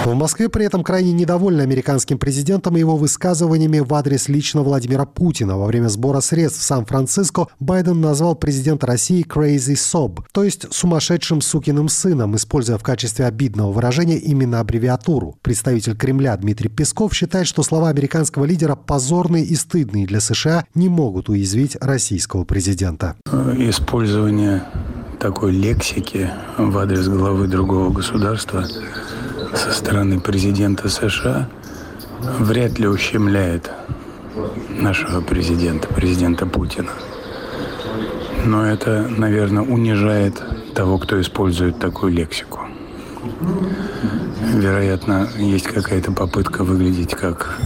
В 0.05 0.13
Москве 0.13 0.47
при 0.47 0.65
этом 0.65 0.83
крайне 0.83 1.11
недовольны 1.11 1.61
американским 1.61 2.17
президентом 2.17 2.77
и 2.77 2.79
его 2.79 2.95
высказываниями 2.95 3.79
в 3.79 3.93
адрес 3.93 4.29
лично 4.29 4.61
Владимира 4.61 5.05
Путина. 5.05 5.57
Во 5.57 5.65
время 5.65 5.89
сбора 5.89 6.21
средств 6.21 6.61
в 6.61 6.63
Сан-Франциско 6.63 7.47
Байден 7.59 7.99
назвал 7.99 8.35
президента 8.35 8.87
России 8.87 9.25
«crazy 9.27 9.73
sob», 9.73 10.23
то 10.31 10.43
есть 10.43 10.73
сумасшедшим 10.73 11.41
сукиным 11.41 11.89
сыном, 11.89 12.35
используя 12.37 12.77
в 12.77 12.83
качестве 12.83 13.25
обидного 13.25 13.71
выражения 13.71 14.17
именно 14.17 14.61
аббревиатуру. 14.61 15.35
Представитель 15.41 15.97
Кремля 15.97 16.37
Дмитрий 16.37 16.69
Песков 16.69 17.13
считает, 17.13 17.47
что 17.47 17.63
слова 17.63 17.89
американского 17.89 18.45
лидера 18.45 18.75
позорные 18.75 19.43
и 19.43 19.55
стыдные 19.55 20.07
для 20.07 20.21
США 20.21 20.65
не 20.73 20.87
могут 20.87 21.27
уязвить 21.27 21.75
российского 21.81 22.45
президента. 22.45 23.15
Использование 23.57 24.63
такой 25.19 25.51
лексики 25.51 26.29
в 26.57 26.77
адрес 26.77 27.07
главы 27.07 27.47
другого 27.47 27.91
государства 27.91 28.65
со 29.53 29.71
стороны 29.71 30.19
президента 30.19 30.89
США 30.89 31.49
вряд 32.39 32.77
ли 32.77 32.87
ущемляет 32.87 33.71
нашего 34.69 35.21
президента, 35.21 35.87
президента 35.87 36.45
Путина. 36.45 36.91
Но 38.45 38.65
это, 38.65 39.07
наверное, 39.17 39.63
унижает 39.63 40.41
того, 40.73 40.97
кто 40.99 41.19
использует 41.19 41.79
такую 41.79 42.13
лексику. 42.13 42.61
Вероятно, 44.53 45.27
есть 45.37 45.67
какая-то 45.67 46.11
попытка 46.11 46.63
выглядеть 46.63 47.15
как 47.15 47.57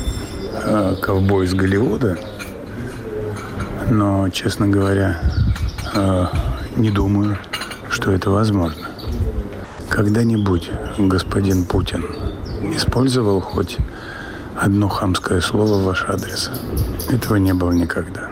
э, 0.63 0.95
ковбой 1.01 1.45
из 1.45 1.53
Голливуда. 1.53 2.17
Но, 3.89 4.29
честно 4.29 4.67
говоря, 4.67 5.19
э, 5.93 6.25
не 6.75 6.89
думаю, 6.89 7.37
что 7.89 8.11
это 8.11 8.29
возможно. 8.29 8.89
Когда-нибудь 9.89 10.69
господин 10.97 11.65
Путин 11.65 12.05
использовал 12.75 13.41
хоть 13.41 13.77
одно 14.55 14.87
хамское 14.87 15.41
слово 15.41 15.79
в 15.79 15.83
ваш 15.83 16.05
адрес? 16.07 16.49
Этого 17.09 17.35
не 17.35 17.53
было 17.53 17.71
никогда. 17.71 18.29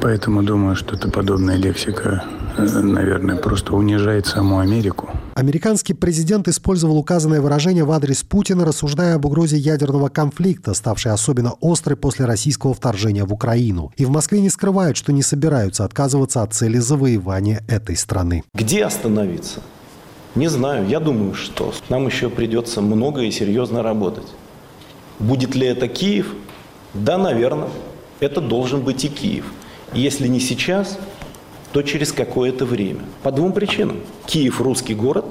Поэтому 0.00 0.42
думаю, 0.42 0.76
что 0.76 0.96
это 0.96 1.08
подобная 1.08 1.56
лексика, 1.56 2.24
наверное, 2.58 3.36
просто 3.36 3.74
унижает 3.74 4.26
саму 4.26 4.58
Америку. 4.58 5.10
Американский 5.34 5.94
президент 5.94 6.48
использовал 6.48 6.96
указанное 6.96 7.40
выражение 7.40 7.84
в 7.84 7.92
адрес 7.92 8.22
Путина, 8.22 8.64
рассуждая 8.64 9.16
об 9.16 9.24
угрозе 9.24 9.56
ядерного 9.56 10.08
конфликта, 10.08 10.74
ставшей 10.74 11.12
особенно 11.12 11.54
острой 11.60 11.96
после 11.96 12.24
российского 12.24 12.74
вторжения 12.74 13.24
в 13.24 13.32
Украину. 13.32 13.92
И 13.96 14.04
в 14.04 14.10
Москве 14.10 14.40
не 14.40 14.50
скрывают, 14.50 14.96
что 14.96 15.12
не 15.12 15.22
собираются 15.22 15.84
отказываться 15.84 16.42
от 16.42 16.54
цели 16.54 16.78
завоевания 16.78 17.62
этой 17.68 17.96
страны. 17.96 18.44
Где 18.54 18.84
остановиться? 18.84 19.60
Не 20.34 20.48
знаю. 20.48 20.86
Я 20.86 21.00
думаю, 21.00 21.34
что 21.34 21.72
нам 21.88 22.06
еще 22.06 22.28
придется 22.28 22.80
много 22.80 23.22
и 23.22 23.30
серьезно 23.30 23.82
работать. 23.82 24.26
Будет 25.18 25.54
ли 25.54 25.66
это 25.66 25.88
Киев? 25.88 26.34
Да, 26.94 27.18
наверное. 27.18 27.68
Это 28.20 28.40
должен 28.40 28.82
быть 28.82 29.04
и 29.04 29.08
Киев. 29.08 29.44
Если 29.92 30.28
не 30.28 30.40
сейчас, 30.40 30.98
то 31.76 31.82
через 31.82 32.10
какое-то 32.10 32.64
время. 32.64 33.00
По 33.22 33.30
двум 33.30 33.52
причинам. 33.52 33.98
Киев– 34.24 34.60
русский 34.62 34.94
город, 34.94 35.26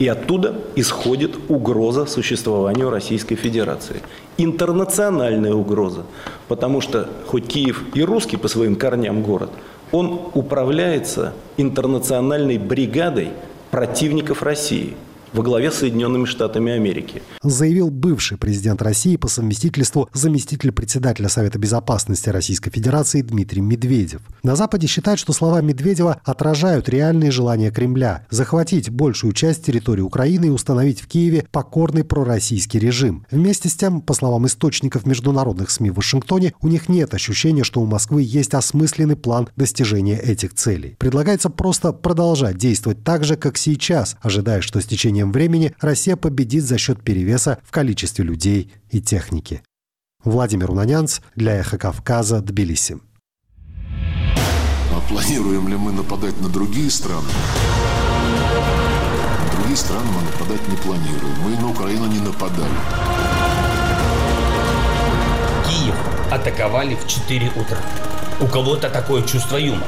и 0.00 0.08
оттуда 0.08 0.60
исходит 0.74 1.36
угроза 1.48 2.06
существованию 2.06 2.90
Российской 2.90 3.36
Федерации. 3.36 4.02
Интернациональная 4.36 5.54
угроза. 5.54 6.06
Потому 6.48 6.80
что 6.80 7.08
хоть 7.28 7.46
Киев 7.46 7.84
и 7.94 8.02
русский 8.02 8.36
по 8.36 8.48
своим 8.48 8.74
корням 8.74 9.22
город, 9.22 9.50
он 9.92 10.20
управляется 10.34 11.34
интернациональной 11.56 12.58
бригадой 12.58 13.28
противников 13.70 14.42
России– 14.42 14.96
во 15.32 15.42
главе 15.42 15.70
с 15.70 15.76
Соединенными 15.76 16.24
Штатами 16.24 16.72
Америки. 16.72 17.22
Заявил 17.42 17.90
бывший 17.90 18.38
президент 18.38 18.82
России 18.82 19.16
по 19.16 19.28
совместительству 19.28 20.08
заместитель 20.12 20.72
председателя 20.72 21.28
Совета 21.28 21.58
Безопасности 21.58 22.28
Российской 22.28 22.70
Федерации 22.70 23.22
Дмитрий 23.22 23.60
Медведев. 23.60 24.22
На 24.42 24.56
Западе 24.56 24.86
считают, 24.86 25.20
что 25.20 25.32
слова 25.32 25.60
Медведева 25.60 26.20
отражают 26.24 26.88
реальные 26.88 27.30
желания 27.30 27.70
Кремля 27.70 28.26
захватить 28.30 28.90
большую 28.90 29.32
часть 29.32 29.64
территории 29.64 30.02
Украины 30.02 30.46
и 30.46 30.50
установить 30.50 31.00
в 31.00 31.06
Киеве 31.06 31.46
покорный 31.50 32.04
пророссийский 32.04 32.80
режим. 32.80 33.26
Вместе 33.30 33.68
с 33.68 33.74
тем, 33.74 34.00
по 34.00 34.14
словам 34.14 34.46
источников 34.46 35.06
международных 35.06 35.70
СМИ 35.70 35.90
в 35.90 35.94
Вашингтоне, 35.94 36.54
у 36.60 36.68
них 36.68 36.88
нет 36.88 37.14
ощущения, 37.14 37.64
что 37.64 37.80
у 37.80 37.86
Москвы 37.86 38.22
есть 38.22 38.54
осмысленный 38.54 39.16
план 39.16 39.48
достижения 39.56 40.18
этих 40.18 40.54
целей. 40.54 40.96
Предлагается 40.98 41.50
просто 41.50 41.92
продолжать 41.92 42.56
действовать 42.56 43.04
так 43.04 43.24
же, 43.24 43.36
как 43.36 43.58
сейчас, 43.58 44.16
ожидая, 44.20 44.60
что 44.60 44.80
с 44.80 44.86
течением 44.86 45.17
течением 45.18 45.32
времени 45.32 45.74
Россия 45.80 46.16
победит 46.16 46.64
за 46.64 46.78
счет 46.78 47.02
перевеса 47.02 47.58
в 47.64 47.72
количестве 47.72 48.24
людей 48.24 48.72
и 48.90 49.00
техники. 49.00 49.62
Владимир 50.22 50.70
Унанянц 50.70 51.20
для 51.34 51.56
«Эхо 51.56 51.78
Кавказа», 51.78 52.40
Тбилиси. 52.40 52.98
А 54.92 55.00
планируем 55.08 55.68
ли 55.68 55.76
мы 55.76 55.92
нападать 55.92 56.40
на 56.40 56.48
другие 56.48 56.90
страны? 56.90 57.28
На 59.44 59.56
другие 59.56 59.76
страны 59.76 60.06
мы 60.06 60.22
нападать 60.22 60.68
не 60.68 60.76
планируем. 60.76 61.34
Мы 61.44 61.56
на 61.56 61.70
Украину 61.70 62.06
не 62.06 62.20
нападали. 62.20 62.78
Киев 65.66 65.96
атаковали 66.30 66.94
в 66.94 67.06
4 67.08 67.50
утра. 67.56 67.78
У 68.40 68.46
кого-то 68.46 68.88
такое 68.88 69.22
чувство 69.22 69.56
юмора, 69.56 69.84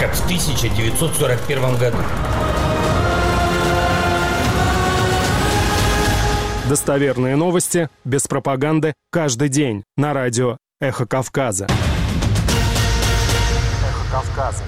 как 0.00 0.14
в 0.14 0.24
1941 0.24 1.76
году. 1.76 1.98
Достоверные 6.70 7.34
новости, 7.34 7.90
без 8.04 8.28
пропаганды, 8.28 8.94
каждый 9.10 9.48
день 9.48 9.82
на 9.96 10.14
радио 10.14 10.56
«Эхо 10.80 11.04
Кавказа». 11.04 11.66
«Эхо 13.88 14.12
Кавказа». 14.12 14.62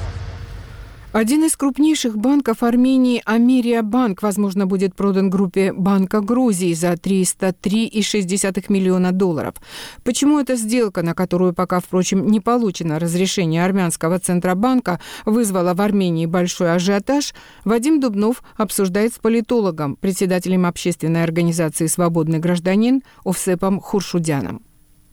Один 1.12 1.44
из 1.44 1.58
крупнейших 1.58 2.16
банков 2.16 2.62
Армении, 2.62 3.20
Америя 3.26 3.82
Банк, 3.82 4.22
возможно, 4.22 4.66
будет 4.66 4.94
продан 4.94 5.28
группе 5.28 5.70
Банка 5.74 6.22
Грузии 6.22 6.72
за 6.72 6.92
303,6 6.92 8.64
миллиона 8.70 9.12
долларов. 9.12 9.56
Почему 10.04 10.40
эта 10.40 10.56
сделка, 10.56 11.02
на 11.02 11.12
которую 11.12 11.52
пока, 11.52 11.80
впрочем, 11.80 12.26
не 12.28 12.40
получено 12.40 12.98
разрешение 12.98 13.62
армянского 13.62 14.20
Центробанка, 14.20 15.00
вызвала 15.26 15.74
в 15.74 15.82
Армении 15.82 16.24
большой 16.24 16.72
ажиотаж, 16.72 17.34
Вадим 17.66 18.00
Дубнов 18.00 18.42
обсуждает 18.56 19.12
с 19.12 19.18
политологом, 19.18 19.96
председателем 19.96 20.64
общественной 20.64 21.24
организации 21.24 21.88
«Свободный 21.88 22.38
гражданин» 22.38 23.02
Овсепом 23.22 23.80
Хуршудяном. 23.80 24.62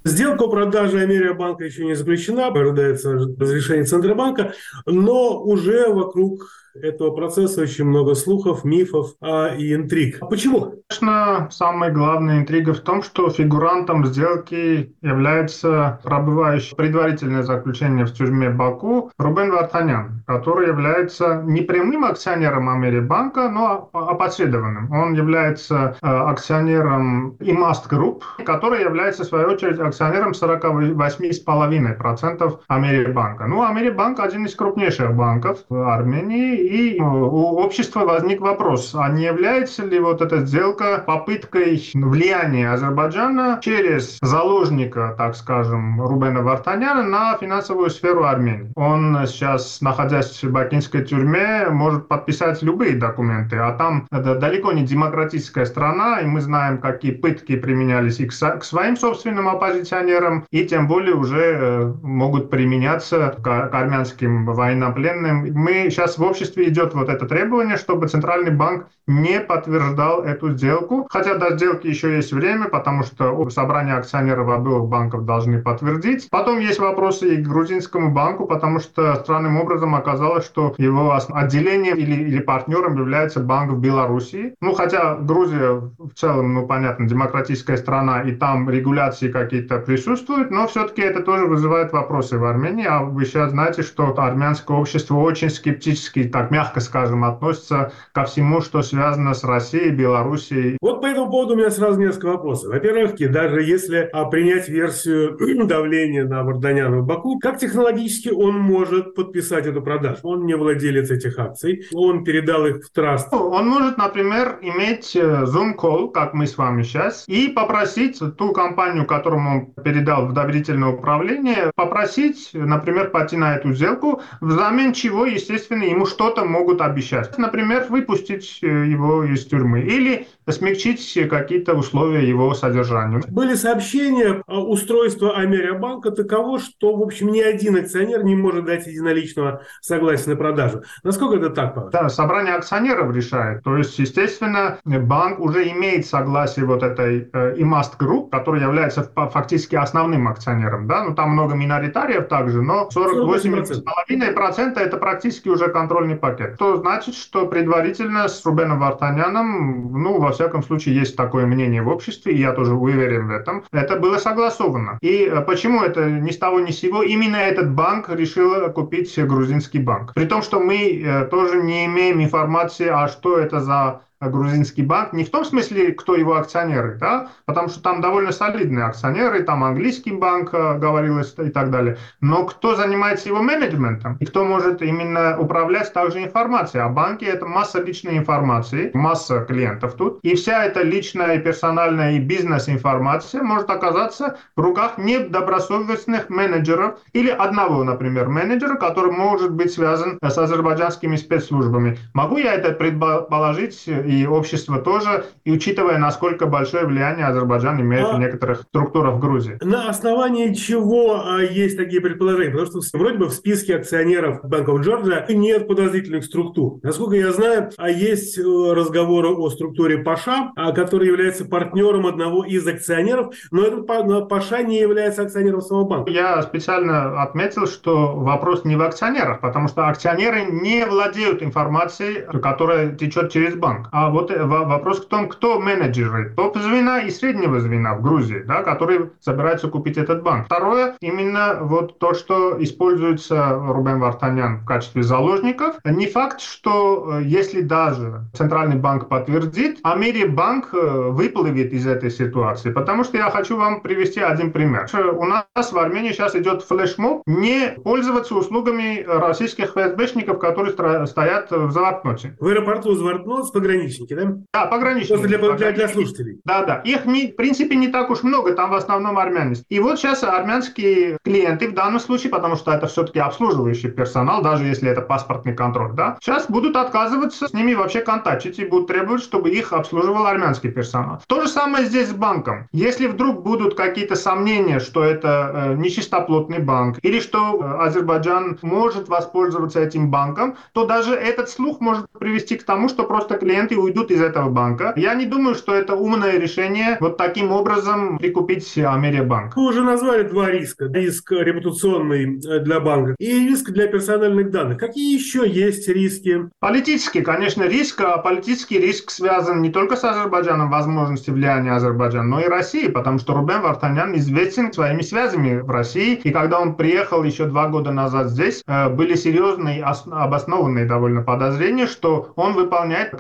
Сделка 0.10 0.46
о 0.46 0.50
продаже 0.50 1.02
Америабанка 1.02 1.64
еще 1.64 1.86
не 1.86 1.94
заключена, 1.96 2.48
ожидается 2.48 3.14
разрешение 3.14 3.86
Центробанка, 3.86 4.54
но 4.88 5.40
уже 5.40 5.88
вокруг 5.90 6.50
этого 6.76 7.12
процесса 7.12 7.62
очень 7.62 7.86
много 7.86 8.16
слухов, 8.16 8.64
мифов 8.64 9.16
а, 9.22 9.56
и 9.56 9.74
интриг. 9.74 10.20
Почему? 10.30 10.74
Конечно, 10.90 11.48
самая 11.52 11.92
главная 11.92 12.40
интрига 12.40 12.74
в 12.74 12.80
том, 12.80 13.04
что 13.04 13.30
фигурантом 13.30 14.06
сделки 14.06 14.96
является 15.02 16.00
пробывающий 16.04 16.76
предварительное 16.76 17.44
заключение 17.44 18.06
в 18.06 18.14
тюрьме 18.14 18.50
Баку 18.50 19.12
Рубен 19.18 19.52
Вартанян, 19.52 20.24
который 20.26 20.68
является 20.68 21.42
не 21.46 21.62
прямым 21.62 22.06
акционером 22.06 22.70
Америбанка, 22.70 23.50
но 23.50 23.90
опосредованным. 23.94 24.92
Он 24.92 25.14
является 25.14 25.96
э, 26.02 26.08
акционером 26.08 27.36
Imast 27.40 27.90
Group, 27.90 28.22
который 28.46 28.82
является, 28.82 29.24
в 29.24 29.28
свою 29.28 29.50
очередь, 29.50 29.80
акционером 29.80 30.32
48,5% 30.32 32.60
Америбанка. 32.68 33.48
Ну, 33.48 33.64
Америбанк 33.64 34.20
один 34.20 34.46
из 34.46 34.54
крупнейших 34.56 35.16
банков 35.16 35.60
в 35.70 35.88
Армении, 35.88 36.59
и 36.60 36.98
э, 36.98 37.02
у 37.02 37.58
общества 37.58 38.02
возник 38.06 38.42
вопрос, 38.42 38.94
а 38.96 39.10
не 39.10 39.24
является 39.24 39.86
ли 39.86 40.00
вот 40.00 40.22
эта 40.22 40.46
сделка 40.46 41.04
попыткой 41.06 41.82
влияния 41.94 42.72
Азербайджана 42.72 43.60
через 43.62 44.18
заложника, 44.22 45.16
так 45.18 45.36
скажем, 45.36 46.02
Рубена 46.02 46.42
Вартаняна 46.42 47.04
на 47.04 47.38
финансовую 47.38 47.90
сферу 47.90 48.24
Армении? 48.24 48.72
Он 48.76 49.18
сейчас, 49.28 49.82
находясь 49.82 50.44
в 50.44 50.52
бакинской 50.52 51.04
тюрьме, 51.06 51.68
может 51.70 52.08
подписать 52.08 52.62
любые 52.62 52.96
документы, 52.96 53.58
а 53.58 53.74
там 53.74 54.08
это 54.12 54.36
далеко 54.36 54.72
не 54.72 54.84
демократическая 54.84 55.66
страна, 55.66 56.20
и 56.20 56.26
мы 56.26 56.42
знаем, 56.42 56.80
какие 56.80 57.12
пытки 57.12 57.56
применялись 57.56 58.20
и 58.20 58.28
к 58.28 58.64
своим 58.64 58.98
собственным 58.98 59.48
оппозиционерам, 59.48 60.46
и 60.52 60.66
тем 60.66 60.88
более 60.88 61.16
уже 61.16 61.42
э, 61.42 61.94
могут 62.04 62.50
применяться 62.50 63.36
к 63.42 63.70
армянским 63.72 64.46
военнопленным. 64.46 65.52
Мы 65.54 65.90
сейчас 65.90 66.18
в 66.18 66.24
обществе 66.24 66.49
обществе 66.50 66.70
идет 66.70 66.94
вот 66.94 67.10
это 67.10 67.26
требование, 67.26 67.78
чтобы 67.78 68.08
Центральный 68.08 68.52
банк 68.52 68.88
не 69.08 69.40
подтверждал 69.40 70.24
эту 70.24 70.52
сделку. 70.52 71.08
Хотя 71.10 71.36
до 71.36 71.56
сделки 71.56 71.88
еще 71.88 72.16
есть 72.16 72.32
время, 72.32 72.68
потому 72.70 73.04
что 73.04 73.50
собрание 73.50 73.96
акционеров 73.96 74.50
обоих 74.50 74.86
банков 74.86 75.26
должны 75.26 75.62
подтвердить. 75.62 76.28
Потом 76.30 76.60
есть 76.60 76.80
вопросы 76.80 77.36
и 77.36 77.44
к 77.44 77.48
грузинскому 77.48 78.12
банку, 78.12 78.46
потому 78.46 78.80
что 78.80 79.16
странным 79.16 79.60
образом 79.60 79.96
оказалось, 79.96 80.46
что 80.46 80.74
его 80.78 81.18
отделением 81.30 81.98
или, 81.98 82.16
или 82.16 82.40
партнером 82.40 82.96
является 82.98 83.40
банк 83.40 83.72
в 83.72 83.80
Белоруссии. 83.80 84.54
Ну, 84.62 84.74
хотя 84.74 85.16
Грузия 85.16 85.74
в 85.98 86.14
целом, 86.16 86.54
ну, 86.54 86.68
понятно, 86.68 87.08
демократическая 87.08 87.78
страна, 87.78 88.22
и 88.22 88.32
там 88.32 88.70
регуляции 88.70 89.32
какие-то 89.32 89.80
присутствуют, 89.80 90.52
но 90.52 90.68
все-таки 90.68 91.02
это 91.02 91.22
тоже 91.22 91.46
вызывает 91.46 91.92
вопросы 91.92 92.38
в 92.38 92.46
Армении. 92.46 92.86
А 92.86 93.04
вы 93.04 93.26
сейчас 93.26 93.52
знаете, 93.52 93.82
что 93.82 94.14
армянское 94.18 94.78
общество 94.78 95.16
очень 95.16 95.50
скептически, 95.50 96.28
так 96.40 96.52
мягко 96.52 96.80
скажем, 96.80 97.26
относится 97.26 97.92
ко 98.14 98.24
всему, 98.24 98.62
что 98.62 98.82
связано 98.82 99.34
с 99.34 99.44
Россией, 99.44 99.90
Белоруссией. 99.90 100.78
Вот 100.82 101.02
по 101.02 101.08
этому 101.08 101.30
поводу 101.30 101.54
у 101.54 101.58
меня 101.58 101.70
сразу 101.70 102.00
несколько 102.00 102.28
вопросов. 102.28 102.72
Во-первых, 102.72 103.16
даже 103.32 103.62
если 103.62 104.10
а, 104.14 104.24
принять 104.26 104.70
версию 104.70 105.38
давления 105.68 106.26
на 106.26 106.44
Варданяна 106.44 107.00
в 107.00 107.06
Баку, 107.06 107.40
как 107.40 107.58
технологически 107.58 108.30
он 108.30 108.58
может 108.58 109.16
подписать 109.16 109.66
эту 109.66 109.82
продажу? 109.82 110.20
Он 110.24 110.46
не 110.46 110.56
владелец 110.56 111.12
этих 111.12 111.38
акций, 111.38 111.86
он 111.94 112.24
передал 112.24 112.66
их 112.66 112.86
в 112.86 112.92
траст. 112.92 113.28
Он 113.34 113.68
может, 113.68 113.98
например, 113.98 114.60
иметь 114.62 115.14
э, 115.18 115.44
Zoom-call, 115.44 116.12
как 116.12 116.34
мы 116.34 116.48
с 116.48 116.58
вами 116.58 116.84
сейчас, 116.84 117.26
и 117.28 117.50
попросить 117.50 118.22
ту 118.38 118.54
компанию, 118.54 119.06
которому 119.06 119.50
он 119.50 119.84
передал 119.84 120.28
в 120.28 120.34
доверительное 120.34 120.90
управление, 120.90 121.72
попросить, 121.76 122.52
например, 122.54 123.10
пойти 123.10 123.36
на 123.36 123.58
эту 123.58 123.74
сделку, 123.74 124.22
взамен 124.40 124.94
чего, 124.94 125.26
естественно, 125.26 125.84
ему 125.84 126.06
что-то 126.30 126.46
могут 126.46 126.82
обещать. 126.82 127.38
Например, 127.38 127.88
выпустить 127.90 128.60
э, 128.62 128.68
его 128.68 129.24
из 129.24 129.46
тюрьмы 129.46 129.82
или 129.82 130.28
смягчить 130.52 131.18
какие-то 131.30 131.74
условия 131.76 132.28
его 132.28 132.54
содержания. 132.54 133.22
Были 133.30 133.56
сообщения, 133.56 134.44
а, 134.48 134.60
устройство 134.60 135.38
Америабанка 135.38 136.12
таково, 136.12 136.60
что, 136.60 136.96
в 136.96 137.04
общем, 137.04 137.32
ни 137.32 137.40
один 137.40 137.78
акционер 137.78 138.24
не 138.24 138.36
может 138.36 138.66
дать 138.66 138.88
единоличного 138.88 139.62
согласия 139.82 140.32
на 140.32 140.36
продажу. 140.36 140.84
Насколько 141.04 141.38
это 141.38 141.50
так, 141.50 141.76
Павел? 141.76 141.90
Да, 141.90 142.10
собрание 142.10 142.56
акционеров 142.56 143.16
решает. 143.16 143.64
То 143.64 143.78
есть, 143.78 143.98
естественно, 144.00 144.80
банк 144.86 145.40
уже 145.40 145.70
имеет 145.70 146.06
согласие 146.06 146.66
вот 146.66 146.84
этой 146.84 147.30
э, 147.32 147.56
Imast 147.58 147.98
Group, 148.00 148.30
который 148.30 148.62
является 148.62 149.10
фактически 149.16 149.76
основным 149.76 150.28
акционером. 150.28 150.88
Да? 150.88 151.04
Ну, 151.04 151.16
там 151.16 151.32
много 151.32 151.56
миноритариев 151.56 152.28
также, 152.28 152.62
но 152.62 152.90
48,5% 152.94 154.80
это 154.80 154.98
практически 154.98 155.50
уже 155.50 155.70
контрольный 155.70 156.16
пакет. 156.20 156.58
То 156.58 156.78
значит, 156.78 157.16
что 157.16 157.48
предварительно 157.48 158.28
с 158.28 158.46
Рубеном 158.46 158.80
Вартаняном, 158.80 160.02
ну, 160.02 160.20
во 160.20 160.32
всяком 160.32 160.64
случае, 160.64 160.96
есть 160.96 161.16
такое 161.16 161.46
мнение 161.46 161.82
в 161.82 161.88
обществе, 161.88 162.34
и 162.34 162.40
я 162.40 162.54
тоже 162.54 162.74
уверен 162.74 163.28
в 163.28 163.32
этом, 163.32 163.64
это 163.72 163.98
было 163.98 164.18
согласовано. 164.18 164.98
И 165.02 165.26
э, 165.26 165.42
почему 165.42 165.82
это 165.82 166.10
ни 166.10 166.32
с 166.32 166.38
того 166.38 166.60
ни 166.60 166.72
с 166.72 166.80
сего 166.80 167.04
именно 167.04 167.38
этот 167.38 167.74
банк 167.74 168.10
решил 168.10 168.72
купить 168.72 169.18
грузинский 169.18 169.80
банк? 169.80 170.14
При 170.14 170.26
том, 170.26 170.42
что 170.42 170.60
мы 170.60 171.02
э, 171.02 171.26
тоже 171.26 171.62
не 171.62 171.86
имеем 171.86 172.22
информации, 172.22 172.88
а 172.88 173.08
что 173.08 173.38
это 173.38 173.60
за 173.60 174.02
грузинский 174.22 174.84
банк, 174.84 175.14
не 175.14 175.24
в 175.24 175.30
том 175.30 175.46
смысле, 175.46 175.94
кто 175.94 176.16
его 176.16 176.36
акционеры, 176.36 176.98
да, 177.00 177.30
потому 177.46 177.70
что 177.70 177.82
там 177.82 178.02
довольно 178.02 178.32
солидные 178.32 178.86
акционеры, 178.86 179.44
там 179.44 179.64
английский 179.64 180.12
банк 180.12 180.54
э, 180.54 180.78
говорилось 180.78 181.34
и 181.38 181.50
так 181.50 181.72
далее, 181.72 181.98
но 182.20 182.46
кто 182.46 182.76
занимается 182.76 183.30
его 183.30 183.42
менеджментом 183.42 184.18
и 184.20 184.26
кто 184.26 184.44
может 184.44 184.82
именно 184.82 185.40
управлять 185.40 185.94
также 185.94 186.22
информацией. 186.22 186.84
А 186.84 186.90
банки 186.90 187.24
это 187.24 187.46
масса 187.46 187.82
личной 187.82 188.18
информации, 188.18 188.92
масса 188.94 189.46
клиентов 189.46 189.94
тут, 189.94 190.20
и 190.24 190.36
вся 190.36 190.66
эта 190.66 190.82
личная, 190.82 191.40
персональная, 191.40 192.14
и 192.14 192.20
бизнес-информация 192.20 193.42
может 193.42 193.70
оказаться 193.70 194.38
в 194.58 194.62
руках 194.62 194.98
недобросовестных 194.98 196.30
менеджеров 196.30 197.00
или 197.14 197.30
одного, 197.30 197.86
например, 197.86 198.28
менеджера, 198.28 198.76
который 198.76 199.12
может 199.12 199.54
быть 199.54 199.72
связан 199.72 200.20
с 200.22 200.38
азербайджанскими 200.38 201.16
спецслужбами. 201.16 201.98
Могу 202.14 202.38
я 202.38 202.54
это 202.54 202.72
предположить 202.72 203.88
и 204.10 204.26
общество 204.26 204.80
тоже, 204.80 205.26
и 205.44 205.52
учитывая, 205.52 206.00
насколько 206.00 206.48
большое 206.48 206.86
влияние 206.86 207.28
Азербайджан 207.28 207.80
имеет 207.82 208.08
а 208.08 208.14
в 208.14 208.20
некоторых 208.20 208.62
структурах 208.62 209.16
в 209.16 209.20
Грузии. 209.20 209.60
На 209.62 209.90
основании 209.90 210.54
чего 210.54 211.22
а, 211.24 211.42
есть 211.42 211.78
такие 211.78 212.02
предположения? 212.02 212.52
Потому 212.52 212.82
что 212.82 212.98
вроде 212.98 213.18
бы 213.20 213.26
в 213.28 213.34
списке 213.34 213.76
акционеров 213.76 214.44
of 214.44 214.84
Georgia 214.84 215.32
нет 215.32 215.68
подозрительных 215.68 216.26
структур. 216.26 216.80
Насколько 216.82 217.18
я 217.18 217.32
знаю, 217.32 217.70
а 217.78 217.90
есть 217.90 218.38
э, 218.40 218.42
разговоры 218.42 219.30
о 219.30 219.50
структуре 219.50 220.00
Паша, 220.00 220.54
а, 220.56 220.72
который 220.72 221.08
является 221.08 221.46
партнером 221.46 222.08
одного 222.08 222.44
из 222.44 222.66
акционеров, 222.68 223.36
но 223.52 223.64
этот 223.64 223.88
Паша 224.28 224.64
не 224.64 224.80
является 224.80 225.22
акционером 225.22 225.62
самого 225.62 225.86
банка. 225.86 226.12
Я 226.12 226.42
специально 226.42 227.22
отметил, 227.22 227.68
что 227.68 228.16
вопрос 228.16 228.66
не 228.66 228.76
в 228.76 228.82
акционерах, 228.82 229.40
потому 229.42 229.68
что 229.68 229.88
акционеры 229.88 230.46
не 230.46 230.86
владеют 230.86 231.44
информацией, 231.44 232.26
которая 232.42 232.96
течет 232.96 233.32
через 233.32 233.56
банк. 233.56 233.90
А 234.00 234.10
вот 234.10 234.32
э, 234.32 234.46
вопрос 234.46 235.02
в 235.02 235.10
том, 235.10 235.28
кто 235.28 235.60
менеджеры 235.60 236.34
топ-звена 236.34 237.02
и 237.02 237.10
среднего 237.10 237.60
звена 237.60 237.96
в 237.96 238.02
Грузии, 238.02 238.44
да, 238.48 238.64
которые 238.64 239.12
собираются 239.20 239.68
купить 239.68 239.98
этот 239.98 240.24
банк. 240.24 240.46
Второе, 240.46 240.96
именно 241.02 241.58
вот 241.60 242.00
то, 242.00 242.14
что 242.14 242.64
используется 242.64 243.60
Рубен 243.60 244.00
Вартанян 244.00 244.60
в 244.60 244.66
качестве 244.66 245.04
заложников. 245.04 245.76
Не 245.84 246.08
факт, 246.08 246.40
что 246.40 247.20
э, 247.20 247.24
если 247.26 247.60
даже 247.60 248.22
Центральный 248.34 248.78
банк 248.78 249.10
подтвердит, 249.10 249.80
Америбанк 249.84 250.74
э, 250.74 251.10
выплывет 251.10 251.74
из 251.74 251.86
этой 251.86 252.10
ситуации. 252.10 252.72
Потому 252.72 253.04
что 253.04 253.18
я 253.18 253.30
хочу 253.30 253.58
вам 253.58 253.82
привести 253.82 254.22
один 254.22 254.54
пример. 254.54 254.88
У 255.18 255.26
нас 255.26 255.44
в 255.74 255.78
Армении 255.78 256.14
сейчас 256.14 256.38
идет 256.38 256.64
флешмоб 256.64 257.24
не 257.26 257.76
пользоваться 257.84 258.34
услугами 258.34 259.04
российских 259.06 259.72
ФСБшников, 259.76 260.40
которые 260.40 260.72
стоят 261.06 261.52
в 261.52 261.72
Завартноте. 261.72 262.38
В 262.40 262.48
аэропорту 262.48 262.96
Завартнот 262.96 263.52
пограничники 263.52 263.89
пограничники, 263.90 264.14
да? 264.14 264.38
Да, 264.54 264.66
пограничники. 264.68 265.14
Просто 265.14 265.28
для, 265.28 265.56
для, 265.56 265.72
для 265.72 265.88
слушателей. 265.88 266.40
Да, 266.46 266.64
да. 266.64 266.82
Их, 266.86 267.06
не, 267.06 267.32
в 267.32 267.36
принципе, 267.36 267.76
не 267.76 267.88
так 267.88 268.10
уж 268.10 268.24
много, 268.24 268.54
там 268.54 268.70
в 268.72 268.74
основном 268.74 269.18
армяне. 269.18 269.56
И 269.70 269.80
вот 269.80 270.00
сейчас 270.00 270.24
армянские 270.24 271.18
клиенты 271.24 271.70
в 271.70 271.74
данном 271.74 272.00
случае, 272.00 272.32
потому 272.32 272.56
что 272.56 272.72
это 272.72 272.88
все-таки 272.88 273.20
обслуживающий 273.20 273.90
персонал, 273.90 274.42
даже 274.42 274.66
если 274.66 274.90
это 274.90 275.02
паспортный 275.02 275.56
контроль, 275.56 275.94
да, 275.94 276.18
сейчас 276.22 276.48
будут 276.50 276.76
отказываться 276.76 277.48
с 277.48 277.54
ними 277.54 277.74
вообще 277.74 278.02
контактить 278.02 278.60
и 278.60 278.66
будут 278.66 278.88
требовать, 278.88 279.24
чтобы 279.24 279.50
их 279.50 279.74
обслуживал 279.74 280.26
армянский 280.26 280.72
персонал. 280.72 281.22
То 281.28 281.42
же 281.42 281.48
самое 281.48 281.86
здесь 281.86 282.10
с 282.10 282.14
банком. 282.14 282.68
Если 282.72 283.08
вдруг 283.08 283.44
будут 283.44 283.76
какие-то 283.76 284.16
сомнения, 284.16 284.80
что 284.80 285.04
это 285.04 285.52
э, 285.54 285.76
нечистоплотный 285.76 286.60
банк, 286.60 287.00
или 287.02 287.20
что 287.20 287.60
э, 287.62 287.88
Азербайджан 287.88 288.60
может 288.62 289.10
воспользоваться 289.10 289.80
этим 289.80 290.12
банком, 290.12 290.58
то 290.74 290.86
даже 290.86 291.14
этот 291.14 291.50
слух 291.50 291.80
может 291.80 292.06
привести 292.12 292.56
к 292.58 292.64
тому, 292.64 292.90
что 292.90 293.04
просто 293.04 293.38
клиенты 293.38 293.79
уйдут 293.80 294.12
из 294.12 294.22
этого 294.22 294.50
банка. 294.50 294.94
Я 294.96 295.14
не 295.14 295.26
думаю, 295.26 295.56
что 295.56 295.74
это 295.74 295.96
умное 295.96 296.40
решение 296.40 296.98
вот 297.00 297.18
таким 297.18 297.52
образом 297.52 298.18
прикупить 298.18 298.78
Америбанк. 298.78 299.56
Вы 299.56 299.68
уже 299.68 299.84
назвали 299.84 300.24
два 300.24 300.50
риска. 300.52 300.86
Риск 300.86 301.32
репутационный 301.32 302.40
э, 302.40 302.60
для 302.60 302.80
банка 302.80 303.16
и 303.20 303.48
риск 303.48 303.72
для 303.72 303.88
персональных 303.88 304.52
данных. 304.52 304.78
Какие 304.78 305.14
еще 305.14 305.48
есть 305.48 305.88
риски? 305.88 306.50
Политический, 306.60 307.22
конечно, 307.22 307.64
риск. 307.64 308.02
А 308.02 308.18
политический 308.18 308.80
риск 308.80 309.12
связан 309.12 309.62
не 309.62 309.70
только 309.70 309.96
с 309.96 310.04
Азербайджаном, 310.04 310.70
возможностью 310.70 311.34
влияния 311.34 311.74
Азербайджана, 311.74 312.24
но 312.24 312.40
и 312.42 312.48
России, 312.48 312.88
потому 312.88 313.20
что 313.20 313.34
Рубен 313.34 313.62
Вартанян 313.62 314.16
известен 314.16 314.72
своими 314.74 315.02
связями 315.02 315.60
в 315.60 315.70
России. 315.70 316.16
И 316.24 316.32
когда 316.32 316.60
он 316.60 316.76
приехал 316.76 317.24
еще 317.24 317.46
два 317.46 317.68
года 317.68 317.92
назад 317.92 318.30
здесь, 318.30 318.64
э, 318.66 318.90
были 318.90 319.16
серьезные, 319.16 319.84
обоснованные 319.84 320.86
довольно 320.86 321.22
подозрения, 321.22 321.88
что 321.88 322.32
он 322.36 322.54
выполняет 322.54 323.12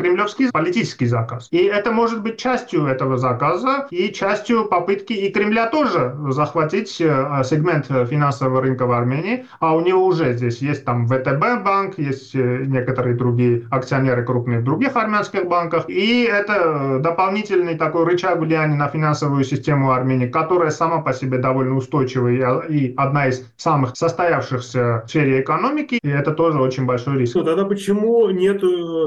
политический 0.51 1.05
заказ. 1.05 1.47
И 1.51 1.57
это 1.57 1.91
может 1.91 2.21
быть 2.21 2.37
частью 2.37 2.85
этого 2.85 3.17
заказа 3.17 3.87
и 3.91 4.11
частью 4.11 4.65
попытки 4.65 5.13
и 5.13 5.31
Кремля 5.31 5.67
тоже 5.67 6.15
захватить 6.29 6.99
э, 7.01 7.41
сегмент 7.43 7.87
финансового 7.87 8.61
рынка 8.61 8.85
в 8.85 8.91
Армении. 8.91 9.45
А 9.59 9.75
у 9.75 9.81
него 9.81 10.05
уже 10.05 10.33
здесь 10.33 10.59
есть 10.59 10.85
там 10.85 11.07
ВТБ 11.07 11.63
банк, 11.63 11.97
есть 11.97 12.35
э, 12.35 12.65
некоторые 12.65 13.15
другие 13.15 13.67
акционеры 13.71 14.23
крупные 14.25 14.59
в 14.59 14.63
других 14.63 14.95
армянских 14.95 15.47
банках. 15.47 15.89
И 15.89 16.23
это 16.23 16.99
дополнительный 16.99 17.75
такой 17.75 18.05
рычаг 18.05 18.39
влияния 18.39 18.75
на 18.75 18.87
финансовую 18.87 19.43
систему 19.43 19.91
Армении, 19.91 20.27
которая 20.27 20.71
сама 20.71 21.01
по 21.01 21.13
себе 21.13 21.37
довольно 21.37 21.75
устойчивая 21.75 22.61
и 22.69 22.93
одна 22.95 23.27
из 23.27 23.45
самых 23.57 23.95
состоявшихся 23.95 25.03
в 25.05 25.09
сфере 25.09 25.41
экономики. 25.41 25.99
И 26.01 26.09
это 26.09 26.31
тоже 26.31 26.59
очень 26.59 26.85
большой 26.85 27.19
риск. 27.19 27.35
Ну, 27.35 27.43
тогда 27.43 27.65
почему 27.65 28.29
нет 28.29 28.61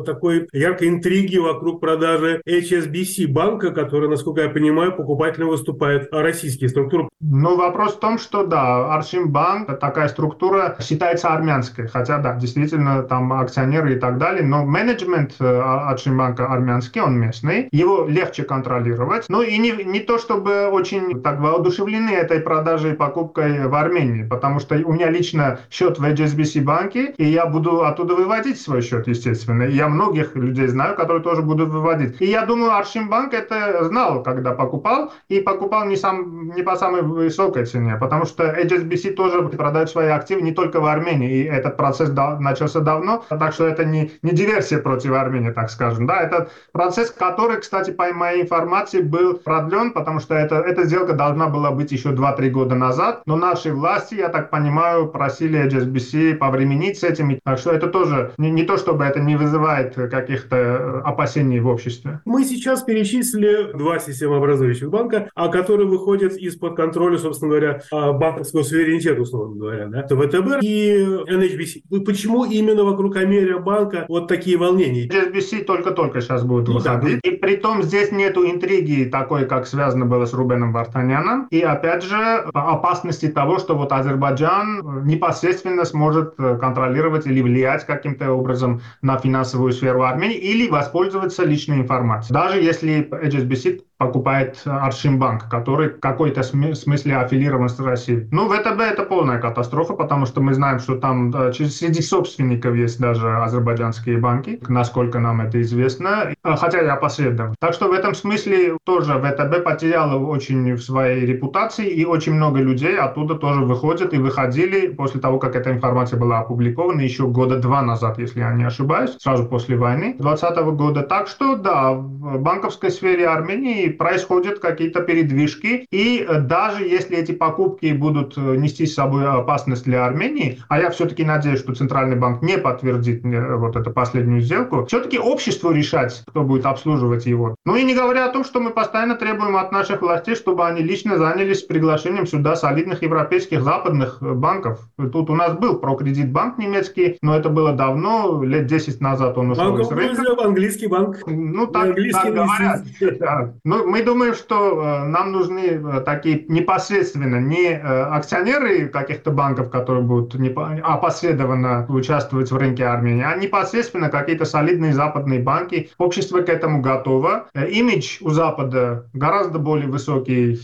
такой 0.05 0.49
яркой 0.53 0.88
интриги 0.88 1.21
интриги 1.22 1.38
вокруг 1.38 1.80
продажи 1.80 2.42
HSBC 2.48 3.28
банка, 3.28 3.70
который, 3.70 4.08
насколько 4.08 4.42
я 4.42 4.48
понимаю, 4.48 4.92
покупателем 4.92 5.48
выступает 5.48 6.08
российские 6.12 6.68
структуры. 6.68 7.08
Ну, 7.20 7.56
вопрос 7.56 7.94
в 7.94 8.00
том, 8.00 8.18
что 8.18 8.44
да, 8.44 8.94
Аршимбанк, 8.94 9.78
такая 9.78 10.08
структура 10.08 10.76
считается 10.80 11.28
армянской, 11.28 11.86
хотя 11.86 12.18
да, 12.18 12.34
действительно 12.34 13.02
там 13.02 13.32
акционеры 13.32 13.94
и 13.94 13.98
так 13.98 14.18
далее, 14.18 14.44
но 14.44 14.64
менеджмент 14.64 15.34
э, 15.38 15.44
Аршимбанка 15.44 16.46
армянский, 16.46 17.00
он 17.00 17.18
местный, 17.18 17.68
его 17.70 18.06
легче 18.08 18.42
контролировать. 18.42 19.26
Ну 19.28 19.42
и 19.42 19.56
не, 19.58 19.72
не 19.84 20.00
то, 20.00 20.18
чтобы 20.18 20.68
очень 20.68 21.22
так 21.22 21.40
воодушевлены 21.40 22.10
этой 22.10 22.40
продажей 22.40 22.92
и 22.92 22.96
покупкой 22.96 23.68
в 23.68 23.74
Армении, 23.74 24.24
потому 24.24 24.58
что 24.58 24.74
у 24.84 24.92
меня 24.92 25.10
лично 25.10 25.60
счет 25.70 25.98
в 25.98 26.04
HSBC 26.04 26.62
банке, 26.62 27.14
и 27.16 27.24
я 27.24 27.46
буду 27.46 27.84
оттуда 27.84 28.14
выводить 28.14 28.60
свой 28.60 28.82
счет, 28.82 29.06
естественно. 29.06 29.62
Я 29.62 29.88
многих 29.88 30.34
людей 30.34 30.66
знаю, 30.66 30.96
которые 30.96 31.11
тоже 31.20 31.42
будут 31.42 31.70
выводить. 31.70 32.20
И 32.20 32.26
я 32.26 32.46
думаю, 32.46 32.72
Аршимбанк 32.72 33.34
это 33.34 33.84
знал, 33.84 34.22
когда 34.22 34.52
покупал, 34.52 35.12
и 35.28 35.40
покупал 35.40 35.86
не, 35.86 35.96
сам, 35.96 36.50
не 36.54 36.62
по 36.62 36.76
самой 36.76 37.02
высокой 37.02 37.66
цене, 37.66 37.96
потому 38.00 38.24
что 38.24 38.44
HSBC 38.44 39.14
тоже 39.14 39.42
продает 39.42 39.90
свои 39.90 40.08
активы 40.08 40.42
не 40.42 40.52
только 40.52 40.80
в 40.80 40.86
Армении, 40.86 41.30
и 41.30 41.44
этот 41.44 41.76
процесс 41.76 42.10
да, 42.10 42.38
начался 42.38 42.80
давно, 42.80 43.24
так 43.28 43.52
что 43.52 43.66
это 43.66 43.84
не, 43.84 44.12
не 44.22 44.32
диверсия 44.32 44.78
против 44.78 45.12
Армении, 45.12 45.50
так 45.50 45.70
скажем. 45.70 46.06
Да, 46.06 46.20
это 46.20 46.48
процесс, 46.72 47.10
который, 47.10 47.60
кстати, 47.60 47.90
по 47.90 48.12
моей 48.12 48.42
информации, 48.42 49.00
был 49.00 49.34
продлен, 49.34 49.92
потому 49.92 50.20
что 50.20 50.34
это, 50.34 50.56
эта 50.56 50.84
сделка 50.84 51.12
должна 51.12 51.48
была 51.48 51.70
быть 51.70 51.92
еще 51.92 52.10
2-3 52.10 52.50
года 52.50 52.74
назад, 52.74 53.22
но 53.26 53.36
наши 53.36 53.72
власти, 53.72 54.14
я 54.14 54.28
так 54.28 54.50
понимаю, 54.50 55.08
просили 55.08 55.66
HSBC 55.66 56.36
повременить 56.36 56.98
с 56.98 57.04
этим, 57.04 57.38
так 57.44 57.58
что 57.58 57.70
это 57.70 57.88
тоже 57.88 58.32
не, 58.38 58.50
не 58.50 58.64
то, 58.64 58.76
чтобы 58.76 59.04
это 59.04 59.20
не 59.20 59.36
вызывает 59.36 59.94
каких-то 59.94 60.56
э, 60.56 61.01
опасений 61.05 61.61
в 61.61 61.66
обществе. 61.66 62.20
Мы 62.24 62.44
сейчас 62.44 62.82
перечислили 62.82 63.76
два 63.76 63.98
системообразующих 63.98 64.90
банка, 64.90 65.30
а 65.34 65.48
которые 65.48 65.88
выходят 65.88 66.34
из-под 66.34 66.76
контроля, 66.76 67.18
собственно 67.18 67.50
говоря, 67.50 67.82
а, 67.90 68.12
банковского 68.12 68.62
суверенитета, 68.62 69.20
условно 69.20 69.57
говоря, 69.57 69.86
да? 69.86 70.00
Это 70.00 70.16
ВТБ 70.16 70.62
и 70.62 71.05
NHBC. 71.28 72.05
Почему 72.05 72.44
именно 72.44 72.84
вокруг 72.84 73.16
Америабанка 73.16 74.07
вот 74.09 74.28
такие 74.28 74.57
волнения? 74.57 75.07
HSBC 75.07 75.64
только-только 75.64 76.20
сейчас 76.20 76.44
будет 76.44 76.68
ну, 76.68 76.74
выходить. 76.74 77.20
Да. 77.22 77.30
И 77.30 77.36
при 77.36 77.57
том 77.57 77.82
здесь 77.82 78.12
нету 78.12 78.44
интриги 78.44 79.05
такой, 79.05 79.46
как 79.46 79.66
связано 79.66 80.07
было 80.07 80.26
с 80.26 80.32
Рубеном 80.32 80.72
Вартаняном. 80.72 81.48
И 81.50 81.61
опять 81.61 82.03
же, 82.03 82.16
опасности 82.53 83.28
того, 83.28 83.59
что 83.59 83.74
вот 83.74 83.92
Азербайджан 83.92 85.05
непосредственно 85.07 85.84
сможет 85.84 86.34
контролировать 86.36 87.26
или 87.26 87.40
влиять 87.40 87.86
каким-то 87.86 88.32
образом 88.32 88.80
на 89.03 89.18
финансовую 89.18 89.72
сферу 89.72 90.03
Армении 90.03 90.36
или 90.36 90.68
воспользоваться 90.93 91.45
личной 91.45 91.78
информацией. 91.78 92.34
Даже 92.34 92.61
если 92.61 93.09
HSBC 93.11 93.82
покупает 94.03 94.61
Аршимбанк, 94.64 95.48
который 95.48 95.90
в 95.90 96.00
какой-то 96.00 96.42
смысле 96.42 97.16
аффилирован 97.16 97.68
с 97.68 97.78
Россией. 97.80 98.28
Ну, 98.30 98.48
ВТБ 98.48 98.80
это 98.80 99.05
полная 99.05 99.38
катастрофа, 99.38 99.94
потому 99.94 100.26
что 100.26 100.40
мы 100.40 100.55
знаем, 100.55 100.78
что 100.78 100.96
там 100.96 101.32
среди 101.53 102.03
собственников 102.03 102.74
есть 102.74 103.00
даже 103.00 103.36
азербайджанские 103.36 104.18
банки, 104.18 104.61
насколько 104.68 105.18
нам 105.18 105.40
это 105.40 105.61
известно, 105.62 106.34
хотя 106.42 106.80
я 106.80 106.96
посредом. 106.96 107.55
Так 107.61 107.74
что 107.74 107.88
в 107.88 107.92
этом 107.92 108.14
смысле 108.14 108.76
тоже 108.84 109.14
ВТБ 109.14 109.64
потеряла 109.64 110.18
очень 110.18 110.74
в 110.74 110.82
своей 110.82 111.24
репутации, 111.26 111.88
и 111.88 112.05
очень 112.05 112.34
много 112.34 112.61
людей 112.61 112.98
оттуда 112.98 113.36
тоже 113.36 113.61
выходят 113.61 114.12
и 114.14 114.18
выходили 114.18 114.88
после 114.88 115.20
того, 115.20 115.38
как 115.38 115.55
эта 115.57 115.70
информация 115.70 116.18
была 116.18 116.40
опубликована 116.40 117.00
еще 117.00 117.26
года 117.26 117.59
два 117.59 117.82
назад, 117.82 118.18
если 118.18 118.40
я 118.40 118.53
не 118.53 118.64
ошибаюсь, 118.64 119.16
сразу 119.18 119.46
после 119.46 119.76
войны 119.76 120.16
2020 120.18 120.57
года. 120.76 121.03
Так 121.03 121.28
что 121.28 121.57
да, 121.57 121.92
в 121.92 122.40
банковской 122.40 122.90
сфере 122.90 123.28
Армении 123.28 123.88
происходят 123.93 124.59
какие-то 124.59 125.01
передвижки, 125.03 125.86
и 125.90 126.24
э, 126.26 126.40
даже 126.40 126.84
если 126.84 127.16
эти 127.16 127.32
покупки 127.32 127.93
будут 127.93 128.36
э, 128.36 128.57
нести 128.57 128.86
с 128.86 128.95
собой 128.95 129.28
опасность 129.28 129.84
для 129.84 130.07
Армении, 130.07 130.59
а 130.68 130.80
я 130.80 130.90
все-таки 130.90 131.24
надеюсь, 131.24 131.61
что 131.61 131.74
Центральный 131.74 132.16
банк 132.16 132.43
не 132.43 132.59
подтвердит 132.59 133.24
э, 133.24 133.57
вот 133.57 133.76
эту 133.76 133.90
последнюю 133.90 134.40
сделку, 134.40 134.86
все-таки 134.86 135.18
обществу 135.18 135.70
решать, 135.70 136.22
кто 136.26 136.43
будет 136.43 136.66
обслуживать 136.66 137.26
его. 137.26 137.55
Ну 137.64 137.76
и 137.76 137.84
не 137.84 137.95
говоря 137.95 138.26
о 138.26 138.32
том, 138.32 138.45
что 138.45 138.61
мы 138.61 138.70
постоянно 138.70 139.14
требуем 139.14 139.57
от 139.57 139.72
наших 139.72 140.03
властей, 140.03 140.34
чтобы 140.34 140.66
они 140.66 140.82
лично 140.82 141.18
занялись 141.18 141.62
приглашением 141.62 142.26
сюда 142.26 142.57
солидных 142.57 143.03
европейских 143.03 143.62
западных 143.62 144.18
банков. 144.20 144.80
Тут 144.97 145.30
у 145.30 145.34
нас 145.34 145.57
был 145.57 145.78
прокредитбанк 145.78 146.59
немецкий, 146.59 147.18
но 147.22 147.36
это 147.36 147.49
было 147.49 147.72
давно, 147.72 148.43
лет 148.43 148.66
10 148.66 149.01
назад 149.01 149.38
он 149.38 149.51
ушел 149.51 149.72
Банк 149.72 149.80
из 149.80 149.90
рынка. 149.90 150.45
Английский 150.45 150.86
банк. 150.86 151.18
Ну, 151.26 151.66
так, 151.66 151.95
так 151.95 152.34
говорят. 152.34 152.82
Да. 153.18 153.55
Ну, 153.64 153.82
мы 153.85 154.03
думаем, 154.03 154.35
что 154.35 154.83
э, 154.83 155.05
нам 155.05 155.33
нужны 155.33 155.61
э, 155.61 156.01
такие 156.05 156.45
непосредственно 156.49 157.37
не 157.37 157.70
э, 157.70 157.78
акционеры 157.78 158.89
каких-то 158.89 159.30
банков, 159.30 159.70
которые 159.70 160.03
будут 160.03 160.35
опосредованно 160.83 161.87
участвовать 161.89 162.51
в 162.51 162.57
рынке 162.57 162.85
Армении, 162.87 163.24
а 163.24 163.37
непосредственно 163.37 164.09
какие-то 164.09 164.45
солидные 164.45 164.93
западные 164.93 165.41
банки. 165.41 165.91
Общество 165.99 166.41
к 166.41 166.49
этому 166.49 166.80
готово. 166.80 167.49
Имидж 167.55 168.18
у 168.20 168.30
Запада 168.30 169.09
гораздо 169.12 169.59
более 169.59 169.89
высокий, 169.89 170.57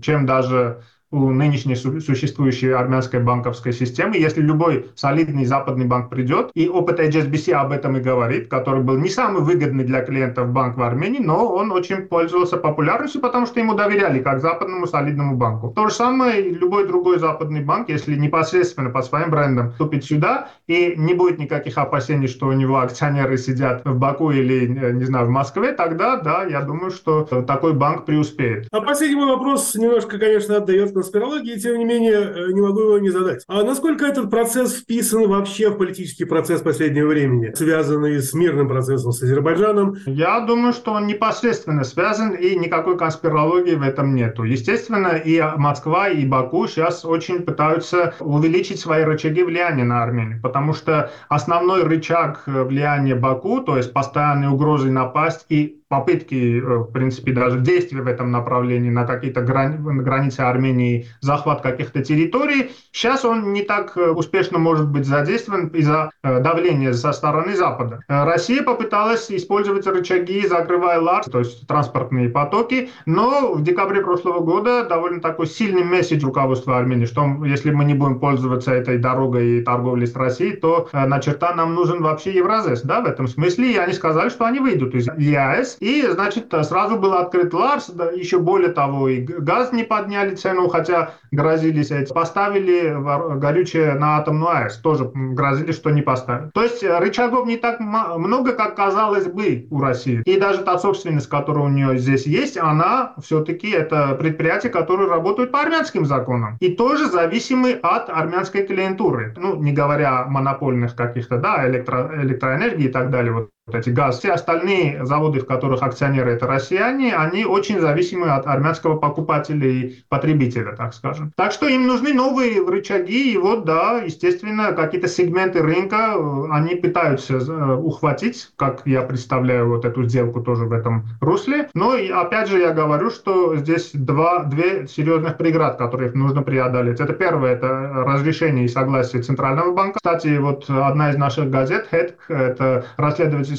чем 0.00 0.26
даже 0.26 0.82
у 1.10 1.30
нынешней 1.30 1.74
существующей 1.74 2.70
армянской 2.70 3.20
банковской 3.20 3.72
системы. 3.72 4.16
Если 4.16 4.40
любой 4.40 4.90
солидный 4.94 5.44
западный 5.44 5.86
банк 5.86 6.08
придет, 6.08 6.50
и 6.54 6.68
опыт 6.68 7.00
HSBC 7.00 7.52
об 7.52 7.72
этом 7.72 7.96
и 7.96 8.00
говорит, 8.00 8.48
который 8.48 8.82
был 8.82 8.96
не 8.96 9.08
самый 9.08 9.42
выгодный 9.42 9.84
для 9.84 10.02
клиентов 10.02 10.48
банк 10.50 10.76
в 10.76 10.82
Армении, 10.82 11.20
но 11.20 11.52
он 11.52 11.72
очень 11.72 12.02
пользовался 12.02 12.56
популярностью, 12.56 13.20
потому 13.20 13.46
что 13.46 13.60
ему 13.60 13.74
доверяли 13.74 14.20
как 14.20 14.40
западному 14.40 14.86
солидному 14.86 15.36
банку. 15.36 15.70
То 15.70 15.88
же 15.88 15.94
самое 15.94 16.42
любой 16.42 16.86
другой 16.86 17.18
западный 17.18 17.62
банк, 17.62 17.88
если 17.88 18.14
непосредственно 18.14 18.90
по 18.90 19.02
своим 19.02 19.30
брендам 19.30 19.72
вступит 19.72 20.04
сюда, 20.04 20.50
и 20.68 20.94
не 20.96 21.14
будет 21.14 21.38
никаких 21.38 21.76
опасений, 21.78 22.28
что 22.28 22.46
у 22.46 22.52
него 22.52 22.78
акционеры 22.78 23.36
сидят 23.36 23.82
в 23.84 23.98
Баку 23.98 24.30
или, 24.30 24.66
э, 24.66 24.92
не 24.92 25.04
знаю, 25.04 25.26
в 25.26 25.30
Москве, 25.30 25.72
тогда, 25.72 26.16
да, 26.16 26.44
я 26.44 26.60
думаю, 26.60 26.90
что 26.90 27.24
такой 27.24 27.72
банк 27.72 28.04
преуспеет. 28.04 28.68
А 28.70 28.80
последний 28.80 29.16
мой 29.16 29.26
вопрос 29.26 29.74
немножко, 29.74 30.18
конечно, 30.18 30.56
отдает 30.56 30.94
конспирологии, 31.00 31.58
тем 31.58 31.78
не 31.78 31.84
менее, 31.84 32.20
э, 32.20 32.52
не 32.52 32.60
могу 32.60 32.80
его 32.80 32.98
не 32.98 33.10
задать. 33.10 33.42
А 33.48 33.62
насколько 33.62 34.04
этот 34.04 34.30
процесс 34.30 34.74
вписан 34.74 35.26
вообще 35.28 35.70
в 35.70 35.78
политический 35.78 36.24
процесс 36.24 36.60
последнего 36.60 37.08
времени, 37.08 37.52
связанный 37.54 38.20
с 38.20 38.34
мирным 38.34 38.68
процессом 38.68 39.12
с 39.12 39.22
Азербайджаном? 39.22 39.96
Я 40.06 40.40
думаю, 40.40 40.72
что 40.72 40.92
он 40.92 41.06
непосредственно 41.06 41.84
связан, 41.84 42.32
и 42.32 42.54
никакой 42.56 42.98
конспирологии 42.98 43.74
в 43.74 43.82
этом 43.82 44.14
нету. 44.14 44.44
Естественно, 44.44 45.16
и 45.16 45.42
Москва, 45.56 46.08
и 46.08 46.26
Баку 46.26 46.66
сейчас 46.66 47.04
очень 47.04 47.40
пытаются 47.40 48.14
увеличить 48.20 48.78
свои 48.78 49.02
рычаги 49.02 49.42
влияния 49.42 49.84
на 49.84 50.02
Армению, 50.02 50.40
потому 50.42 50.74
что 50.74 51.10
основной 51.28 51.84
рычаг 51.84 52.42
влияния 52.46 53.14
Баку, 53.14 53.60
то 53.60 53.78
есть 53.78 53.92
постоянные 53.92 54.50
угрозы 54.50 54.90
напасть 54.90 55.46
и 55.48 55.80
попытки, 55.90 56.60
э, 56.60 56.78
в 56.78 56.92
принципе, 56.92 57.32
даже 57.32 57.60
действия 57.60 58.00
в 58.00 58.06
этом 58.06 58.30
направлении 58.30 58.90
на 58.90 59.04
какие-то 59.04 59.42
грани 59.42 59.76
границы 60.00 60.40
Армении, 60.40 60.89
захват 61.20 61.60
каких-то 61.62 62.02
территорий, 62.02 62.70
сейчас 62.92 63.24
он 63.24 63.52
не 63.52 63.62
так 63.62 63.96
э, 63.96 64.10
успешно 64.10 64.58
может 64.58 64.88
быть 64.88 65.06
задействован 65.06 65.68
из-за 65.68 66.10
э, 66.22 66.40
давления 66.40 66.92
со 66.92 67.12
стороны 67.12 67.56
Запада. 67.56 68.00
Россия 68.08 68.62
попыталась 68.62 69.30
использовать 69.30 69.86
рычаги, 69.86 70.46
закрывая 70.46 71.00
ЛАРС, 71.00 71.26
то 71.26 71.38
есть 71.40 71.66
транспортные 71.66 72.28
потоки, 72.28 72.90
но 73.06 73.52
в 73.52 73.62
декабре 73.62 74.02
прошлого 74.02 74.40
года 74.40 74.84
довольно 74.84 75.20
такой 75.20 75.46
сильный 75.46 75.84
месседж 75.84 76.24
руководства 76.24 76.78
Армении, 76.78 77.06
что 77.06 77.26
если 77.44 77.70
мы 77.70 77.84
не 77.84 77.94
будем 77.94 78.18
пользоваться 78.18 78.72
этой 78.72 78.98
дорогой 78.98 79.58
и 79.58 79.62
торговлей 79.62 80.06
с 80.06 80.14
Россией, 80.16 80.56
то 80.56 80.88
на 80.92 81.20
черта 81.20 81.54
нам 81.54 81.74
нужен 81.74 82.02
вообще 82.02 82.34
Евразес, 82.34 82.82
да, 82.82 83.00
в 83.00 83.06
этом 83.06 83.28
смысле, 83.28 83.72
и 83.72 83.76
они 83.76 83.92
сказали, 83.92 84.28
что 84.28 84.44
они 84.44 84.60
выйдут 84.60 84.94
из 84.94 85.08
ЕАЭС, 85.16 85.76
и, 85.80 86.06
значит, 86.08 86.52
сразу 86.62 86.96
был 86.96 87.14
открыт 87.14 87.52
Ларс, 87.54 87.90
да, 87.90 88.10
еще 88.10 88.38
более 88.38 88.70
того, 88.70 89.08
и 89.08 89.20
газ 89.20 89.72
не 89.72 89.84
подняли 89.84 90.34
цену, 90.34 90.68
хотя 90.80 91.10
грозились 91.30 91.90
эти. 91.90 92.12
Поставили 92.12 92.94
горючее 93.38 93.94
на 93.94 94.18
атомную 94.18 94.50
АЭС, 94.50 94.78
тоже 94.78 95.10
грозили, 95.14 95.72
что 95.72 95.90
не 95.90 96.02
поставят. 96.02 96.52
То 96.52 96.62
есть 96.62 96.82
рычагов 96.82 97.46
не 97.46 97.56
так 97.56 97.80
много, 97.80 98.52
как 98.52 98.76
казалось 98.76 99.26
бы 99.26 99.66
у 99.70 99.80
России. 99.80 100.22
И 100.24 100.38
даже 100.38 100.62
та 100.62 100.78
собственность, 100.78 101.28
которая 101.28 101.64
у 101.64 101.68
нее 101.68 101.98
здесь 101.98 102.26
есть, 102.26 102.56
она 102.56 103.14
все-таки 103.22 103.70
это 103.70 104.14
предприятие, 104.14 104.72
которое 104.72 105.08
работает 105.08 105.52
по 105.52 105.60
армянским 105.60 106.06
законам. 106.06 106.56
И 106.60 106.74
тоже 106.74 107.06
зависимы 107.06 107.72
от 107.82 108.08
армянской 108.10 108.66
клиентуры. 108.66 109.34
Ну, 109.36 109.56
не 109.56 109.72
говоря 109.72 110.22
о 110.22 110.26
монопольных 110.26 110.96
каких-то, 110.96 111.38
да, 111.38 111.68
электро, 111.68 112.10
электроэнергии 112.22 112.86
и 112.86 112.88
так 112.88 113.10
далее. 113.10 113.32
Вот 113.32 113.50
эти 113.74 113.90
газ. 113.90 114.18
Все 114.18 114.32
остальные 114.32 115.04
заводы, 115.04 115.40
в 115.40 115.46
которых 115.46 115.82
акционеры 115.82 116.32
это 116.32 116.46
россияне, 116.46 117.14
они 117.14 117.44
очень 117.44 117.80
зависимы 117.80 118.28
от 118.28 118.46
армянского 118.46 118.96
покупателя 118.96 119.68
и 119.68 119.94
потребителя, 120.08 120.74
так 120.76 120.94
скажем. 120.94 121.32
Так 121.36 121.52
что 121.52 121.66
им 121.68 121.86
нужны 121.86 122.12
новые 122.12 122.64
рычаги, 122.66 123.32
и 123.32 123.36
вот, 123.36 123.64
да, 123.64 123.98
естественно, 123.98 124.72
какие-то 124.72 125.08
сегменты 125.08 125.62
рынка 125.62 126.14
э, 126.16 126.46
они 126.50 126.74
пытаются 126.76 127.34
э, 127.34 127.74
ухватить, 127.74 128.50
как 128.56 128.82
я 128.84 129.02
представляю 129.02 129.68
вот 129.68 129.84
эту 129.84 130.04
сделку 130.04 130.40
тоже 130.40 130.64
в 130.64 130.72
этом 130.72 131.08
русле. 131.20 131.68
Но, 131.74 131.94
и 131.94 132.10
опять 132.10 132.48
же, 132.48 132.58
я 132.58 132.72
говорю, 132.72 133.10
что 133.10 133.56
здесь 133.56 133.90
два, 133.94 134.44
две 134.44 134.86
серьезных 134.86 135.36
преград, 135.36 135.76
которые 135.76 136.12
нужно 136.12 136.42
преодолеть. 136.42 137.00
Это 137.00 137.12
первое, 137.12 137.52
это 137.52 137.68
разрешение 138.06 138.64
и 138.64 138.68
согласие 138.68 139.22
Центрального 139.22 139.72
банка. 139.72 139.98
Кстати, 139.98 140.38
вот 140.38 140.68
одна 140.68 141.10
из 141.10 141.16
наших 141.16 141.50
газет, 141.50 141.88
HEDC, 141.90 142.14
это 142.28 142.84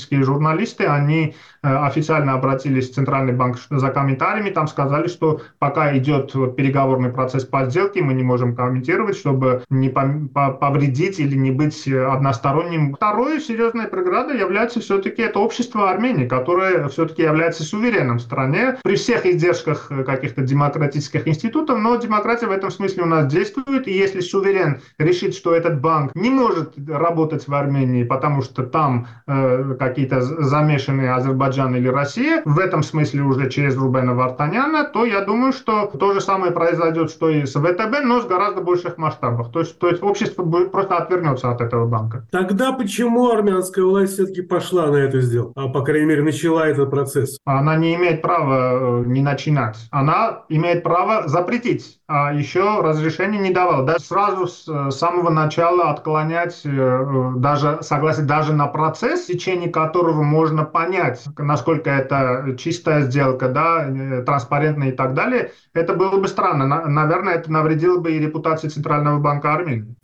расследовательские 0.01 0.23
журналисты, 0.23 0.85
они 0.85 1.35
официально 1.61 2.33
обратились 2.33 2.89
в 2.89 2.93
Центральный 2.93 3.33
банк 3.33 3.57
за 3.69 3.89
комментариями, 3.89 4.49
там 4.49 4.67
сказали, 4.67 5.07
что 5.07 5.41
пока 5.59 5.95
идет 5.97 6.33
переговорный 6.55 7.09
процесс 7.09 7.45
по 7.45 7.65
сделке, 7.65 8.01
мы 8.01 8.13
не 8.13 8.23
можем 8.23 8.55
комментировать, 8.55 9.17
чтобы 9.17 9.63
не 9.69 9.89
повредить 9.89 11.19
или 11.19 11.35
не 11.35 11.51
быть 11.51 11.87
односторонним. 11.87 12.95
Второе 12.95 13.39
серьезная 13.39 13.87
преграда 13.87 14.33
является 14.33 14.79
все-таки 14.79 15.21
это 15.21 15.39
общество 15.39 15.89
Армении, 15.89 16.27
которое 16.27 16.87
все-таки 16.89 17.21
является 17.21 17.63
суверенным 17.63 18.17
в 18.17 18.21
стране 18.21 18.77
при 18.83 18.95
всех 18.95 19.25
издержках 19.25 19.91
каких-то 20.05 20.41
демократических 20.41 21.27
институтов, 21.27 21.79
но 21.79 21.95
демократия 21.95 22.47
в 22.47 22.51
этом 22.51 22.71
смысле 22.71 23.03
у 23.03 23.07
нас 23.07 23.27
действует, 23.27 23.87
и 23.87 23.91
если 23.91 24.19
суверен 24.19 24.81
решит, 24.97 25.35
что 25.35 25.53
этот 25.53 25.81
банк 25.81 26.11
не 26.15 26.29
может 26.29 26.73
работать 26.87 27.47
в 27.47 27.53
Армении, 27.53 28.03
потому 28.03 28.41
что 28.41 28.63
там 28.63 29.07
э, 29.27 29.75
какие-то 29.77 30.21
замешанные 30.21 31.13
Азербайджан 31.51 31.75
или 31.75 31.87
Россия, 31.87 32.41
в 32.45 32.59
этом 32.59 32.83
смысле 32.83 33.23
уже 33.23 33.49
через 33.49 33.77
Рубена 33.77 34.13
Вартаняна, 34.13 34.85
то 34.85 35.05
я 35.05 35.23
думаю, 35.23 35.53
что 35.53 35.87
то 35.87 36.13
же 36.13 36.21
самое 36.21 36.51
произойдет, 36.51 37.11
что 37.11 37.29
и 37.29 37.45
с 37.45 37.53
ВТБ, 37.53 38.03
но 38.03 38.21
с 38.21 38.25
гораздо 38.25 38.61
больших 38.61 38.97
масштабах. 38.97 39.51
То 39.51 39.59
есть, 39.59 39.77
то 39.79 39.89
есть 39.89 40.01
общество 40.01 40.43
будет 40.43 40.71
просто 40.71 40.97
отвернется 40.97 41.51
от 41.51 41.61
этого 41.61 41.87
банка. 41.87 42.25
Тогда 42.31 42.71
почему 42.71 43.29
армянская 43.29 43.85
власть 43.85 44.13
все-таки 44.13 44.41
пошла 44.41 44.87
на 44.87 44.97
эту 44.97 45.21
сделку? 45.21 45.53
А, 45.55 45.67
по 45.67 45.81
крайней 45.81 46.05
мере, 46.05 46.23
начала 46.23 46.67
этот 46.67 46.89
процесс? 46.89 47.37
Она 47.45 47.75
не 47.75 47.95
имеет 47.95 48.21
права 48.21 49.01
э, 49.01 49.03
не 49.05 49.21
начинать. 49.21 49.77
Она 49.91 50.43
имеет 50.49 50.83
право 50.83 51.27
запретить, 51.27 51.99
а 52.07 52.33
еще 52.33 52.81
разрешение 52.81 53.41
не 53.41 53.51
давала. 53.51 53.85
Да, 53.85 53.99
сразу 53.99 54.47
с 54.47 54.67
э, 54.67 54.91
самого 54.91 55.29
начала 55.29 55.89
отклонять 55.89 56.61
э, 56.63 57.31
даже 57.37 57.79
согласие 57.81 58.25
даже 58.25 58.53
на 58.53 58.67
процесс, 58.67 59.23
в 59.23 59.27
течение 59.27 59.69
которого 59.69 60.23
можно 60.23 60.63
понять, 60.63 61.23
насколько 61.41 61.89
это 61.89 62.55
чистая 62.57 63.01
сделка, 63.01 63.49
да, 63.49 64.23
транспарентная 64.25 64.89
и 64.89 64.91
так 64.91 65.13
далее, 65.13 65.51
это 65.73 65.93
было 65.93 66.17
бы 66.17 66.27
странно. 66.27 66.87
Наверное, 66.87 67.35
это 67.35 67.51
навредило 67.51 67.99
бы 67.99 68.11
и 68.11 68.19
репутации 68.19 68.67
Центрального 68.69 69.19
банка 69.19 69.53
Армении. 69.53 69.95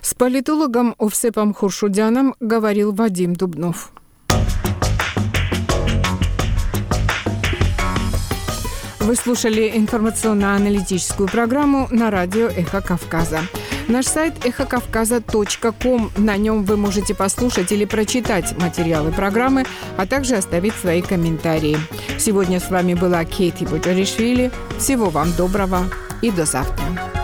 С 0.00 0.14
политологом 0.14 0.94
Овсепом 0.98 1.52
Хуршудяном 1.52 2.34
говорил 2.40 2.92
Вадим 2.92 3.34
Дубнов. 3.34 3.90
Вы 9.00 9.14
слушали 9.14 9.70
информационно-аналитическую 9.74 11.28
программу 11.28 11.86
на 11.90 12.10
радио 12.10 12.46
«Эхо 12.46 12.80
Кавказа». 12.80 13.40
Наш 13.88 14.06
сайт 14.06 14.44
эхокавказа.ком. 14.44 16.10
На 16.16 16.36
нем 16.36 16.64
вы 16.64 16.76
можете 16.76 17.14
послушать 17.14 17.70
или 17.70 17.84
прочитать 17.84 18.58
материалы 18.58 19.12
программы, 19.12 19.64
а 19.96 20.06
также 20.06 20.36
оставить 20.36 20.74
свои 20.74 21.02
комментарии. 21.02 21.78
Сегодня 22.18 22.58
с 22.58 22.68
вами 22.68 22.94
была 22.94 23.24
Кейти 23.24 23.64
Буджаришвили. 23.64 24.50
Всего 24.78 25.08
вам 25.10 25.32
доброго 25.36 25.84
и 26.20 26.30
до 26.30 26.44
завтра. 26.44 27.15